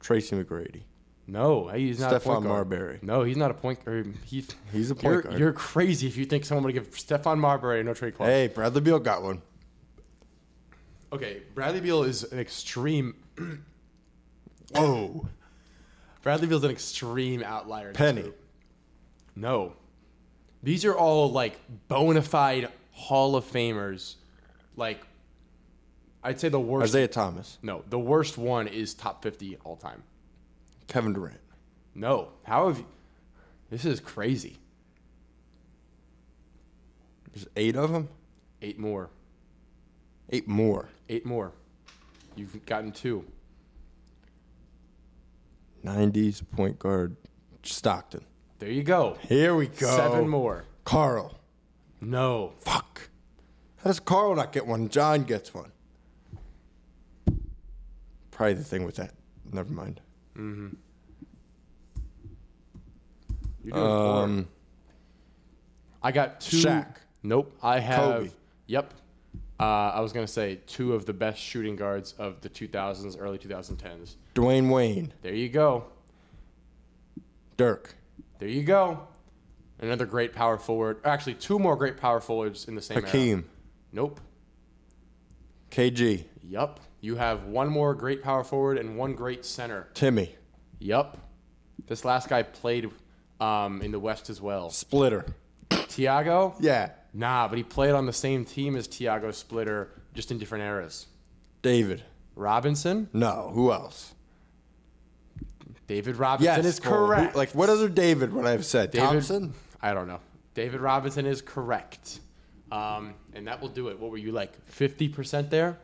Tracy 0.00 0.36
McGrady. 0.36 0.82
No, 1.30 1.68
he's 1.68 2.00
not 2.00 2.14
a 2.14 2.20
point 2.20 2.42
guard. 2.42 2.70
Marbury. 2.70 2.98
No, 3.02 3.22
he's 3.22 3.36
not 3.36 3.50
a 3.50 3.54
point 3.54 3.84
guard. 3.84 4.14
He's, 4.24 4.48
He's 4.72 4.90
a 4.90 4.94
point 4.94 5.04
you're, 5.04 5.22
guard. 5.22 5.38
You're 5.38 5.52
crazy 5.52 6.06
if 6.06 6.16
you 6.16 6.24
think 6.24 6.46
someone 6.46 6.64
would 6.64 6.72
give 6.72 6.90
Stephon 6.92 7.38
Marbury 7.38 7.80
a 7.80 7.84
no 7.84 7.92
trade 7.92 8.16
clause. 8.16 8.30
Hey, 8.30 8.46
Bradley 8.48 8.80
Beal 8.80 8.98
got 8.98 9.22
one. 9.22 9.42
Okay, 11.12 11.42
Bradley 11.54 11.82
Beal 11.82 12.02
is 12.02 12.24
an 12.24 12.38
extreme. 12.38 13.14
Whoa. 14.74 15.28
Bradley 16.22 16.46
Beal's 16.46 16.64
an 16.64 16.70
extreme 16.70 17.42
outlier. 17.42 17.92
Penny. 17.92 18.32
No. 19.36 19.74
These 20.62 20.86
are 20.86 20.96
all 20.96 21.30
like 21.30 21.60
bona 21.88 22.22
fide 22.22 22.70
Hall 22.92 23.36
of 23.36 23.44
Famers. 23.44 24.14
Like, 24.76 25.00
I'd 26.24 26.40
say 26.40 26.48
the 26.48 26.58
worst. 26.58 26.84
Isaiah 26.84 27.08
Thomas, 27.08 27.58
no, 27.62 27.84
the 27.90 27.98
worst 27.98 28.38
one 28.38 28.66
is 28.66 28.94
top 28.94 29.22
50 29.22 29.58
all 29.64 29.76
time. 29.76 30.02
Kevin 30.88 31.12
Durant. 31.12 31.40
No. 31.94 32.30
How 32.42 32.68
have 32.68 32.78
you. 32.78 32.86
This 33.70 33.84
is 33.84 34.00
crazy. 34.00 34.58
There's 37.32 37.46
eight 37.56 37.76
of 37.76 37.92
them. 37.92 38.08
Eight 38.62 38.78
more. 38.78 39.10
Eight 40.30 40.48
more. 40.48 40.88
Eight 41.08 41.24
more. 41.24 41.52
You've 42.34 42.64
gotten 42.66 42.92
two. 42.92 43.24
90s 45.84 46.42
point 46.50 46.78
guard 46.78 47.16
Stockton. 47.62 48.24
There 48.58 48.70
you 48.70 48.82
go. 48.82 49.16
Here 49.28 49.54
we 49.54 49.68
go. 49.68 49.94
Seven 49.94 50.28
more. 50.28 50.64
Karl. 50.84 51.38
No. 52.00 52.52
Fuck. 52.60 53.10
How 53.76 53.90
does 53.90 54.00
Karl 54.00 54.34
not 54.34 54.52
get 54.52 54.66
one? 54.66 54.88
John 54.88 55.22
gets 55.22 55.54
one. 55.54 55.70
Probably 58.30 58.54
the 58.54 58.64
thing 58.64 58.84
with 58.84 58.96
that. 58.96 59.14
Never 59.52 59.72
mind. 59.72 60.00
You're 60.38 60.70
doing 63.72 63.72
poor. 63.72 64.24
Um, 64.24 64.48
I 66.02 66.12
got 66.12 66.40
two. 66.40 66.58
Shaq. 66.58 66.86
Nope. 67.22 67.56
I 67.62 67.80
have. 67.80 67.98
Kobe. 67.98 68.30
Yep. 68.66 68.94
Uh, 69.60 69.62
I 69.62 70.00
was 70.00 70.12
gonna 70.12 70.28
say 70.28 70.60
two 70.66 70.94
of 70.94 71.04
the 71.04 71.12
best 71.12 71.40
shooting 71.40 71.74
guards 71.74 72.14
of 72.18 72.40
the 72.40 72.48
2000s, 72.48 73.16
early 73.18 73.38
2010s. 73.38 74.14
Dwayne 74.34 74.72
Wayne. 74.72 75.12
There 75.22 75.34
you 75.34 75.48
go. 75.48 75.86
Dirk. 77.56 77.94
There 78.38 78.48
you 78.48 78.62
go. 78.62 79.08
Another 79.80 80.06
great 80.06 80.32
power 80.32 80.58
forward. 80.58 81.00
Actually, 81.04 81.34
two 81.34 81.58
more 81.58 81.76
great 81.76 81.96
power 81.96 82.20
forwards 82.20 82.68
in 82.68 82.76
the 82.76 82.82
same 82.82 82.98
era. 82.98 83.42
Nope. 83.92 84.20
KG. 85.70 86.24
Yup. 86.48 86.80
You 87.00 87.16
have 87.16 87.44
one 87.44 87.68
more 87.68 87.94
great 87.94 88.22
power 88.22 88.42
forward 88.42 88.78
and 88.78 88.96
one 88.96 89.14
great 89.14 89.44
center. 89.44 89.88
Timmy. 89.94 90.34
Yup. 90.80 91.18
This 91.86 92.04
last 92.04 92.28
guy 92.28 92.42
played 92.42 92.90
um, 93.40 93.80
in 93.82 93.92
the 93.92 94.00
West 94.00 94.30
as 94.30 94.40
well. 94.40 94.70
Splitter. 94.70 95.24
Tiago? 95.70 96.54
Yeah. 96.60 96.90
Nah, 97.14 97.48
but 97.48 97.56
he 97.56 97.64
played 97.64 97.92
on 97.92 98.06
the 98.06 98.12
same 98.12 98.44
team 98.44 98.76
as 98.76 98.86
Tiago 98.86 99.30
Splitter, 99.30 99.90
just 100.14 100.30
in 100.30 100.38
different 100.38 100.64
eras. 100.64 101.06
David. 101.62 102.02
Robinson? 102.34 103.08
No. 103.12 103.50
Who 103.54 103.72
else? 103.72 104.14
David 105.86 106.16
Robinson 106.16 106.66
is 106.66 106.80
well, 106.80 106.90
who- 106.92 107.06
correct. 107.06 107.36
like, 107.36 107.50
what 107.54 107.70
other 107.70 107.88
David 107.88 108.32
would 108.32 108.44
I 108.44 108.50
have 108.52 108.64
said? 108.64 108.90
David, 108.90 109.06
Thompson? 109.06 109.54
I 109.80 109.94
don't 109.94 110.06
know. 110.06 110.20
David 110.54 110.80
Robinson 110.80 111.24
is 111.26 111.40
correct. 111.40 112.20
Um, 112.70 113.14
and 113.32 113.46
that 113.46 113.60
will 113.62 113.68
do 113.70 113.88
it. 113.88 113.98
What 113.98 114.10
were 114.10 114.18
you 114.18 114.32
like, 114.32 114.52
50% 114.70 115.48
there? 115.48 115.78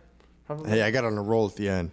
Probably. 0.47 0.71
Hey, 0.71 0.83
I 0.83 0.91
got 0.91 1.05
on 1.05 1.17
a 1.17 1.23
roll 1.23 1.47
at 1.47 1.57
the 1.57 1.69
end. 1.69 1.91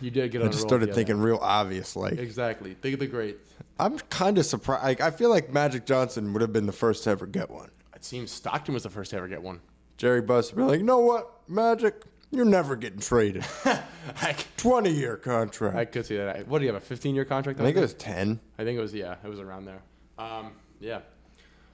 You 0.00 0.10
did 0.10 0.30
get 0.30 0.40
I 0.42 0.46
on 0.46 0.50
just 0.52 0.62
a 0.62 0.64
roll 0.64 0.68
started 0.68 0.94
thinking 0.94 1.16
end. 1.16 1.24
real 1.24 1.38
obvious. 1.42 1.96
Like, 1.96 2.14
Exactly. 2.18 2.74
Think 2.74 2.94
of 2.94 3.00
the 3.00 3.06
great. 3.06 3.38
I'm 3.78 3.98
kind 3.98 4.38
of 4.38 4.46
surprised. 4.46 4.84
Like, 4.84 5.00
I 5.00 5.10
feel 5.10 5.30
like 5.30 5.52
Magic 5.52 5.84
Johnson 5.84 6.32
would 6.32 6.42
have 6.42 6.52
been 6.52 6.66
the 6.66 6.72
first 6.72 7.04
to 7.04 7.10
ever 7.10 7.26
get 7.26 7.50
one. 7.50 7.70
It 7.94 8.04
seems 8.04 8.30
Stockton 8.30 8.72
was 8.74 8.84
the 8.84 8.90
first 8.90 9.10
to 9.10 9.16
ever 9.16 9.28
get 9.28 9.42
one. 9.42 9.60
Jerry 9.96 10.22
Buss 10.22 10.52
would 10.52 10.56
be 10.60 10.62
like, 10.64 10.78
you 10.78 10.84
know 10.84 10.98
what, 11.00 11.30
Magic, 11.48 12.02
you're 12.30 12.44
never 12.44 12.76
getting 12.76 13.00
traded. 13.00 13.44
I, 13.64 14.36
20 14.56 14.90
year 14.90 15.16
contract. 15.16 15.76
I 15.76 15.84
could 15.84 16.06
see 16.06 16.16
that. 16.16 16.46
What 16.48 16.58
do 16.60 16.64
you 16.66 16.72
have, 16.72 16.82
a 16.82 16.84
15 16.84 17.14
year 17.14 17.24
contract? 17.24 17.60
I 17.60 17.64
think 17.64 17.76
it 17.76 17.80
was 17.80 17.94
10. 17.94 18.40
I 18.58 18.64
think 18.64 18.78
it 18.78 18.82
was, 18.82 18.94
yeah, 18.94 19.16
it 19.24 19.28
was 19.28 19.40
around 19.40 19.66
there. 19.66 19.82
Um, 20.18 20.52
yeah. 20.80 21.00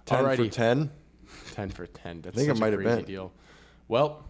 10 0.07 0.37
for 0.37 0.49
10. 0.49 0.91
10 1.55 1.71
for 1.71 1.87
10. 1.87 2.23
That's 2.23 2.37
think 2.37 2.49
it 2.49 2.59
might 2.59 2.69
a 2.69 2.71
have 2.73 2.81
crazy 2.81 2.97
been. 2.97 3.05
deal. 3.05 3.33
Well, 3.89 4.25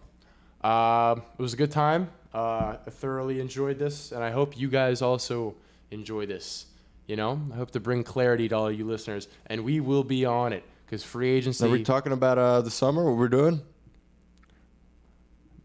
um, 0.63 1.21
it 1.37 1.41
was 1.41 1.53
a 1.53 1.57
good 1.57 1.71
time. 1.71 2.09
Uh, 2.33 2.75
I 2.87 2.89
thoroughly 2.89 3.39
enjoyed 3.39 3.77
this, 3.79 4.11
and 4.11 4.23
I 4.23 4.31
hope 4.31 4.57
you 4.57 4.69
guys 4.69 5.01
also 5.01 5.55
enjoy 5.91 6.25
this. 6.25 6.65
You 7.07 7.15
know, 7.17 7.41
I 7.51 7.57
hope 7.57 7.71
to 7.71 7.79
bring 7.79 8.03
clarity 8.03 8.47
to 8.49 8.55
all 8.55 8.71
you 8.71 8.85
listeners, 8.85 9.27
and 9.47 9.63
we 9.65 9.79
will 9.81 10.03
be 10.03 10.23
on 10.25 10.53
it 10.53 10.63
because 10.85 11.03
free 11.03 11.29
agency. 11.31 11.65
Are 11.65 11.69
we 11.69 11.83
talking 11.83 12.13
about 12.13 12.37
uh, 12.37 12.61
the 12.61 12.71
summer, 12.71 13.03
what 13.03 13.17
we're 13.17 13.27
doing? 13.27 13.61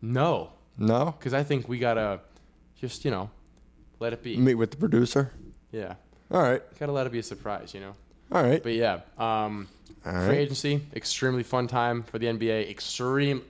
no, 0.02 0.50
No? 0.78 1.14
because 1.18 1.34
I 1.34 1.42
think 1.42 1.68
we 1.68 1.78
gotta 1.78 2.20
just 2.80 3.04
you 3.04 3.10
know 3.10 3.30
let 3.98 4.12
it 4.12 4.22
be. 4.22 4.36
Meet 4.36 4.54
with 4.54 4.70
the 4.72 4.76
producer? 4.76 5.32
Yeah, 5.72 5.94
All 6.30 6.42
right. 6.42 6.62
gotta 6.78 6.92
let 6.92 7.06
it 7.06 7.12
be 7.12 7.18
a 7.18 7.22
surprise. 7.22 7.74
You 7.74 7.80
know. 7.80 7.94
All 8.32 8.42
right. 8.42 8.62
But 8.62 8.72
yeah, 8.74 9.00
um, 9.18 9.68
free 10.02 10.36
agency, 10.38 10.80
extremely 10.94 11.42
fun 11.44 11.68
time 11.68 12.02
for 12.02 12.18
the 12.18 12.26
NBA. 12.26 12.68
Extreme, 12.68 13.42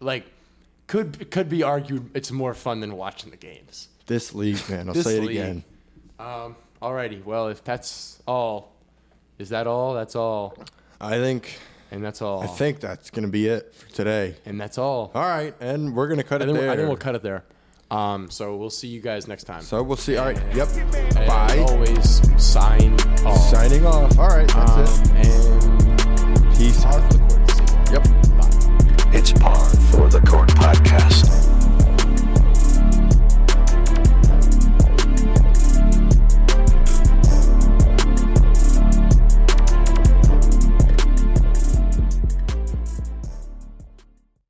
like, 0.00 0.24
could 0.92 1.30
could 1.30 1.48
be 1.48 1.62
argued 1.62 2.10
it's 2.12 2.30
more 2.30 2.52
fun 2.52 2.80
than 2.80 2.94
watching 2.96 3.30
the 3.30 3.36
games. 3.38 3.88
This 4.06 4.34
league, 4.34 4.60
man. 4.68 4.88
I'll 4.88 4.94
This 4.94 5.04
say 5.04 5.16
it 5.16 5.22
league. 5.22 5.30
again. 5.38 5.64
Um, 6.18 6.54
alrighty, 6.82 7.24
well, 7.24 7.48
if 7.48 7.64
that's 7.64 8.20
all, 8.26 8.72
is 9.38 9.48
that 9.48 9.66
all? 9.66 9.94
That's 9.94 10.14
all, 10.14 10.54
I 11.00 11.16
think 11.16 11.58
and 11.90 12.04
that's 12.04 12.20
all, 12.20 12.42
I 12.42 12.46
think 12.46 12.80
that's 12.80 13.08
going 13.08 13.24
to 13.24 13.30
be 13.30 13.46
it 13.46 13.74
for 13.74 13.88
today. 13.90 14.34
and 14.44 14.60
that's 14.60 14.76
all. 14.76 15.10
All 15.14 15.22
right. 15.26 15.54
And 15.60 15.96
we're 15.96 16.08
going 16.08 16.18
to 16.18 16.24
cut 16.24 16.42
I 16.42 16.44
it 16.44 16.48
think, 16.48 16.58
there. 16.58 16.70
I 16.70 16.76
think 16.76 16.88
we'll 16.88 16.96
cut 16.98 17.14
it 17.14 17.22
there. 17.22 17.44
Um, 17.90 18.30
so 18.30 18.56
we'll 18.56 18.68
see 18.70 18.88
you 18.88 19.00
guys 19.00 19.26
next 19.26 19.44
time. 19.44 19.62
so 19.62 19.82
we'll 19.82 19.96
see. 19.96 20.18
All 20.18 20.26
right. 20.26 20.54
Yep. 20.54 20.68
And 20.94 21.14
Bye. 21.26 21.64
Always 21.68 22.20
sign 22.42 22.94
off. 23.24 23.50
Signing 23.50 23.86
off. 23.86 24.18
All 24.18 24.28
right. 24.28 24.48
That's 24.48 24.98
Um, 25.10 25.16
and 25.16 26.54
it. 26.60 27.21
For 29.92 30.08
the 30.08 30.20
Court 30.20 30.48
podcast. 30.48 31.51